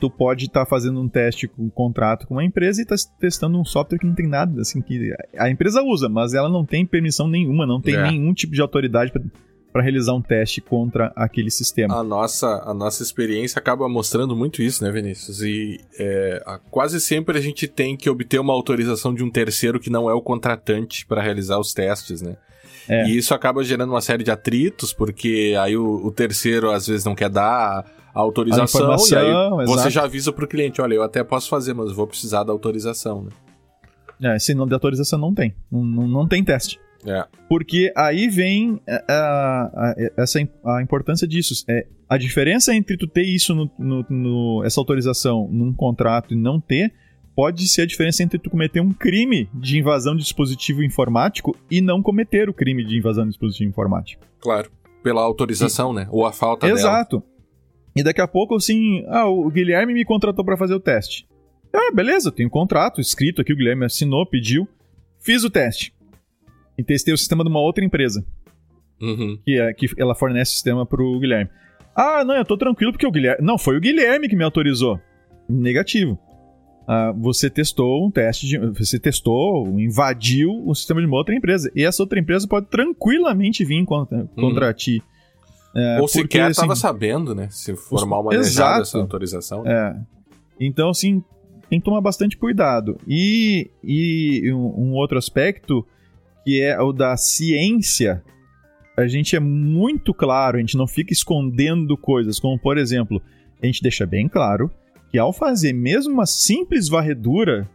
tu 0.02 0.10
pode 0.10 0.45
estar 0.45 0.62
tá 0.62 0.66
fazendo 0.66 0.99
um 0.99 1.08
teste 1.08 1.47
com 1.47 1.66
um 1.66 1.70
contrato 1.70 2.28
com 2.28 2.34
uma 2.34 2.43
empresa 2.43 2.82
e 2.82 2.86
tá 2.86 2.95
testando 3.20 3.60
um 3.60 3.64
software 3.64 3.99
que 3.99 4.08
não 4.08 4.16
tem 4.16 4.28
nada, 4.28 4.60
assim, 4.60 4.82
que 4.82 5.14
a 5.38 5.47
empresa 5.47 5.84
usa, 5.84 6.10
mas 6.10 6.34
ela 6.34 6.49
não 6.49 6.66
tem 6.66 6.86
permissão 6.86 7.28
nenhuma, 7.28 7.68
não 7.68 7.80
tem 7.80 7.95
é. 7.95 8.10
nenhum 8.10 8.34
tipo 8.34 8.54
de 8.54 8.62
autoridade 8.62 9.14
para 9.72 9.84
realizar 9.84 10.14
um 10.14 10.22
teste 10.22 10.60
contra 10.60 11.14
aquele 11.16 11.52
sistema. 11.52 11.99
A 11.99 12.04
nossa, 12.04 12.47
a 12.66 12.74
nossa 12.74 13.04
experiência 13.04 13.60
acaba 13.60 13.88
mostrando 13.88 14.36
muito 14.36 14.62
isso, 14.64 14.84
né, 14.84 14.91
Vinícius? 14.91 15.41
E 15.43 15.80
é, 15.99 16.43
quase 16.72 16.99
sempre 16.99 17.38
a 17.38 17.41
gente 17.41 17.68
tem 17.68 17.95
que 17.95 18.10
obter 18.10 18.39
uma 18.39 18.54
autorização 18.54 19.14
de 19.14 19.24
um 19.24 19.30
terceiro 19.30 19.80
que 19.80 19.91
não 19.91 20.10
é 20.10 20.14
o 20.14 20.22
contratante 20.22 21.06
para 21.06 21.22
realizar 21.22 21.60
os 21.60 21.74
testes, 21.74 22.22
né? 22.22 22.36
É. 22.89 23.06
E 23.06 23.16
isso 23.16 23.36
acaba 23.36 23.64
gerando 23.64 23.91
uma 23.91 24.02
série 24.02 24.24
de 24.24 24.32
atritos, 24.32 24.91
porque 24.91 25.56
aí 25.60 25.78
o, 25.78 26.06
o 26.06 26.12
terceiro 26.12 26.72
às 26.72 26.88
vezes 26.88 27.06
não 27.06 27.14
quer 27.14 27.30
dar 27.30 27.86
a 28.14 28.20
autorização, 28.20 28.91
a 28.91 28.97
e 28.97 29.62
aí 29.62 29.66
você 29.66 29.89
já 29.89 30.03
avisa 30.03 30.32
pro 30.32 30.47
cliente, 30.47 30.82
olha, 30.82 30.95
eu 30.95 31.03
até 31.03 31.24
posso 31.24 31.49
fazer, 31.49 31.74
mas 31.74 31.91
vou 31.91 32.07
precisar 32.07 32.43
da 32.43 32.51
autorização, 32.51 33.24
né? 33.24 33.30
É, 34.24 34.38
se 34.38 34.53
não 34.53 34.68
der 34.68 34.76
autorização, 34.76 35.18
não 35.18 35.34
tem. 35.34 35.55
Não, 35.72 35.84
não, 35.84 36.28
tem 36.28 36.43
teste. 36.43 36.80
É. 37.05 37.26
Porque 37.49 37.91
aí 37.95 38.30
vem 38.30 38.80
a, 38.88 39.14
a, 39.14 39.64
a, 39.76 39.95
essa, 40.18 40.39
a 40.64 40.82
importância 40.82 41.28
disso. 41.28 41.66
É, 41.68 41.88
a 42.07 42.18
diferença 42.18 42.76
entre 42.76 42.97
tu 42.97 43.07
ter 43.07 43.24
isso 43.24 43.55
no, 43.55 43.72
no, 43.80 44.05
no, 44.07 44.64
essa 44.64 44.80
autorização 44.80 45.47
num 45.51 45.74
contrato 45.74 46.34
e 46.34 46.38
não 46.38 46.59
ter 46.59 46.93
pode 47.36 47.68
ser 47.68 47.84
a 47.84 47.86
diferença 47.86 48.22
entre 48.22 48.38
tu 48.38 48.49
cometer 48.49 48.82
um 48.82 48.91
crime 48.91 49.49
de 49.53 49.80
invasão 49.80 50.16
de 50.16 50.22
dispositivo 50.22 50.84
informático 50.84 51.55
e 51.70 51.82
não 51.82 52.01
cometer 52.01 52.49
o 52.49 52.53
crime 52.53 52.84
de 52.84 52.97
invasão 52.97 53.24
de 53.24 53.32
dispositivo 53.32 53.70
informático. 53.70 54.24
Claro. 54.39 54.70
Pela 55.01 55.22
autorização, 55.22 55.93
e... 55.93 55.95
né? 55.95 56.07
Ou 56.12 56.26
a 56.26 56.32
falta 56.32 56.68
Exato. 56.68 56.82
dela. 56.82 56.97
Exato. 56.97 57.24
E 57.96 58.04
daqui 58.04 58.22
a 58.22 58.28
pouco, 58.28 58.56
assim, 58.56 59.04
ah, 59.08 59.28
o 59.28 59.50
Guilherme 59.50 59.94
me 59.94 60.06
contratou 60.06 60.46
para 60.46 60.58
fazer 60.58 60.74
o 60.74 60.80
teste. 60.80 61.28
Ah, 61.74 61.92
beleza, 61.94 62.32
tenho 62.32 62.48
um 62.48 62.52
contrato 62.52 63.00
escrito 63.00 63.42
aqui, 63.42 63.54
o 63.54 63.56
Guilherme 63.56 63.86
assinou, 63.86 64.26
pediu. 64.26 64.68
Fiz 65.20 65.44
o 65.44 65.50
teste. 65.50 65.94
E 66.78 66.84
testei 66.84 67.14
o 67.14 67.18
sistema 67.18 67.44
de 67.44 67.50
uma 67.50 67.60
outra 67.60 67.84
empresa. 67.84 68.26
Uhum. 69.02 69.38
Que, 69.44 69.60
é, 69.60 69.74
que 69.74 69.88
ela 69.98 70.16
fornece 70.16 70.52
o 70.52 70.54
sistema 70.54 70.86
pro 70.86 71.20
Guilherme. 71.20 71.50
Ah, 71.96 72.24
não, 72.24 72.36
eu 72.36 72.46
tô 72.46 72.58
tranquilo 72.58 72.92
porque 72.92 73.06
o 73.06 73.12
Guilherme. 73.12 73.46
Não, 73.46 73.58
foi 73.58 73.78
o 73.78 73.82
Guilherme 73.82 74.30
que 74.30 74.36
me 74.36 74.44
autorizou. 74.44 75.00
Negativo. 75.50 76.18
Ah, 76.88 77.14
você 77.16 77.50
testou 77.50 78.06
um 78.06 78.12
teste 78.12 78.48
de. 78.48 78.58
Você 78.58 79.00
testou, 79.00 79.80
invadiu 79.80 80.52
o 80.66 80.74
sistema 80.74 81.02
de 81.02 81.08
uma 81.08 81.18
outra 81.18 81.36
empresa. 81.36 81.72
E 81.76 81.84
essa 81.84 82.02
outra 82.02 82.20
empresa 82.20 82.48
pode 82.48 82.68
tranquilamente 82.68 83.66
vir 83.66 83.84
contra, 83.86 84.26
contra 84.36 84.68
uhum. 84.68 84.74
ti 84.74 85.04
é, 85.76 85.96
Ou 85.96 86.06
porque, 86.06 86.20
sequer 86.20 86.52
estava 86.52 86.74
assim, 86.74 86.82
sabendo, 86.82 87.34
né? 87.34 87.48
Se 87.50 87.76
for 87.76 88.06
mal 88.06 88.24
manejada 88.24 88.82
essa 88.82 88.98
autorização. 88.98 89.64
Né? 89.64 89.72
É. 89.72 89.96
Então, 90.60 90.90
assim, 90.90 91.24
tem 91.70 91.80
que 91.80 91.86
tomar 91.86 92.02
bastante 92.02 92.38
cuidado. 92.38 92.98
E, 93.08 93.70
e 93.84 94.52
um, 94.54 94.90
um 94.90 94.94
outro 94.94 95.18
aspecto, 95.18 95.86
que 96.44 96.62
é 96.62 96.80
o 96.82 96.92
da 96.92 97.16
ciência, 97.16 98.22
a 98.98 99.08
gente 99.08 99.36
é 99.36 99.40
muito 99.40 100.14
claro, 100.14 100.58
a 100.58 100.60
gente 100.60 100.78
não 100.78 100.88
fica 100.88 101.14
escondendo 101.14 101.98
coisas, 101.98 102.40
como 102.40 102.60
por 102.60 102.78
exemplo, 102.78 103.22
a 103.62 103.66
gente 103.66 103.82
deixa 103.82 104.06
bem 104.06 104.28
claro 104.28 104.70
que 105.10 105.18
ao 105.18 105.34
fazer 105.34 105.74
mesmo 105.74 106.14
uma 106.14 106.26
simples 106.26 106.88
varredura 106.88 107.70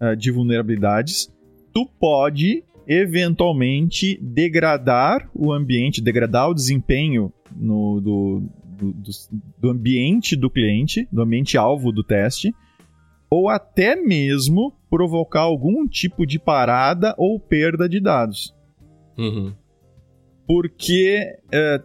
uh, 0.00 0.16
de 0.16 0.30
vulnerabilidades, 0.30 1.32
tu 1.72 1.86
pode 1.98 2.64
eventualmente 2.86 4.18
degradar 4.20 5.28
o 5.34 5.52
ambiente, 5.52 6.02
degradar 6.02 6.50
o 6.50 6.54
desempenho 6.54 7.32
no, 7.56 8.00
do, 8.00 8.42
do, 8.64 8.94
do 9.58 9.70
ambiente 9.70 10.36
do 10.36 10.50
cliente, 10.50 11.06
do 11.10 11.22
ambiente 11.22 11.56
alvo 11.56 11.92
do 11.92 12.02
teste, 12.02 12.54
ou 13.30 13.48
até 13.48 13.96
mesmo 13.96 14.72
provocar 14.90 15.40
algum 15.40 15.86
tipo 15.86 16.26
de 16.26 16.38
parada 16.38 17.14
ou 17.16 17.40
perda 17.40 17.88
de 17.88 18.00
dados. 18.00 18.54
Uhum. 19.16 19.54
Porque, 20.46 21.38
é, 21.50 21.82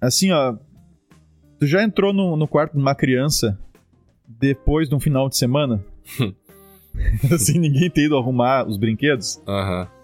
assim, 0.00 0.30
ó, 0.30 0.56
tu 1.58 1.66
já 1.66 1.82
entrou 1.82 2.12
no, 2.12 2.36
no 2.36 2.48
quarto 2.48 2.72
de 2.72 2.78
uma 2.78 2.94
criança 2.94 3.58
depois 4.26 4.88
de 4.88 4.94
um 4.94 5.00
final 5.00 5.28
de 5.28 5.36
semana? 5.36 5.84
assim, 7.32 7.58
ninguém 7.58 7.90
tem 7.90 8.04
ido 8.04 8.16
arrumar 8.16 8.66
os 8.66 8.76
brinquedos? 8.78 9.40
Aham. 9.46 9.82
Uhum 9.82 9.95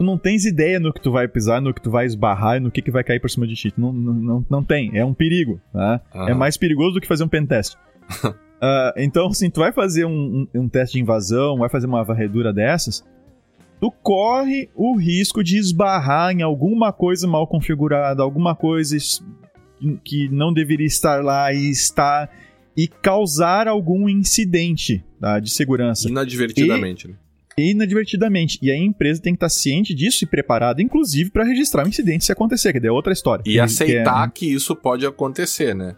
tu 0.00 0.04
não 0.04 0.16
tens 0.16 0.46
ideia 0.46 0.80
no 0.80 0.94
que 0.94 1.00
tu 1.02 1.12
vai 1.12 1.28
pisar, 1.28 1.60
no 1.60 1.74
que 1.74 1.82
tu 1.82 1.90
vai 1.90 2.06
esbarrar 2.06 2.56
e 2.56 2.60
no 2.60 2.70
que, 2.70 2.80
que 2.80 2.90
vai 2.90 3.04
cair 3.04 3.20
por 3.20 3.28
cima 3.28 3.46
de 3.46 3.54
ti. 3.54 3.70
Tu 3.70 3.78
não, 3.78 3.92
não, 3.92 4.14
não, 4.14 4.46
não 4.48 4.64
tem. 4.64 4.96
É 4.96 5.04
um 5.04 5.12
perigo. 5.12 5.60
Tá? 5.70 6.00
É 6.26 6.32
mais 6.32 6.56
perigoso 6.56 6.94
do 6.94 7.02
que 7.02 7.06
fazer 7.06 7.22
um 7.22 7.28
pentest. 7.28 7.74
uh, 8.24 8.32
então, 8.96 9.26
assim, 9.26 9.50
tu 9.50 9.60
vai 9.60 9.72
fazer 9.72 10.06
um, 10.06 10.48
um, 10.54 10.62
um, 10.62 10.68
teste 10.70 10.94
de 10.94 11.02
invasão, 11.02 11.58
vai 11.58 11.68
fazer 11.68 11.86
uma 11.86 12.02
varredura 12.02 12.50
dessas, 12.50 13.04
tu 13.78 13.90
corre 13.90 14.70
o 14.74 14.96
risco 14.96 15.44
de 15.44 15.58
esbarrar 15.58 16.32
em 16.32 16.40
alguma 16.40 16.94
coisa 16.94 17.28
mal 17.28 17.46
configurada, 17.46 18.22
alguma 18.22 18.56
coisa 18.56 18.96
que 20.02 20.30
não 20.30 20.50
deveria 20.50 20.86
estar 20.86 21.22
lá 21.22 21.52
e 21.52 21.68
está 21.68 22.26
e 22.74 22.88
causar 22.88 23.68
algum 23.68 24.08
incidente 24.08 25.04
tá, 25.20 25.38
de 25.38 25.50
segurança. 25.50 26.08
Inadvertidamente, 26.08 27.06
e, 27.06 27.10
né? 27.10 27.16
Inadvertidamente. 27.60 28.58
E 28.62 28.70
a 28.70 28.76
empresa 28.76 29.20
tem 29.20 29.34
que 29.34 29.36
estar 29.36 29.48
ciente 29.48 29.94
disso 29.94 30.24
e 30.24 30.26
preparada, 30.26 30.82
inclusive, 30.82 31.30
para 31.30 31.44
registrar 31.44 31.82
o 31.82 31.86
um 31.86 31.88
incidente 31.88 32.24
se 32.24 32.32
acontecer, 32.32 32.72
que 32.72 32.86
é 32.86 32.92
outra 32.92 33.12
história. 33.12 33.42
E 33.46 33.58
aceitar 33.58 34.30
que, 34.30 34.46
é... 34.46 34.48
que, 34.48 34.54
isso 34.54 34.74
pode 34.74 35.06
acontecer, 35.06 35.74
né? 35.74 35.94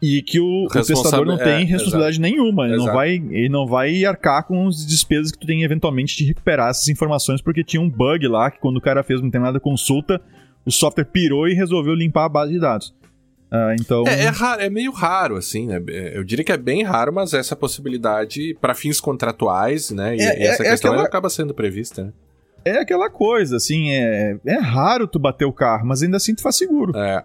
E 0.00 0.20
que 0.20 0.38
o, 0.38 0.64
o 0.64 0.68
testador 0.68 1.24
não 1.24 1.38
tem 1.38 1.62
é, 1.62 1.64
responsabilidade 1.64 2.18
exato. 2.18 2.36
nenhuma. 2.36 2.66
Ele 2.66 2.76
não, 2.76 2.86
vai, 2.86 3.14
ele 3.14 3.48
não 3.48 3.66
vai 3.66 4.04
arcar 4.04 4.46
com 4.46 4.68
as 4.68 4.86
despesas 4.86 5.32
que 5.32 5.38
tu 5.38 5.46
tem 5.46 5.62
eventualmente 5.62 6.16
de 6.16 6.24
recuperar 6.24 6.68
essas 6.68 6.88
informações, 6.88 7.40
porque 7.40 7.64
tinha 7.64 7.80
um 7.80 7.88
bug 7.88 8.26
lá 8.28 8.50
que 8.50 8.58
quando 8.58 8.76
o 8.76 8.80
cara 8.80 9.02
fez 9.02 9.20
uma 9.20 9.26
determinada 9.26 9.58
consulta, 9.58 10.20
o 10.66 10.70
software 10.70 11.06
pirou 11.06 11.48
e 11.48 11.54
resolveu 11.54 11.94
limpar 11.94 12.26
a 12.26 12.28
base 12.28 12.52
de 12.52 12.60
dados. 12.60 12.94
Uh, 13.54 13.76
então... 13.80 14.02
É, 14.08 14.24
é, 14.24 14.28
raro, 14.28 14.62
é 14.62 14.68
meio 14.68 14.90
raro, 14.90 15.36
assim, 15.36 15.68
né? 15.68 15.80
É, 15.88 16.18
eu 16.18 16.24
diria 16.24 16.44
que 16.44 16.50
é 16.50 16.56
bem 16.56 16.82
raro, 16.82 17.12
mas 17.12 17.32
essa 17.32 17.54
possibilidade, 17.54 18.56
para 18.60 18.74
fins 18.74 19.00
contratuais, 19.00 19.92
né? 19.92 20.16
E, 20.16 20.20
é, 20.20 20.40
e 20.40 20.42
essa 20.42 20.64
é, 20.64 20.66
é 20.66 20.70
questão 20.70 20.90
aquela... 20.90 21.06
acaba 21.06 21.30
sendo 21.30 21.54
prevista, 21.54 22.02
né? 22.02 22.12
É 22.64 22.78
aquela 22.78 23.08
coisa, 23.08 23.56
assim, 23.56 23.92
é, 23.92 24.36
é 24.44 24.58
raro 24.58 25.06
tu 25.06 25.20
bater 25.20 25.44
o 25.44 25.52
carro, 25.52 25.86
mas 25.86 26.02
ainda 26.02 26.16
assim 26.16 26.34
tu 26.34 26.42
faz 26.42 26.56
seguro. 26.56 26.98
É. 26.98 27.22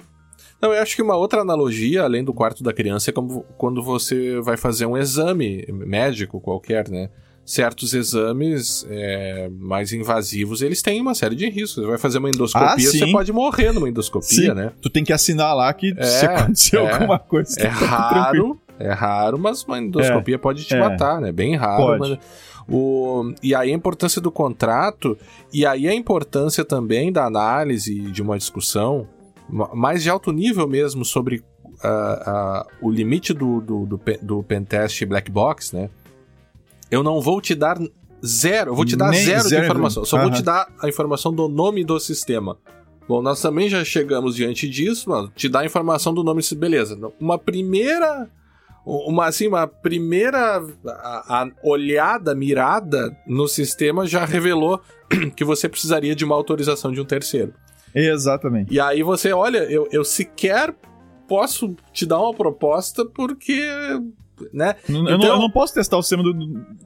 Não, 0.62 0.74
eu 0.74 0.82
acho 0.84 0.96
que 0.96 1.02
uma 1.02 1.16
outra 1.16 1.42
analogia, 1.42 2.04
além 2.04 2.24
do 2.24 2.34
quarto 2.34 2.62
da 2.64 2.74
criança, 2.74 3.10
é 3.10 3.14
como 3.14 3.46
quando 3.58 3.82
você 3.82 4.40
vai 4.42 4.58
fazer 4.58 4.86
um 4.86 4.98
exame 4.98 5.66
médico 5.70 6.40
qualquer, 6.40 6.90
né? 6.90 7.10
Certos 7.50 7.96
exames 7.96 8.86
é, 8.88 9.50
mais 9.58 9.92
invasivos, 9.92 10.62
eles 10.62 10.84
têm 10.84 11.02
uma 11.02 11.16
série 11.16 11.34
de 11.34 11.50
riscos. 11.50 11.84
Você 11.84 11.90
vai 11.90 11.98
fazer 11.98 12.20
uma 12.20 12.30
endoscopia, 12.30 12.76
ah, 12.76 12.80
você 12.80 13.12
pode 13.12 13.34
morrer 13.34 13.72
numa 13.72 13.90
endoscopia, 13.90 14.52
sim. 14.52 14.54
né? 14.54 14.72
Tu 14.80 14.88
tem 14.88 15.04
que 15.04 15.12
assinar 15.12 15.56
lá 15.56 15.74
que 15.74 15.92
é, 15.98 16.04
se 16.04 16.26
acontecer 16.28 16.78
é, 16.78 16.92
alguma 16.92 17.18
coisa. 17.18 17.60
É 17.60 17.68
raro, 17.68 18.62
É 18.78 18.92
raro, 18.92 19.40
mas 19.40 19.64
uma 19.64 19.80
endoscopia 19.80 20.36
é, 20.36 20.38
pode 20.38 20.64
te 20.64 20.76
é, 20.76 20.80
matar, 20.80 21.20
né? 21.20 21.32
Bem 21.32 21.56
raro. 21.56 21.98
Mas... 21.98 22.20
O, 22.68 23.34
e 23.42 23.56
aí 23.56 23.72
a 23.72 23.74
importância 23.74 24.22
do 24.22 24.32
contrato, 24.32 25.18
e 25.52 25.66
aí 25.66 25.88
a 25.88 25.94
importância 25.96 26.64
também 26.64 27.12
da 27.12 27.26
análise, 27.26 28.00
de 28.12 28.22
uma 28.22 28.38
discussão 28.38 29.08
mais 29.74 30.04
de 30.04 30.10
alto 30.12 30.32
nível 30.32 30.68
mesmo 30.68 31.04
sobre 31.04 31.38
uh, 31.38 31.40
uh, 31.40 32.66
o 32.80 32.92
limite 32.92 33.34
do, 33.34 33.60
do, 33.60 33.86
do, 33.88 34.02
do 34.22 34.44
pentest 34.44 35.04
black 35.06 35.32
box, 35.32 35.76
né? 35.76 35.90
Eu 36.92 37.04
não 37.04 37.22
vou 37.22 37.40
te 37.40 37.54
dar 37.56 37.78
zero, 38.26 38.72
eu 38.72 38.76
vou 38.76 38.86
te 38.86 38.96
dar 38.96 39.14
zero, 39.14 39.48
zero, 39.48 39.62
de 39.62 39.68
informação, 39.68 40.06
só 40.06 40.20
vou 40.20 40.32
te 40.32 40.42
dar 40.42 40.68
a 40.82 40.90
informação 40.90 41.34
do 41.34 41.48
nome 41.48 41.84
do 41.84 42.00
sistema. 42.00 42.58
Bom, 43.08 43.22
nós 43.22 43.42
também 43.42 43.68
já 43.68 43.84
chegamos 43.84 44.36
diante 44.36 44.70
disso, 44.70 45.10
mano. 45.10 45.32
Te 45.36 45.50
dá 45.50 45.62
a 45.62 45.66
informação 45.66 46.14
do 46.14 46.24
nome, 46.24 46.44
beleza. 46.56 46.98
Uma 47.20 47.40
primeira 47.40 48.30
uma 48.86 49.28
assim 49.28 49.48
uma 49.48 49.68
primeira 49.68 50.64
a, 50.86 51.44
a 51.44 51.52
olhada 51.64 52.34
mirada 52.34 53.16
no 53.28 53.48
sistema 53.48 54.06
já 54.08 54.26
revelou 54.26 54.82
que 55.36 55.44
você 55.44 55.68
precisaria 55.68 56.16
de 56.16 56.26
uma 56.26 56.36
autorização 56.36 56.92
de 56.92 57.00
um 57.00 57.06
terceiro 57.06 57.54
exatamente 57.94 58.74
e 58.74 58.80
aí 58.80 59.04
você 59.04 59.32
olha 59.32 59.60
eu, 59.70 59.88
eu 59.92 60.04
sequer 60.04 60.74
posso 61.28 61.76
te 61.94 62.06
dar 62.06 62.20
uma 62.20 62.34
proposta 62.34 63.06
porque 63.06 63.70
né 64.54 64.76
eu, 64.88 64.96
então, 65.02 65.18
não, 65.18 65.28
eu 65.28 65.40
não 65.40 65.50
posso 65.50 65.74
testar 65.74 65.98
o 65.98 66.02
sistema 66.02 66.24
do, 66.24 66.34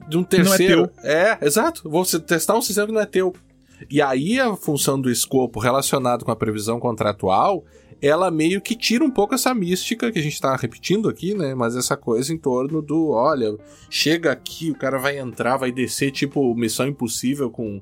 de 0.08 0.16
um 0.16 0.24
terceiro 0.24 0.90
é, 1.02 1.38
é 1.40 1.46
exato 1.46 1.88
vou 1.88 2.04
testar 2.04 2.56
um 2.56 2.62
sistema 2.62 2.86
que 2.86 2.92
não 2.92 3.00
é 3.00 3.06
teu 3.06 3.34
e 3.90 4.00
aí 4.00 4.40
a 4.40 4.54
função 4.56 5.00
do 5.00 5.10
escopo 5.10 5.60
relacionado 5.60 6.24
com 6.24 6.30
a 6.30 6.36
previsão 6.36 6.78
contratual 6.78 7.64
ela 8.06 8.30
meio 8.30 8.60
que 8.60 8.74
tira 8.76 9.02
um 9.02 9.10
pouco 9.10 9.34
essa 9.34 9.54
mística 9.54 10.12
que 10.12 10.18
a 10.18 10.22
gente 10.22 10.38
tá 10.38 10.54
repetindo 10.56 11.08
aqui, 11.08 11.34
né? 11.34 11.54
Mas 11.54 11.74
essa 11.74 11.96
coisa 11.96 12.32
em 12.34 12.38
torno 12.38 12.82
do, 12.82 13.10
olha, 13.10 13.56
chega 13.88 14.30
aqui, 14.30 14.70
o 14.70 14.74
cara 14.74 14.98
vai 14.98 15.18
entrar, 15.18 15.56
vai 15.56 15.72
descer, 15.72 16.10
tipo, 16.10 16.54
Missão 16.54 16.86
Impossível 16.86 17.50
com. 17.50 17.80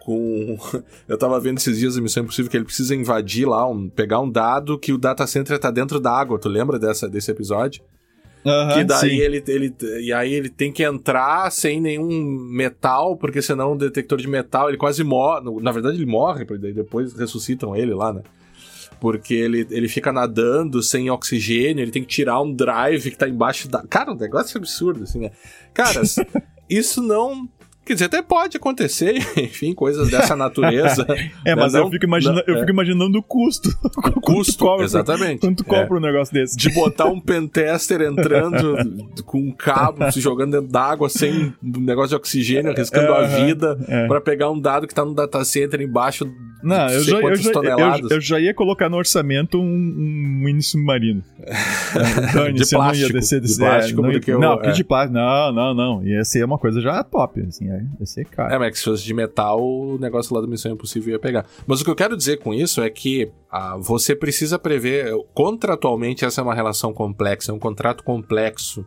Com. 0.00 0.58
Eu 1.08 1.16
tava 1.16 1.40
vendo 1.40 1.56
esses 1.56 1.78
dias 1.78 1.96
a 1.96 2.00
Missão 2.00 2.22
Impossível 2.22 2.50
que 2.50 2.56
ele 2.58 2.66
precisa 2.66 2.94
invadir 2.94 3.48
lá, 3.48 3.66
um, 3.66 3.88
pegar 3.88 4.20
um 4.20 4.30
dado 4.30 4.78
que 4.78 4.92
o 4.92 4.98
data 4.98 5.26
center 5.26 5.58
tá 5.58 5.70
dentro 5.70 5.98
da 5.98 6.12
água. 6.12 6.38
Tu 6.38 6.48
lembra 6.48 6.78
dessa, 6.78 7.08
desse 7.08 7.30
episódio? 7.30 7.82
Uhum, 8.44 8.74
que 8.74 8.84
daí 8.84 9.20
ele, 9.20 9.42
ele, 9.46 9.74
e 10.00 10.12
aí 10.12 10.34
ele 10.34 10.50
tem 10.50 10.70
que 10.70 10.82
entrar 10.82 11.50
sem 11.50 11.80
nenhum 11.80 12.10
metal, 12.50 13.16
porque 13.16 13.40
senão 13.40 13.72
o 13.72 13.78
detector 13.78 14.18
de 14.18 14.28
metal 14.28 14.68
ele 14.68 14.76
quase 14.76 15.02
morre. 15.02 15.42
Na 15.62 15.72
verdade, 15.72 15.96
ele 15.96 16.06
morre, 16.06 16.44
daí 16.44 16.74
depois 16.74 17.14
ressuscitam 17.14 17.74
ele 17.74 17.94
lá, 17.94 18.12
né? 18.12 18.22
porque 19.04 19.34
ele, 19.34 19.66
ele 19.70 19.86
fica 19.86 20.10
nadando 20.10 20.82
sem 20.82 21.10
oxigênio, 21.10 21.82
ele 21.82 21.90
tem 21.90 22.02
que 22.02 22.08
tirar 22.08 22.40
um 22.40 22.50
drive 22.50 23.10
que 23.10 23.18
tá 23.18 23.28
embaixo 23.28 23.68
da. 23.68 23.82
Cara, 23.82 24.12
um 24.12 24.16
negócio 24.16 24.56
absurdo, 24.56 25.02
assim, 25.02 25.20
né? 25.20 25.30
Caras, 25.74 26.16
isso 26.70 27.02
não 27.02 27.46
Quer 27.84 27.94
dizer, 27.94 28.06
até 28.06 28.22
pode 28.22 28.56
acontecer, 28.56 29.18
enfim, 29.36 29.74
coisas 29.74 30.10
dessa 30.10 30.34
natureza. 30.34 31.06
é, 31.44 31.54
mas 31.54 31.74
né? 31.74 31.80
eu, 31.80 31.90
fico 31.90 32.04
imaginando, 32.04 32.42
não, 32.46 32.54
eu 32.54 32.56
é. 32.56 32.60
fico 32.60 32.72
imaginando 32.72 33.18
o 33.18 33.22
custo. 33.22 33.68
O 34.14 34.20
custo, 34.20 34.64
cobra, 34.64 34.84
exatamente. 34.84 35.40
Quanto 35.40 35.64
cobra 35.64 35.96
é. 35.96 35.98
um 35.98 36.00
negócio 36.00 36.32
desse? 36.32 36.56
De 36.56 36.70
botar 36.70 37.06
um 37.06 37.20
pentester 37.20 38.00
entrando 38.00 38.76
com 39.24 39.38
um 39.38 39.52
cabo, 39.52 40.10
se 40.10 40.20
jogando 40.20 40.52
dentro 40.52 40.68
d'água 40.68 41.08
sem 41.08 41.52
um 41.62 41.80
negócio 41.80 42.10
de 42.10 42.16
oxigênio, 42.16 42.70
arriscando 42.70 43.12
é, 43.12 43.24
a 43.24 43.26
vida 43.26 43.78
é. 43.88 44.06
para 44.06 44.20
pegar 44.20 44.50
um 44.50 44.60
dado 44.60 44.86
que 44.86 44.94
tá 44.94 45.04
no 45.04 45.14
data 45.14 45.44
center 45.44 45.80
embaixo 45.80 46.30
não, 46.64 46.88
eu 46.88 47.04
já, 47.04 47.20
eu, 47.20 47.36
já, 47.36 47.50
eu, 47.52 48.08
eu 48.10 48.20
já, 48.20 48.40
ia 48.40 48.54
colocar 48.54 48.88
no 48.88 48.96
orçamento 48.96 49.60
um, 49.60 49.64
um 49.64 50.42
mini 50.44 50.62
submarino. 50.62 51.22
de 52.54 52.68
plástico. 52.68 52.78
Não 52.78 52.94
ia 52.94 53.08
descer, 53.08 53.40
descer, 53.40 53.40
de 53.40 53.56
plástico, 53.56 54.02
não, 54.02 54.10
não, 54.38 54.54
eu, 54.54 54.70
é. 54.70 54.72
de 54.72 54.84
plástico. 54.84 55.14
Não, 55.14 55.52
não, 55.52 55.74
não. 55.74 56.06
Ia 56.06 56.24
ser 56.24 56.44
uma 56.44 56.58
coisa 56.58 56.80
já 56.80 57.02
top, 57.04 57.40
assim, 57.42 57.66
ia 57.66 58.06
ser 58.06 58.24
caro. 58.24 58.54
É, 58.54 58.58
mas 58.58 58.78
se 58.78 58.84
fosse 58.84 59.04
de 59.04 59.14
metal, 59.14 59.62
o 59.62 59.98
negócio 59.98 60.34
lá 60.34 60.40
do 60.40 60.48
Missão 60.48 60.72
Impossível 60.72 61.12
ia 61.12 61.18
pegar. 61.18 61.46
Mas 61.66 61.80
o 61.80 61.84
que 61.84 61.90
eu 61.90 61.96
quero 61.96 62.16
dizer 62.16 62.38
com 62.38 62.52
isso 62.52 62.82
é 62.82 62.90
que 62.90 63.30
ah, 63.50 63.76
você 63.78 64.16
precisa 64.16 64.58
prever, 64.58 65.12
contratualmente 65.32 66.24
essa 66.24 66.40
é 66.40 66.44
uma 66.44 66.54
relação 66.54 66.92
complexa, 66.92 67.52
é 67.52 67.54
um 67.54 67.58
contrato 67.58 68.02
complexo 68.02 68.84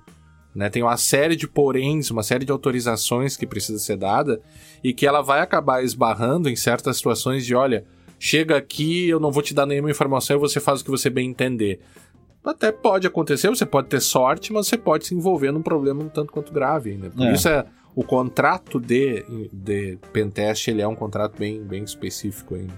né? 0.57 0.69
Tem 0.69 0.81
uma 0.81 0.97
série 0.97 1.35
de 1.35 1.47
poréns, 1.47 2.09
uma 2.09 2.23
série 2.23 2.43
de 2.43 2.51
autorizações 2.51 3.37
que 3.37 3.45
precisa 3.45 3.77
ser 3.77 3.95
dada 3.95 4.41
e 4.83 4.91
que 4.91 5.05
ela 5.05 5.21
vai 5.21 5.39
acabar 5.39 5.83
esbarrando 5.83 6.49
em 6.49 6.55
certas 6.55 6.97
situações 6.97 7.45
de, 7.45 7.53
olha, 7.53 7.85
chega 8.19 8.57
aqui, 8.57 9.07
eu 9.07 9.19
não 9.19 9.31
vou 9.31 9.43
te 9.43 9.53
dar 9.53 9.67
nenhuma 9.67 9.91
informação 9.91 10.35
e 10.35 10.39
você 10.39 10.59
faz 10.59 10.81
o 10.81 10.83
que 10.83 10.89
você 10.89 11.11
bem 11.11 11.29
entender. 11.29 11.79
Até 12.43 12.71
pode 12.71 13.05
acontecer, 13.05 13.49
você 13.49 13.65
pode 13.65 13.87
ter 13.87 14.01
sorte, 14.01 14.51
mas 14.51 14.67
você 14.67 14.77
pode 14.77 15.05
se 15.05 15.13
envolver 15.13 15.51
num 15.51 15.61
problema 15.61 16.03
um 16.03 16.09
tanto 16.09 16.31
quanto 16.31 16.51
grave 16.51 16.91
ainda. 16.91 17.11
Por 17.11 17.27
é. 17.27 17.33
isso 17.33 17.47
é 17.47 17.63
o 17.93 18.03
contrato 18.03 18.79
de, 18.79 19.23
de 19.53 19.99
pentest, 20.11 20.67
ele 20.67 20.81
é 20.81 20.87
um 20.87 20.95
contrato 20.95 21.37
bem, 21.37 21.61
bem 21.61 21.83
específico 21.83 22.55
ainda. 22.55 22.73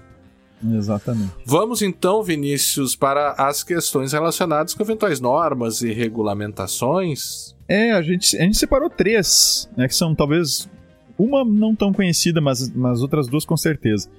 Exatamente. 0.62 1.32
Vamos 1.46 1.80
então, 1.80 2.22
Vinícius, 2.22 2.94
para 2.94 3.32
as 3.32 3.62
questões 3.62 4.12
relacionadas 4.12 4.74
com 4.74 4.82
eventuais 4.82 5.20
normas 5.20 5.80
e 5.80 5.92
regulamentações. 5.92 7.56
É, 7.70 7.92
a 7.92 8.02
gente, 8.02 8.36
a 8.36 8.42
gente 8.42 8.58
separou 8.58 8.90
três, 8.90 9.70
né, 9.76 9.86
que 9.86 9.94
são 9.94 10.12
talvez 10.12 10.68
uma 11.16 11.44
não 11.44 11.72
tão 11.72 11.92
conhecida, 11.92 12.40
mas, 12.40 12.68
mas 12.74 13.00
outras 13.00 13.28
duas 13.28 13.44
com 13.44 13.56
certeza. 13.56 14.10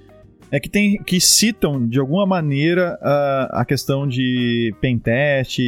É 0.50 0.58
que 0.58 0.70
tem 0.70 1.02
que 1.02 1.20
citam 1.20 1.86
de 1.86 2.00
alguma 2.00 2.26
maneira 2.26 2.98
a, 3.02 3.60
a 3.60 3.64
questão 3.64 4.08
de 4.08 4.74
pentest, 4.80 5.58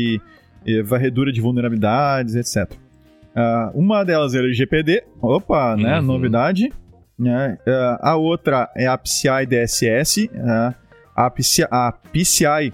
varredura 0.85 1.31
de 1.31 1.41
vulnerabilidades, 1.41 2.35
etc. 2.35 2.73
Uh, 2.73 2.79
ah, 3.35 3.73
uma 3.75 4.05
delas 4.05 4.35
é 4.35 4.39
o 4.39 4.45
LGPD, 4.45 5.05
opa, 5.21 5.77
né, 5.77 5.99
uhum. 5.99 6.07
novidade. 6.07 6.73
Né? 7.19 7.59
Uh, 7.67 7.99
a 8.01 8.17
outra 8.17 8.71
é 8.77 8.87
a 8.87 8.97
PCI 8.97 9.47
DSS. 9.47 10.31
Uh, 10.33 10.37
né? 10.37 10.75
a, 11.15 11.31
PCI, 11.31 11.67
a 11.71 11.93
PCI 11.93 12.73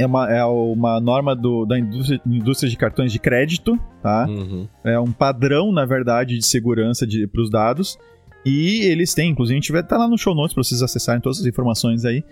é 0.00 0.06
uma, 0.06 0.32
é 0.32 0.44
uma 0.44 1.00
norma 1.00 1.36
do, 1.36 1.66
da 1.66 1.78
indústria, 1.78 2.20
indústria 2.26 2.70
de 2.70 2.76
cartões 2.76 3.12
de 3.12 3.18
crédito, 3.18 3.78
tá? 4.02 4.26
Uhum. 4.26 4.66
É 4.84 4.98
um 4.98 5.12
padrão, 5.12 5.70
na 5.70 5.84
verdade, 5.84 6.38
de 6.38 6.44
segurança 6.44 7.06
para 7.30 7.42
os 7.42 7.50
dados. 7.50 7.98
E 8.44 8.80
eles 8.84 9.12
têm, 9.12 9.30
inclusive, 9.30 9.54
a 9.54 9.60
gente 9.60 9.72
vai 9.72 9.82
estar 9.82 9.96
tá 9.96 10.02
lá 10.02 10.08
no 10.08 10.16
show 10.16 10.34
notes 10.34 10.54
para 10.54 10.62
vocês 10.62 10.82
acessarem 10.82 11.20
todas 11.20 11.40
as 11.40 11.46
informações 11.46 12.04
aí. 12.04 12.24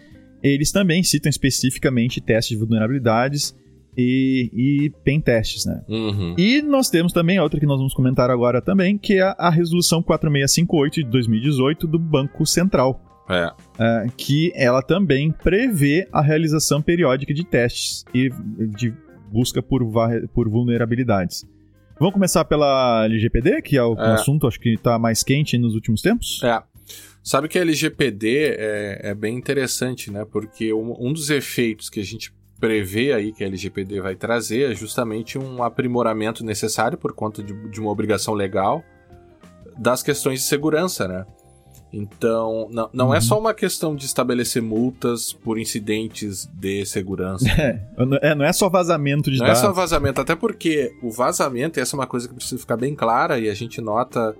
Eles 0.43 0.73
também 0.73 1.03
citam 1.03 1.29
especificamente 1.29 2.21
testes 2.21 2.57
de 2.57 2.65
vulnerabilidades 2.65 3.55
e, 3.97 4.51
e 4.55 4.91
pen 5.05 5.21
testes, 5.21 5.67
né? 5.67 5.83
Uhum. 5.89 6.35
E 6.39 6.63
nós 6.63 6.89
temos 6.89 7.13
também 7.13 7.39
outra 7.39 7.61
que 7.61 7.67
nós 7.67 7.79
vamos 7.79 7.93
comentar 7.93 8.31
agora 8.31 8.63
também, 8.63 8.97
que 8.97 9.15
é 9.15 9.35
a 9.37 9.51
resolução 9.51 10.03
4658 10.03 11.05
de 11.05 11.11
2018 11.11 11.87
do 11.87 11.99
Banco 11.99 12.47
Central. 12.47 13.08
É. 13.29 13.53
é. 13.79 14.07
que 14.17 14.53
ela 14.55 14.83
também 14.83 15.31
prevê 15.31 16.09
a 16.13 16.23
realização 16.23 16.81
periódica 16.81 17.35
de 17.35 17.45
testes 17.45 18.05
e 18.15 18.31
de 18.77 18.95
busca 19.31 19.63
por, 19.63 19.83
por 20.33 20.49
vulnerabilidades. 20.49 21.47
Vamos 21.99 22.15
começar 22.15 22.45
pela 22.45 23.05
LGPD, 23.05 23.63
que 23.63 23.77
é 23.77 23.83
o 23.83 23.95
é. 23.95 24.15
assunto 24.15 24.47
acho 24.47 24.59
que 24.61 24.75
está 24.75 24.99
mais 24.99 25.23
quente 25.23 25.59
nos 25.59 25.75
últimos 25.75 26.01
tempos? 26.01 26.41
É. 26.43 26.63
Sabe 27.23 27.49
que 27.49 27.59
a 27.59 27.63
LGPD 27.63 28.57
é, 28.57 29.01
é 29.11 29.15
bem 29.15 29.37
interessante, 29.37 30.11
né? 30.11 30.25
Porque 30.25 30.73
um, 30.73 30.95
um 30.99 31.13
dos 31.13 31.29
efeitos 31.29 31.91
que 31.91 32.01
a 32.01 32.05
gente 32.05 32.33
prevê 32.59 33.13
aí 33.13 33.33
que 33.33 33.45
a 33.45 33.47
LGPD 33.47 34.01
vai 34.01 34.15
trazer 34.15 34.73
é 34.73 34.75
justamente 34.75 35.39
um 35.39 35.63
aprimoramento 35.63 36.45
necessário 36.45 36.97
por 36.97 37.13
conta 37.13 37.43
de, 37.43 37.53
de 37.69 37.81
uma 37.81 37.91
obrigação 37.91 38.35
legal 38.35 38.83
das 39.77 40.03
questões 40.03 40.41
de 40.41 40.47
segurança, 40.47 41.07
né? 41.07 41.27
Então, 41.93 42.69
não, 42.71 42.91
não 42.93 43.07
é 43.07 43.09
uhum. 43.09 43.15
é 43.15 43.21
só 43.21 43.39
uma 43.39 43.55
questão 43.55 43.97
de 43.97 44.05
estabelecer 44.05 44.63
multas 44.63 45.33
por 45.33 45.59
incidentes 45.59 46.47
de 46.47 46.85
segurança. 46.85 47.47
É, 48.23 48.35
não 48.35 48.45
é 48.45 48.53
só 48.53 48.69
vazamento 48.69 49.31
de 49.31 49.39
não 49.39 49.47
dados. 49.47 49.63
Não 49.63 49.71
é 49.71 49.73
só 49.73 49.81
vazamento, 49.81 50.21
até 50.21 50.35
porque 50.35 50.95
o 51.03 51.11
vazamento, 51.11 51.79
e 51.79 51.83
essa 51.83 51.97
é 51.97 51.99
uma 51.99 52.07
coisa 52.07 52.29
que 52.29 52.35
precisa 52.35 52.59
ficar 52.59 52.77
bem 52.77 52.95
clara, 52.95 53.39
e 53.39 53.49
a 53.49 53.55
gente 53.55 53.81
nota 53.81 54.35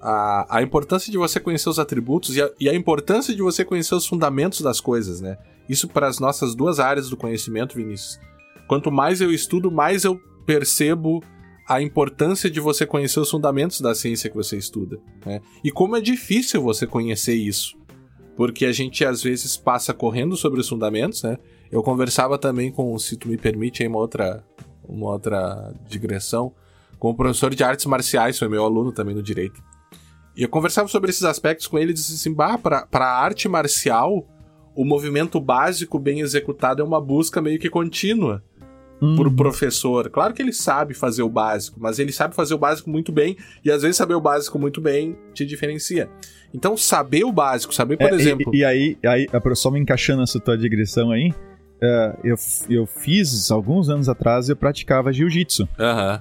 a, 0.00 0.58
a 0.58 0.62
importância 0.62 1.10
de 1.10 1.18
você 1.18 1.38
conhecer 1.38 1.68
os 1.68 1.78
atributos 1.78 2.36
e 2.36 2.42
a, 2.42 2.50
e 2.58 2.68
a 2.68 2.74
importância 2.74 3.34
de 3.34 3.42
você 3.42 3.64
conhecer 3.64 3.94
os 3.94 4.06
fundamentos 4.06 4.60
das 4.60 4.80
coisas, 4.80 5.20
né? 5.20 5.38
Isso 5.68 5.88
para 5.88 6.08
as 6.08 6.18
nossas 6.18 6.54
duas 6.54 6.80
áreas 6.80 7.08
do 7.08 7.16
conhecimento, 7.16 7.76
Vinícius. 7.76 8.18
Quanto 8.66 8.90
mais 8.90 9.20
eu 9.20 9.32
estudo, 9.32 9.70
mais 9.70 10.04
eu 10.04 10.20
percebo 10.44 11.22
a 11.68 11.80
importância 11.80 12.50
de 12.50 12.60
você 12.60 12.84
conhecer 12.84 13.20
os 13.20 13.30
fundamentos 13.30 13.80
da 13.80 13.94
ciência 13.94 14.28
que 14.28 14.36
você 14.36 14.56
estuda. 14.56 14.98
Né? 15.24 15.40
E 15.62 15.70
como 15.70 15.96
é 15.96 16.00
difícil 16.00 16.62
você 16.62 16.86
conhecer 16.86 17.34
isso. 17.34 17.76
Porque 18.36 18.64
a 18.64 18.72
gente 18.72 19.04
às 19.04 19.22
vezes 19.22 19.56
passa 19.56 19.92
correndo 19.92 20.36
sobre 20.36 20.60
os 20.60 20.68
fundamentos, 20.68 21.22
né? 21.22 21.36
Eu 21.70 21.82
conversava 21.82 22.38
também 22.38 22.70
com, 22.70 22.98
se 22.98 23.16
tu 23.16 23.28
me 23.28 23.36
permite, 23.36 23.82
aí 23.82 23.88
uma 23.88 23.98
outra, 23.98 24.44
uma 24.86 25.10
outra 25.10 25.72
digressão, 25.86 26.54
com 26.98 27.10
o 27.10 27.14
professor 27.14 27.54
de 27.54 27.62
artes 27.62 27.84
marciais, 27.86 28.38
foi 28.38 28.48
meu 28.48 28.64
aluno 28.64 28.92
também 28.92 29.14
no 29.14 29.22
direito. 29.22 29.62
E 30.36 30.42
eu 30.42 30.48
conversava 30.48 30.88
sobre 30.88 31.10
esses 31.10 31.24
aspectos 31.24 31.66
com 31.66 31.78
ele 31.78 31.90
e 31.90 31.94
disse 31.94 32.14
assim: 32.14 32.34
pra, 32.34 32.86
pra 32.86 33.06
arte 33.06 33.48
marcial, 33.48 34.26
o 34.74 34.84
movimento 34.84 35.40
básico 35.40 35.98
bem 35.98 36.20
executado 36.20 36.80
é 36.80 36.84
uma 36.84 37.00
busca 37.00 37.40
meio 37.40 37.58
que 37.58 37.68
contínua. 37.68 38.42
Uhum. 39.02 39.16
por 39.16 39.30
professor. 39.34 40.08
Claro 40.08 40.32
que 40.32 40.40
ele 40.40 40.52
sabe 40.52 40.94
fazer 40.94 41.22
o 41.22 41.28
básico, 41.28 41.78
mas 41.80 41.98
ele 41.98 42.12
sabe 42.12 42.34
fazer 42.34 42.54
o 42.54 42.58
básico 42.58 42.88
muito 42.88 43.10
bem, 43.10 43.36
e 43.64 43.70
às 43.70 43.82
vezes 43.82 43.96
saber 43.96 44.14
o 44.14 44.20
básico 44.20 44.58
muito 44.58 44.80
bem 44.80 45.16
te 45.34 45.44
diferencia. 45.44 46.08
Então, 46.54 46.76
saber 46.76 47.24
o 47.24 47.32
básico, 47.32 47.74
saber, 47.74 47.96
por 47.96 48.12
é, 48.12 48.14
exemplo. 48.14 48.54
E, 48.54 48.58
e, 48.58 48.64
aí, 48.64 48.98
aí, 49.04 49.26
só 49.54 49.70
me 49.70 49.80
encaixando 49.80 50.22
essa 50.22 50.38
tua 50.38 50.56
digressão 50.56 51.10
aí, 51.10 51.30
uh, 51.30 52.18
eu, 52.22 52.36
eu 52.68 52.86
fiz, 52.86 53.50
alguns 53.50 53.88
anos 53.88 54.08
atrás, 54.08 54.48
eu 54.48 54.56
praticava 54.56 55.12
jiu-jitsu. 55.12 55.62
Uhum. 55.62 56.20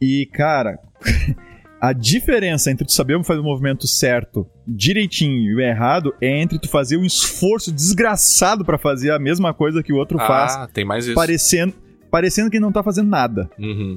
E, 0.00 0.26
cara, 0.26 0.78
a 1.80 1.94
diferença 1.94 2.70
entre 2.70 2.84
tu 2.84 2.92
saber 2.92 3.22
fazer 3.24 3.40
o 3.40 3.44
movimento 3.44 3.88
certo, 3.88 4.46
direitinho, 4.68 5.36
e 5.36 5.54
o 5.54 5.60
errado 5.60 6.14
é 6.20 6.28
entre 6.28 6.58
tu 6.58 6.68
fazer 6.68 6.98
um 6.98 7.04
esforço 7.04 7.72
desgraçado 7.72 8.62
para 8.62 8.76
fazer 8.76 9.10
a 9.10 9.18
mesma 9.18 9.54
coisa 9.54 9.82
que 9.82 9.92
o 9.92 9.96
outro 9.96 10.18
ah, 10.20 10.26
faz. 10.26 10.70
tem 10.74 10.84
mais 10.84 11.06
isso. 11.06 11.14
Parecendo, 11.14 11.74
parecendo 12.10 12.50
que 12.50 12.60
não 12.60 12.72
tá 12.72 12.82
fazendo 12.82 13.08
nada. 13.08 13.48
Uhum. 13.58 13.96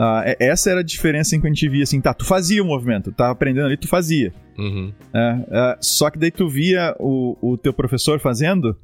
Uh, 0.00 0.34
essa 0.40 0.70
era 0.70 0.80
a 0.80 0.84
diferença 0.84 1.36
em 1.36 1.40
que 1.40 1.46
a 1.46 1.50
gente 1.50 1.68
via 1.68 1.84
assim, 1.84 2.00
tá, 2.00 2.12
tu 2.12 2.24
fazia 2.24 2.62
o 2.62 2.66
movimento, 2.66 3.12
tava 3.12 3.30
aprendendo 3.30 3.66
ali, 3.66 3.76
tu 3.76 3.86
fazia. 3.86 4.32
Uhum. 4.58 4.92
Uh, 5.14 5.40
uh, 5.40 5.76
só 5.80 6.10
que 6.10 6.18
daí 6.18 6.30
tu 6.30 6.48
via 6.48 6.96
o, 6.98 7.36
o 7.40 7.56
teu 7.56 7.72
professor 7.72 8.18
fazendo 8.18 8.76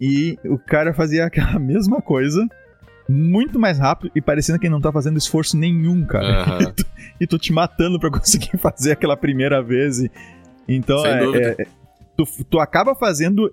e 0.00 0.38
o 0.44 0.58
cara 0.58 0.92
fazia 0.92 1.26
aquela 1.26 1.58
mesma 1.58 2.00
coisa, 2.00 2.46
muito 3.08 3.58
mais 3.58 3.78
rápido 3.78 4.10
e 4.14 4.20
parecendo 4.20 4.58
que 4.58 4.66
ele 4.66 4.72
não 4.72 4.80
tá 4.80 4.90
fazendo 4.90 5.18
esforço 5.18 5.56
nenhum, 5.56 6.04
cara. 6.04 6.50
Uhum. 6.50 6.60
e, 6.62 6.72
tu, 6.72 6.86
e 7.20 7.26
tu 7.26 7.38
te 7.38 7.52
matando 7.52 8.00
pra 8.00 8.10
conseguir 8.10 8.56
fazer 8.58 8.92
aquela 8.92 9.16
primeira 9.16 9.62
vez. 9.62 10.00
E, 10.00 10.10
então, 10.66 11.04
é, 11.06 11.52
é, 11.60 11.66
tu, 12.16 12.24
tu 12.48 12.58
acaba 12.58 12.94
fazendo 12.94 13.50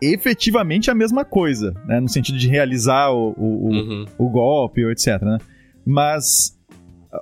efetivamente 0.00 0.90
a 0.90 0.94
mesma 0.94 1.24
coisa, 1.24 1.72
né? 1.86 2.00
No 2.00 2.08
sentido 2.08 2.38
de 2.38 2.48
realizar 2.48 3.10
o, 3.10 3.34
o, 3.36 3.68
Uhum. 3.70 4.04
o, 4.18 4.28
golpe, 4.28 4.84
etc, 4.90 5.20
né? 5.22 5.38
Mas 5.84 6.56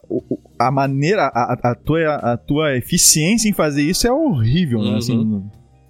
o- 0.08 0.38
a 0.58 0.70
maneira, 0.70 1.26
a, 1.26 1.52
a, 1.70 1.74
tua, 1.74 2.14
a 2.16 2.36
tua 2.36 2.76
eficiência 2.76 3.48
em 3.48 3.52
fazer 3.52 3.82
isso 3.82 4.06
é 4.06 4.12
horrível, 4.12 4.80
né? 4.82 4.90
Uhum. 4.90 4.96
Assim, 4.96 5.44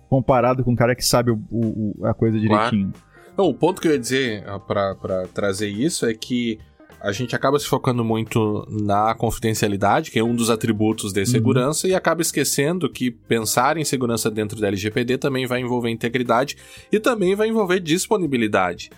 comparado 0.08 0.62
com 0.64 0.72
um 0.72 0.76
cara 0.76 0.94
que 0.94 1.04
sabe 1.04 1.30
o, 1.30 1.40
o- 1.50 2.06
a 2.06 2.12
coisa 2.14 2.38
direitinho. 2.38 2.92
Não, 3.36 3.48
o 3.48 3.54
ponto 3.54 3.80
que 3.82 3.88
eu 3.88 3.92
ia 3.92 3.98
dizer 3.98 4.44
ah, 4.46 4.58
pra 4.58 4.94
trazer 5.34 5.68
isso 5.68 6.06
é 6.06 6.14
que 6.14 6.58
a 7.00 7.12
gente 7.12 7.36
acaba 7.36 7.58
se 7.58 7.66
focando 7.66 8.04
muito 8.04 8.66
na 8.70 9.14
confidencialidade, 9.14 10.10
que 10.10 10.18
é 10.18 10.24
um 10.24 10.34
dos 10.34 10.50
atributos 10.50 11.12
de 11.12 11.24
segurança, 11.26 11.86
e 11.86 11.94
acaba 11.94 12.22
esquecendo 12.22 12.90
que 12.90 13.10
pensar 13.10 13.76
em 13.76 13.84
segurança 13.84 14.30
dentro 14.30 14.60
da 14.60 14.68
LGPD 14.68 15.18
também 15.18 15.46
vai 15.46 15.60
envolver 15.60 15.90
integridade 15.90 16.56
e 16.90 16.98
também 16.98 17.34
vai 17.34 17.48
envolver 17.48 17.80
disponibilidade. 17.80 18.90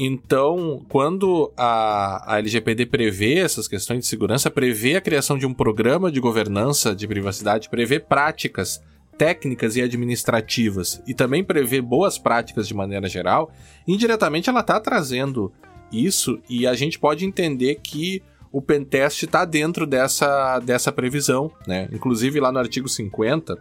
Então, 0.00 0.84
quando 0.88 1.52
a, 1.56 2.34
a 2.34 2.38
LGPD 2.38 2.86
prevê 2.86 3.34
essas 3.34 3.66
questões 3.66 4.00
de 4.00 4.06
segurança, 4.06 4.48
prevê 4.48 4.94
a 4.94 5.00
criação 5.00 5.36
de 5.36 5.44
um 5.44 5.52
programa 5.52 6.12
de 6.12 6.20
governança 6.20 6.94
de 6.94 7.06
privacidade, 7.08 7.68
prevê 7.68 7.98
práticas 7.98 8.80
técnicas 9.18 9.74
e 9.74 9.82
administrativas 9.82 11.02
e 11.04 11.12
também 11.12 11.42
prevê 11.42 11.80
boas 11.80 12.16
práticas 12.16 12.68
de 12.68 12.74
maneira 12.74 13.08
geral, 13.08 13.50
indiretamente 13.86 14.48
ela 14.48 14.60
está 14.60 14.78
trazendo 14.78 15.52
isso 15.92 16.38
e 16.48 16.66
a 16.66 16.74
gente 16.74 16.98
pode 16.98 17.24
entender 17.24 17.76
que 17.76 18.22
o 18.50 18.62
pentest 18.62 19.22
está 19.22 19.44
dentro 19.44 19.86
dessa, 19.86 20.58
dessa 20.60 20.90
previsão, 20.90 21.50
né? 21.66 21.88
Inclusive 21.92 22.40
lá 22.40 22.50
no 22.50 22.58
artigo 22.58 22.88
50, 22.88 23.56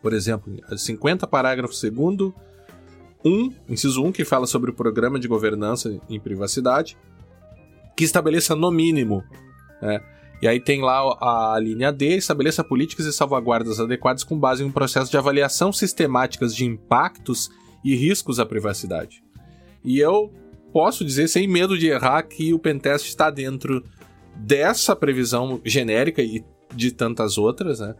por 0.00 0.12
exemplo, 0.12 0.52
50 0.76 1.26
parágrafo 1.26 1.74
2 1.74 2.32
1, 3.24 3.52
inciso 3.68 4.02
1, 4.02 4.12
que 4.12 4.24
fala 4.24 4.46
sobre 4.46 4.70
o 4.70 4.74
programa 4.74 5.18
de 5.18 5.28
governança 5.28 6.00
em 6.08 6.18
privacidade, 6.18 6.96
que 7.96 8.04
estabeleça 8.04 8.56
no 8.56 8.70
mínimo, 8.70 9.22
né? 9.80 10.00
E 10.42 10.48
aí 10.48 10.58
tem 10.58 10.82
lá 10.82 10.98
a 11.20 11.56
linha 11.60 11.92
D, 11.92 12.16
estabeleça 12.16 12.64
políticas 12.64 13.06
e 13.06 13.12
salvaguardas 13.12 13.78
adequadas 13.78 14.24
com 14.24 14.36
base 14.36 14.64
em 14.64 14.66
um 14.66 14.72
processo 14.72 15.08
de 15.08 15.16
avaliação 15.16 15.72
sistemáticas 15.72 16.52
de 16.52 16.64
impactos 16.64 17.48
e 17.84 17.94
riscos 17.94 18.40
à 18.40 18.46
privacidade. 18.46 19.22
E 19.84 20.00
eu 20.00 20.32
posso 20.72 21.04
dizer 21.04 21.28
sem 21.28 21.46
medo 21.46 21.76
de 21.78 21.88
errar 21.88 22.22
que 22.22 22.52
o 22.52 22.58
pentest 22.58 23.08
está 23.08 23.30
dentro 23.30 23.84
dessa 24.34 24.96
previsão 24.96 25.60
genérica 25.64 26.22
e 26.22 26.44
de 26.74 26.90
tantas 26.90 27.36
outras, 27.36 27.80
né? 27.80 27.94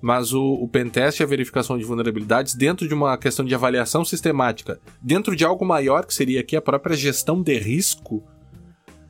Mas 0.00 0.32
o, 0.32 0.54
o 0.54 0.68
pentest 0.68 1.20
e 1.20 1.22
a 1.22 1.26
verificação 1.26 1.78
de 1.78 1.84
vulnerabilidades 1.84 2.54
dentro 2.54 2.88
de 2.88 2.94
uma 2.94 3.16
questão 3.16 3.44
de 3.44 3.54
avaliação 3.54 4.04
sistemática, 4.04 4.80
dentro 5.00 5.36
de 5.36 5.44
algo 5.44 5.64
maior 5.64 6.06
que 6.06 6.14
seria 6.14 6.40
aqui 6.40 6.56
a 6.56 6.62
própria 6.62 6.96
gestão 6.96 7.42
de 7.42 7.58
risco, 7.58 8.22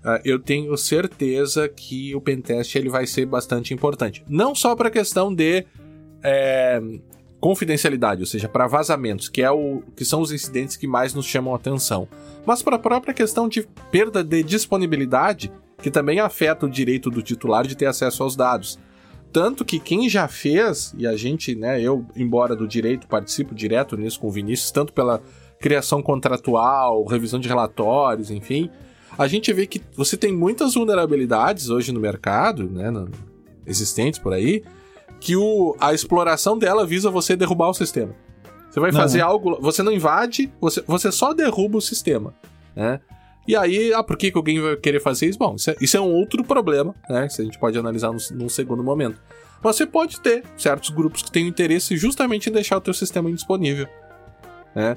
Uh, 0.04 0.18
eu 0.24 0.40
tenho 0.40 0.76
certeza 0.76 1.68
que 1.68 2.12
o 2.12 2.20
pentest 2.20 2.74
ele 2.74 2.88
vai 2.88 3.06
ser 3.06 3.24
bastante 3.24 3.72
importante. 3.72 4.24
Não 4.28 4.52
só 4.52 4.74
para 4.74 4.88
a 4.88 4.90
questão 4.90 5.32
de 5.32 5.64
é, 6.24 6.80
confidencialidade, 7.42 8.20
ou 8.20 8.26
seja, 8.26 8.48
para 8.48 8.68
vazamentos, 8.68 9.28
que, 9.28 9.42
é 9.42 9.50
o, 9.50 9.82
que 9.96 10.04
são 10.04 10.20
os 10.20 10.30
incidentes 10.30 10.76
que 10.76 10.86
mais 10.86 11.12
nos 11.12 11.26
chamam 11.26 11.52
a 11.52 11.56
atenção, 11.56 12.06
mas 12.46 12.62
para 12.62 12.76
a 12.76 12.78
própria 12.78 13.12
questão 13.12 13.48
de 13.48 13.66
perda 13.90 14.22
de 14.22 14.44
disponibilidade, 14.44 15.52
que 15.82 15.90
também 15.90 16.20
afeta 16.20 16.66
o 16.66 16.70
direito 16.70 17.10
do 17.10 17.20
titular 17.20 17.66
de 17.66 17.76
ter 17.76 17.86
acesso 17.86 18.22
aos 18.22 18.36
dados. 18.36 18.78
Tanto 19.32 19.64
que 19.64 19.80
quem 19.80 20.08
já 20.08 20.28
fez, 20.28 20.94
e 20.96 21.04
a 21.04 21.16
gente, 21.16 21.56
né, 21.56 21.82
eu, 21.82 22.06
embora 22.14 22.54
do 22.54 22.68
direito, 22.68 23.08
participo 23.08 23.56
direto 23.56 23.96
nisso 23.96 24.20
com 24.20 24.28
o 24.28 24.30
Vinícius, 24.30 24.70
tanto 24.70 24.92
pela 24.92 25.20
criação 25.58 26.00
contratual, 26.00 27.04
revisão 27.06 27.40
de 27.40 27.48
relatórios, 27.48 28.30
enfim, 28.30 28.70
a 29.18 29.26
gente 29.26 29.52
vê 29.52 29.66
que 29.66 29.82
você 29.96 30.16
tem 30.16 30.32
muitas 30.32 30.74
vulnerabilidades 30.74 31.70
hoje 31.70 31.90
no 31.90 31.98
mercado, 31.98 32.70
né, 32.70 32.88
no, 32.88 33.10
existentes 33.66 34.20
por 34.20 34.32
aí, 34.32 34.62
que 35.22 35.36
o, 35.36 35.76
a 35.78 35.94
exploração 35.94 36.58
dela 36.58 36.84
visa 36.84 37.08
você 37.08 37.36
derrubar 37.36 37.68
o 37.68 37.74
sistema. 37.74 38.12
Você 38.68 38.80
vai 38.80 38.90
fazer 38.90 39.22
Uhum. 39.22 39.28
algo, 39.28 39.58
você 39.60 39.80
não 39.80 39.92
invade, 39.92 40.52
você, 40.60 40.82
você 40.84 41.12
só 41.12 41.32
derruba 41.32 41.78
o 41.78 41.80
sistema, 41.80 42.34
né? 42.74 43.00
E 43.46 43.54
aí, 43.54 43.92
ah, 43.92 44.02
por 44.02 44.16
que, 44.16 44.32
que 44.32 44.36
alguém 44.36 44.60
vai 44.60 44.76
querer 44.76 45.00
fazer 45.00 45.26
isso? 45.26 45.38
Bom, 45.38 45.54
isso 45.54 45.70
é, 45.70 45.76
isso 45.80 45.96
é 45.96 46.00
um 46.00 46.12
outro 46.12 46.42
problema, 46.42 46.92
né? 47.08 47.28
Que 47.28 47.40
a 47.40 47.44
gente 47.44 47.58
pode 47.58 47.78
analisar 47.78 48.10
num, 48.10 48.18
num 48.32 48.48
segundo 48.48 48.82
momento. 48.82 49.20
Mas 49.62 49.76
você 49.76 49.86
pode 49.86 50.20
ter 50.20 50.42
certos 50.56 50.90
grupos 50.90 51.22
que 51.22 51.30
têm 51.30 51.46
interesse 51.46 51.96
justamente 51.96 52.50
em 52.50 52.52
deixar 52.52 52.78
o 52.78 52.80
teu 52.80 52.92
sistema 52.94 53.30
indisponível, 53.30 53.86
né? 54.74 54.96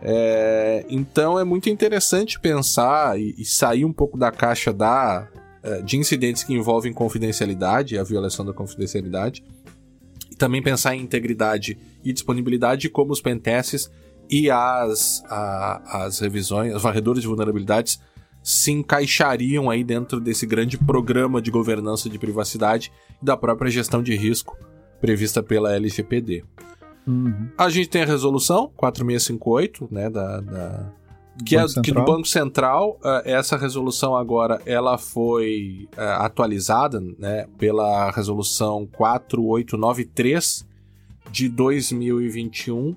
É, 0.00 0.86
então 0.88 1.38
é 1.38 1.44
muito 1.44 1.68
interessante 1.68 2.40
pensar 2.40 3.18
e, 3.20 3.34
e 3.36 3.44
sair 3.44 3.84
um 3.84 3.92
pouco 3.92 4.16
da 4.16 4.30
caixa 4.30 4.72
da, 4.72 5.26
eh, 5.62 5.80
de 5.82 5.96
incidentes 5.96 6.44
que 6.44 6.52
envolvem 6.54 6.92
confidencialidade, 6.92 7.98
a 7.98 8.04
violação 8.04 8.44
da 8.44 8.52
confidencialidade, 8.52 9.42
e 10.30 10.34
também 10.36 10.62
pensar 10.62 10.94
em 10.94 11.00
integridade 11.02 11.78
e 12.04 12.12
disponibilidade, 12.12 12.88
como 12.88 13.12
os 13.12 13.20
pentests 13.20 13.90
e 14.30 14.50
as, 14.50 15.22
a- 15.30 16.04
as 16.04 16.18
revisões, 16.18 16.74
os 16.74 16.82
varredores 16.82 17.22
de 17.22 17.28
vulnerabilidades 17.28 18.00
se 18.42 18.70
encaixariam 18.70 19.68
aí 19.70 19.82
dentro 19.82 20.20
desse 20.20 20.46
grande 20.46 20.78
programa 20.78 21.42
de 21.42 21.50
governança 21.50 22.08
de 22.08 22.18
privacidade 22.18 22.92
e 23.20 23.24
da 23.24 23.36
própria 23.36 23.70
gestão 23.70 24.02
de 24.02 24.14
risco 24.14 24.56
prevista 25.00 25.42
pela 25.42 25.74
LGPD. 25.74 26.44
Uhum. 27.06 27.48
A 27.58 27.68
gente 27.68 27.88
tem 27.88 28.02
a 28.02 28.06
resolução 28.06 28.70
4658, 28.76 29.88
né, 29.90 30.08
da, 30.10 30.40
da- 30.40 30.92
que 31.44 31.56
é 31.56 31.60
Banco 31.60 31.82
que 31.82 31.92
do. 31.92 32.04
Banco 32.04 32.26
Central. 32.26 32.98
eh, 33.04 33.22
essa 33.32 33.56
resolução 33.56 34.16
agora 34.16 34.60
ela 34.64 34.96
foi 34.98 35.88
eh, 35.96 36.02
atualizada, 36.18 37.00
né, 37.18 37.46
pela 37.58 38.10
resolução 38.10 38.86
4893 38.96 40.66
de 41.30 41.48
2021 41.48 42.94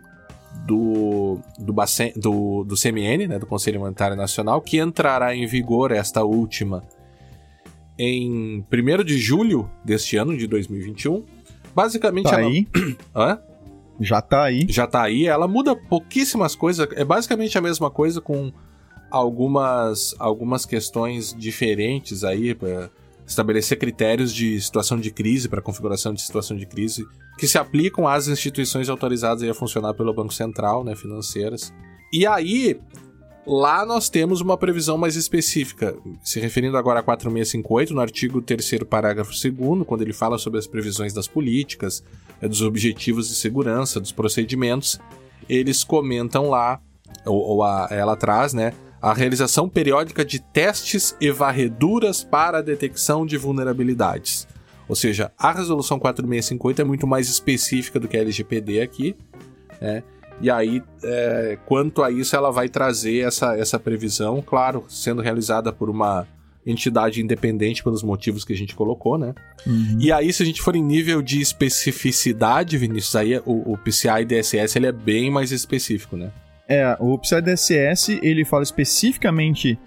do 0.66 1.40
do, 1.60 1.74
Bacen- 1.74 2.14
do, 2.16 2.64
do 2.64 2.76
CMN, 2.76 3.28
né, 3.28 3.40
do 3.40 3.46
Conselho 3.46 3.80
Monetário 3.80 4.16
Nacional, 4.16 4.62
que 4.62 4.78
entrará 4.80 5.36
em 5.36 5.46
vigor 5.46 5.92
esta 5.92 6.24
última 6.24 6.84
em 7.98 8.66
1 8.72 9.04
de 9.04 9.18
julho 9.18 9.70
deste 9.84 10.16
ano 10.18 10.36
de 10.38 10.48
2021. 10.48 11.24
Basicamente 11.76 12.30
Tá 12.30 12.40
ela 12.40 12.48
aí, 12.50 12.68
Hã? 13.16 13.40
Já 14.00 14.22
tá 14.22 14.44
aí. 14.44 14.66
já 14.70 14.88
tá 14.88 15.04
aí. 15.04 15.28
Ela 15.28 15.48
muda 15.48 15.76
pouquíssimas 15.76 16.56
coisas. 16.56 16.88
É 16.94 17.04
basicamente 17.04 17.58
a 17.58 17.62
mesma 17.62 17.90
coisa 17.90 18.22
com 18.22 18.52
algumas, 19.10 20.16
algumas 20.20 20.66
questões 20.66 21.34
diferentes 21.38 22.24
aí 22.24 22.54
para 22.54 22.90
estabelecer 23.26 23.78
critérios 23.78 24.34
de 24.34 24.60
situação 24.60 25.00
de 25.00 25.12
crise 25.12 25.48
para 25.48 25.62
configuração 25.62 26.14
de 26.14 26.22
situação 26.22 26.58
de 26.58 26.66
crise 26.66 27.06
que 27.38 27.48
se 27.48 27.58
aplicam 27.58 28.08
às 28.08 28.28
instituições 28.28 28.90
autorizadas 28.90 29.48
a 29.48 29.54
funcionar 29.54 29.94
pelo 29.94 30.14
Banco 30.14 30.34
Central, 30.34 30.84
né, 30.84 30.96
financeiras. 30.96 31.72
E 32.12 32.26
aí 32.26 32.80
lá 33.46 33.86
nós 33.86 34.10
temos 34.10 34.42
uma 34.42 34.58
previsão 34.58 34.98
mais 34.98 35.16
específica, 35.16 35.96
se 36.24 36.40
referindo 36.40 36.76
agora 36.76 37.00
a 37.00 37.04
4658, 37.04 37.94
no 37.94 38.02
artigo 38.02 38.42
3º, 38.42 38.86
parágrafo 38.86 39.32
2 39.32 39.86
quando 39.86 40.02
ele 40.02 40.14
fala 40.14 40.38
sobre 40.38 40.60
as 40.60 40.68
previsões 40.68 41.14
das 41.14 41.28
políticas, 41.28 42.04
dos 42.48 42.62
objetivos 42.62 43.28
de 43.28 43.36
segurança, 43.36 44.00
dos 44.00 44.12
procedimentos, 44.12 45.00
eles 45.48 45.84
comentam 45.84 46.50
lá, 46.50 46.80
ou, 47.26 47.40
ou 47.40 47.64
a- 47.64 47.88
ela 47.92 48.16
traz, 48.16 48.54
né, 48.54 48.74
a 49.02 49.14
realização 49.14 49.68
periódica 49.70 50.24
de 50.26 50.40
testes 50.40 51.16
e 51.20 51.32
varreduras 51.32 52.24
para 52.24 52.58
a 52.60 52.62
detecção 52.62 53.26
de 53.26 53.38
vulnerabilidades. 53.38 54.48
Ou 54.88 54.96
seja, 54.96 55.32
a 55.38 55.52
resolução 55.52 56.00
4658 56.00 56.82
é 56.82 56.84
muito 56.84 57.06
mais 57.08 57.30
específica 57.30 58.00
do 58.00 58.08
que 58.08 58.18
a 58.18 58.22
LGPD 58.22 58.82
aqui, 58.82 59.16
né? 59.80 60.04
E 60.42 60.50
aí, 60.50 60.82
é, 61.04 61.58
quanto 61.66 62.02
a 62.02 62.10
isso, 62.10 62.34
ela 62.36 62.50
vai 62.50 62.70
trazer 62.70 63.20
essa, 63.26 63.58
essa 63.58 63.78
previsão, 63.78 64.42
claro, 64.42 64.86
sendo 64.88 65.22
realizada 65.22 65.72
por 65.72 65.90
uma 65.90 66.26
entidade 66.70 67.22
independente 67.22 67.84
pelos 67.84 68.04
motivos 68.04 68.44
que 68.44 68.54
a 68.54 68.56
gente 68.56 68.76
colocou, 68.76 69.18
né? 69.18 69.34
Uhum. 69.66 69.98
E 70.00 70.12
aí, 70.12 70.32
se 70.32 70.44
a 70.44 70.46
gente 70.46 70.62
for 70.62 70.76
em 70.76 70.84
nível 70.84 71.22
de 71.22 71.42
especificidade, 71.42 72.78
Vinícius, 72.78 73.16
aí 73.16 73.38
o, 73.46 73.74
o 73.74 73.78
PCI 73.78 74.26
DSS 74.26 74.78
ele 74.78 74.88
é 74.88 74.92
bem 74.92 75.32
mais 75.32 75.52
específico, 75.52 76.16
né? 76.16 76.32
É, 76.68 76.96
o 77.00 77.18
PCI 77.18 77.42
DSS 77.42 78.20
ele 78.22 78.46
fala 78.46 78.64
especificamente 78.64 79.80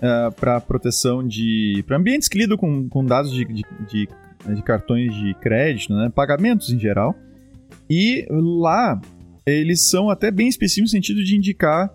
uh, 0.00 0.28
é, 0.28 0.30
para 0.30 0.60
proteção 0.60 1.26
de. 1.26 1.82
para 1.86 1.96
ambientes 1.96 2.28
que 2.28 2.38
lidam 2.38 2.56
com, 2.56 2.88
com 2.88 3.04
dados 3.04 3.32
de, 3.32 3.44
de, 3.44 3.64
de, 3.90 4.08
de 4.54 4.62
cartões 4.62 5.12
de 5.14 5.34
crédito, 5.34 5.92
né? 5.92 6.10
Pagamentos 6.14 6.70
em 6.70 6.78
geral. 6.78 7.14
E 7.90 8.26
lá 8.30 9.00
eles 9.46 9.80
são 9.88 10.10
até 10.10 10.30
bem 10.30 10.48
específicos 10.48 10.92
no 10.92 10.96
sentido 10.96 11.24
de 11.24 11.36
indicar 11.36 11.92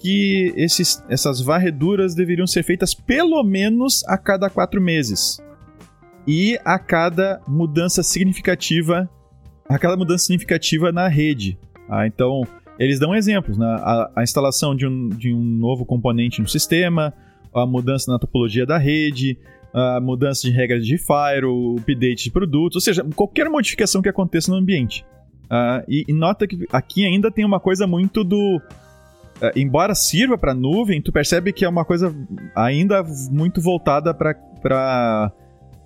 que 0.00 0.52
esses, 0.56 1.04
essas 1.08 1.40
varreduras 1.40 2.14
deveriam 2.14 2.46
ser 2.46 2.62
feitas 2.62 2.94
pelo 2.94 3.42
menos 3.44 4.02
a 4.06 4.16
cada 4.16 4.48
quatro 4.48 4.80
meses. 4.80 5.38
E 6.26 6.58
a 6.64 6.78
cada 6.78 7.40
mudança 7.46 8.02
significativa, 8.02 9.08
a 9.68 9.78
cada 9.78 9.96
mudança 9.96 10.24
significativa 10.24 10.90
na 10.90 11.06
rede. 11.06 11.58
Ah, 11.88 12.06
então, 12.06 12.42
eles 12.78 12.98
dão 12.98 13.14
exemplos, 13.14 13.58
né? 13.58 13.66
a, 13.66 14.10
a 14.16 14.22
instalação 14.22 14.74
de 14.74 14.86
um, 14.86 15.08
de 15.10 15.32
um 15.32 15.42
novo 15.42 15.84
componente 15.84 16.40
no 16.40 16.48
sistema, 16.48 17.12
a 17.54 17.66
mudança 17.66 18.10
na 18.10 18.18
topologia 18.18 18.64
da 18.64 18.78
rede, 18.78 19.38
a 19.72 20.00
mudança 20.00 20.48
de 20.48 20.50
regras 20.50 20.84
de 20.84 20.96
Fire, 20.98 21.44
o 21.44 21.76
update 21.76 22.24
de 22.24 22.30
produtos, 22.30 22.76
ou 22.76 22.80
seja, 22.80 23.04
qualquer 23.14 23.48
modificação 23.48 24.00
que 24.00 24.08
aconteça 24.08 24.50
no 24.50 24.56
ambiente. 24.56 25.04
Uh, 25.44 25.82
e, 25.88 26.04
e, 26.08 26.12
nota 26.12 26.46
que 26.46 26.64
aqui 26.72 27.04
ainda 27.04 27.30
tem 27.30 27.44
uma 27.44 27.58
coisa 27.58 27.86
muito 27.86 28.22
do. 28.22 28.60
Uh, 29.40 29.58
embora 29.58 29.94
sirva 29.94 30.36
para 30.36 30.54
nuvem, 30.54 31.00
tu 31.00 31.10
percebe 31.10 31.52
que 31.52 31.64
é 31.64 31.68
uma 31.68 31.84
coisa 31.84 32.14
ainda 32.54 33.02
muito 33.30 33.60
voltada 33.60 34.12
para 34.12 34.34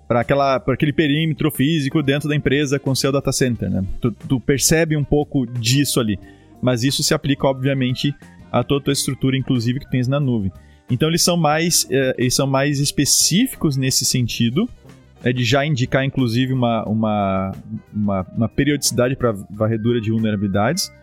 para 0.07 0.19
aquela 0.19 0.59
para 0.59 0.73
aquele 0.75 0.93
perímetro 0.93 1.49
físico 1.49 2.03
dentro 2.03 2.29
da 2.29 2.35
empresa 2.35 2.77
com 2.77 2.93
seu 2.93 3.11
data 3.11 3.31
center, 3.31 3.69
né? 3.69 3.83
Tu, 3.99 4.11
tu, 4.11 4.39
percebe 4.39 4.95
um 4.95 5.03
pouco 5.03 5.47
disso 5.47 5.99
ali, 5.99 6.19
mas 6.61 6.83
isso 6.83 7.01
se 7.01 7.13
aplica 7.13 7.47
obviamente 7.47 8.13
a 8.51 8.63
toda 8.63 8.81
a 8.81 8.83
tua 8.83 8.93
estrutura, 8.93 9.35
inclusive 9.35 9.79
que 9.79 9.89
tens 9.89 10.07
na 10.07 10.19
nuvem. 10.19 10.51
Então 10.91 11.07
eles 11.07 11.23
são 11.23 11.37
mais 11.37 11.85
uh, 11.85 12.13
eles 12.17 12.35
são 12.35 12.45
mais 12.45 12.79
específicos 12.79 13.77
nesse 13.77 14.05
sentido 14.05 14.69
é 15.25 15.33
de 15.33 15.43
já 15.43 15.65
indicar, 15.65 16.05
inclusive, 16.05 16.53
uma, 16.53 16.83
uma, 16.87 17.51
uma, 17.91 18.27
uma 18.37 18.47
periodicidade 18.47 19.15
para 19.15 19.31
varredura 19.49 19.99
de 19.99 20.11
vulnerabilidades. 20.11 20.93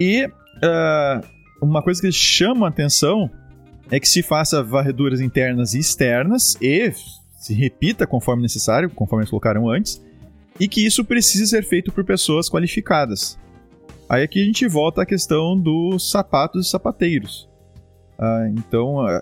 E 0.00 0.26
uh, 0.26 1.24
uma 1.62 1.82
coisa 1.82 2.00
que 2.00 2.10
chama 2.10 2.66
a 2.66 2.68
atenção 2.68 3.30
é 3.90 4.00
que 4.00 4.08
se 4.08 4.22
faça 4.22 4.62
varreduras 4.62 5.20
internas 5.20 5.74
e 5.74 5.78
externas 5.78 6.56
e 6.60 6.92
se 7.38 7.54
repita 7.54 8.06
conforme 8.06 8.42
necessário, 8.42 8.90
conforme 8.90 9.22
eles 9.22 9.30
colocaram 9.30 9.68
antes, 9.68 10.02
e 10.58 10.68
que 10.68 10.84
isso 10.84 11.04
precisa 11.04 11.46
ser 11.46 11.64
feito 11.64 11.92
por 11.92 12.04
pessoas 12.04 12.48
qualificadas. 12.48 13.38
Aí 14.08 14.22
aqui 14.22 14.42
a 14.42 14.44
gente 14.44 14.66
volta 14.66 15.02
à 15.02 15.06
questão 15.06 15.58
dos 15.58 16.10
sapatos 16.10 16.66
e 16.66 16.70
sapateiros. 16.70 17.48
Uh, 18.18 18.54
então, 18.56 19.04
uh, 19.04 19.20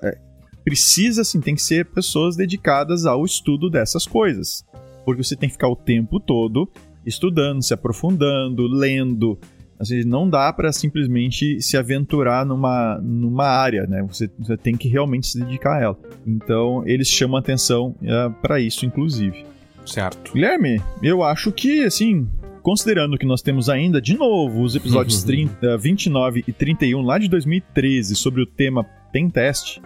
precisa, 0.65 1.23
assim, 1.23 1.41
tem 1.41 1.55
que 1.55 1.63
ser 1.63 1.87
pessoas 1.87 2.37
dedicadas 2.37 3.07
ao 3.07 3.25
estudo 3.25 3.71
dessas 3.71 4.07
coisas. 4.07 4.65
Porque 5.05 5.23
você 5.23 5.37
tem 5.37 5.49
que 5.49 5.55
ficar 5.55 5.69
o 5.69 5.77
tempo 5.77 6.19
todo 6.19 6.71
estudando, 7.07 7.63
se 7.63 7.73
aprofundando, 7.73 8.67
lendo. 8.67 9.39
Assim, 9.81 10.05
não 10.05 10.29
dá 10.29 10.53
para 10.53 10.71
simplesmente 10.73 11.63
se 11.63 11.75
aventurar 11.75 12.45
numa, 12.45 13.01
numa 13.03 13.47
área, 13.47 13.87
né? 13.87 14.03
Você, 14.03 14.31
você, 14.39 14.55
tem 14.55 14.77
que 14.77 14.89
realmente 14.89 15.27
se 15.27 15.41
dedicar 15.41 15.79
a 15.79 15.83
ela. 15.83 15.99
Então, 16.27 16.87
eles 16.87 17.09
chamam 17.09 17.39
atenção 17.39 17.95
uh, 18.03 18.07
é, 18.07 18.31
para 18.43 18.61
isso, 18.61 18.85
inclusive. 18.85 19.47
Certo. 19.87 20.35
Guilherme, 20.35 20.83
eu 21.03 21.23
acho 21.23 21.51
que, 21.51 21.83
assim, 21.83 22.29
considerando 22.63 23.17
que 23.17 23.25
nós 23.25 23.41
temos 23.41 23.71
ainda, 23.71 24.03
de 24.03 24.19
novo, 24.19 24.63
os 24.63 24.77
episódios 24.77 25.23
30, 25.25 25.79
29 25.79 26.45
e 26.47 26.53
31 26.53 27.01
lá 27.01 27.17
de 27.19 27.27
2013 27.29 28.15
sobre 28.17 28.43
o 28.43 28.47
tema 28.47 28.85
Pentest, 29.11 29.81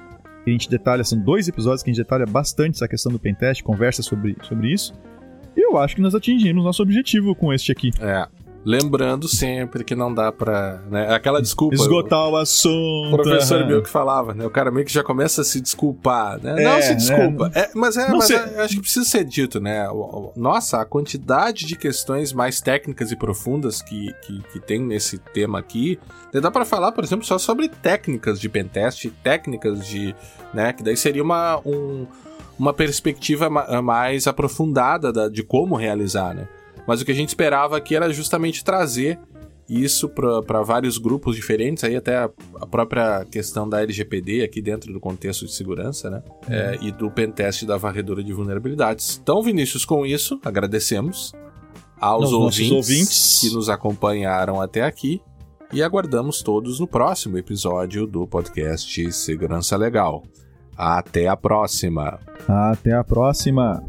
que 0.44 0.50
a 0.50 0.52
gente 0.52 0.68
detalha, 0.68 1.04
são 1.04 1.18
dois 1.20 1.46
episódios 1.46 1.84
que 1.84 1.90
a 1.90 1.92
gente 1.92 2.02
detalha 2.02 2.26
bastante 2.26 2.74
essa 2.74 2.88
questão 2.88 3.10
do 3.10 3.18
pentest, 3.18 3.62
conversa 3.62 4.02
sobre, 4.02 4.36
sobre 4.42 4.72
isso. 4.72 4.92
E 5.56 5.60
eu 5.64 5.78
acho 5.78 5.94
que 5.94 6.02
nós 6.02 6.14
atingimos 6.14 6.64
nosso 6.64 6.82
objetivo 6.82 7.34
com 7.34 7.52
este 7.52 7.72
aqui. 7.72 7.90
É. 8.00 8.26
Lembrando 8.64 9.28
sempre 9.28 9.84
que 9.84 9.94
não 9.94 10.12
dá 10.12 10.32
pra. 10.32 10.80
Né, 10.90 11.14
aquela 11.14 11.42
desculpa. 11.42 11.74
Esgotar 11.74 12.28
o 12.28 12.36
assunto. 12.36 13.14
O 13.14 13.22
professor 13.22 13.66
meu 13.66 13.82
que 13.82 13.90
falava, 13.90 14.32
né? 14.32 14.46
O 14.46 14.50
cara 14.50 14.70
meio 14.70 14.86
que 14.86 14.92
já 14.92 15.02
começa 15.02 15.42
a 15.42 15.44
se 15.44 15.60
desculpar, 15.60 16.40
né? 16.42 16.62
É, 16.62 16.64
não 16.64 16.82
se 16.82 16.94
desculpa. 16.94 17.50
Né? 17.50 17.60
É, 17.60 17.70
mas 17.74 17.96
é, 17.96 18.08
mas 18.08 18.30
é, 18.30 18.62
acho 18.62 18.76
que 18.76 18.80
precisa 18.80 19.04
ser 19.04 19.24
dito, 19.24 19.60
né? 19.60 19.86
Nossa, 20.34 20.80
a 20.80 20.84
quantidade 20.86 21.66
de 21.66 21.76
questões 21.76 22.32
mais 22.32 22.60
técnicas 22.60 23.12
e 23.12 23.16
profundas 23.16 23.82
que, 23.82 24.14
que, 24.22 24.42
que 24.52 24.60
tem 24.60 24.80
nesse 24.80 25.18
tema 25.18 25.58
aqui. 25.58 25.98
Né, 26.32 26.40
dá 26.40 26.50
para 26.50 26.64
falar, 26.64 26.92
por 26.92 27.04
exemplo, 27.04 27.24
só 27.26 27.36
sobre 27.36 27.68
técnicas 27.68 28.40
de 28.40 28.48
pentest, 28.48 29.10
técnicas 29.22 29.86
de. 29.86 30.14
né? 30.54 30.72
Que 30.72 30.82
daí 30.82 30.96
seria 30.96 31.22
uma, 31.22 31.60
um, 31.66 32.06
uma 32.58 32.72
perspectiva 32.72 33.50
mais 33.82 34.26
aprofundada 34.26 35.28
de 35.28 35.42
como 35.42 35.76
realizar, 35.76 36.34
né? 36.34 36.48
Mas 36.86 37.00
o 37.00 37.04
que 37.04 37.12
a 37.12 37.14
gente 37.14 37.28
esperava 37.28 37.76
aqui 37.76 37.94
era 37.94 38.12
justamente 38.12 38.62
trazer 38.62 39.18
isso 39.68 40.08
para 40.08 40.62
vários 40.62 40.98
grupos 40.98 41.36
diferentes, 41.36 41.84
aí 41.84 41.96
até 41.96 42.16
a, 42.18 42.30
a, 42.60 42.66
própria 42.66 43.24
questão 43.24 43.66
da 43.66 43.82
LGPD 43.82 44.42
aqui 44.42 44.60
dentro 44.60 44.92
do 44.92 45.00
contexto 45.00 45.46
de 45.46 45.54
segurança, 45.54 46.10
né? 46.10 46.22
Uhum. 46.46 46.54
É, 46.54 46.78
e 46.82 46.92
do 46.92 47.10
pentest 47.10 47.64
da 47.64 47.76
varredura 47.76 48.22
de 48.22 48.32
vulnerabilidades. 48.32 49.18
Então, 49.22 49.42
Vinícius, 49.42 49.84
com 49.84 50.04
isso, 50.04 50.38
agradecemos 50.44 51.32
aos 51.98 52.32
ouvintes, 52.32 52.70
ouvintes 52.70 53.40
que 53.40 53.54
nos 53.54 53.70
acompanharam 53.70 54.60
até 54.60 54.82
aqui 54.82 55.22
e 55.72 55.82
aguardamos 55.82 56.42
todos 56.42 56.78
no 56.78 56.86
próximo 56.86 57.38
episódio 57.38 58.06
do 58.06 58.26
podcast 58.26 59.12
Segurança 59.12 59.76
Legal. 59.76 60.22
Até 60.76 61.28
a 61.28 61.36
próxima! 61.36 62.18
Até 62.46 62.92
a 62.92 63.02
próxima! 63.02 63.82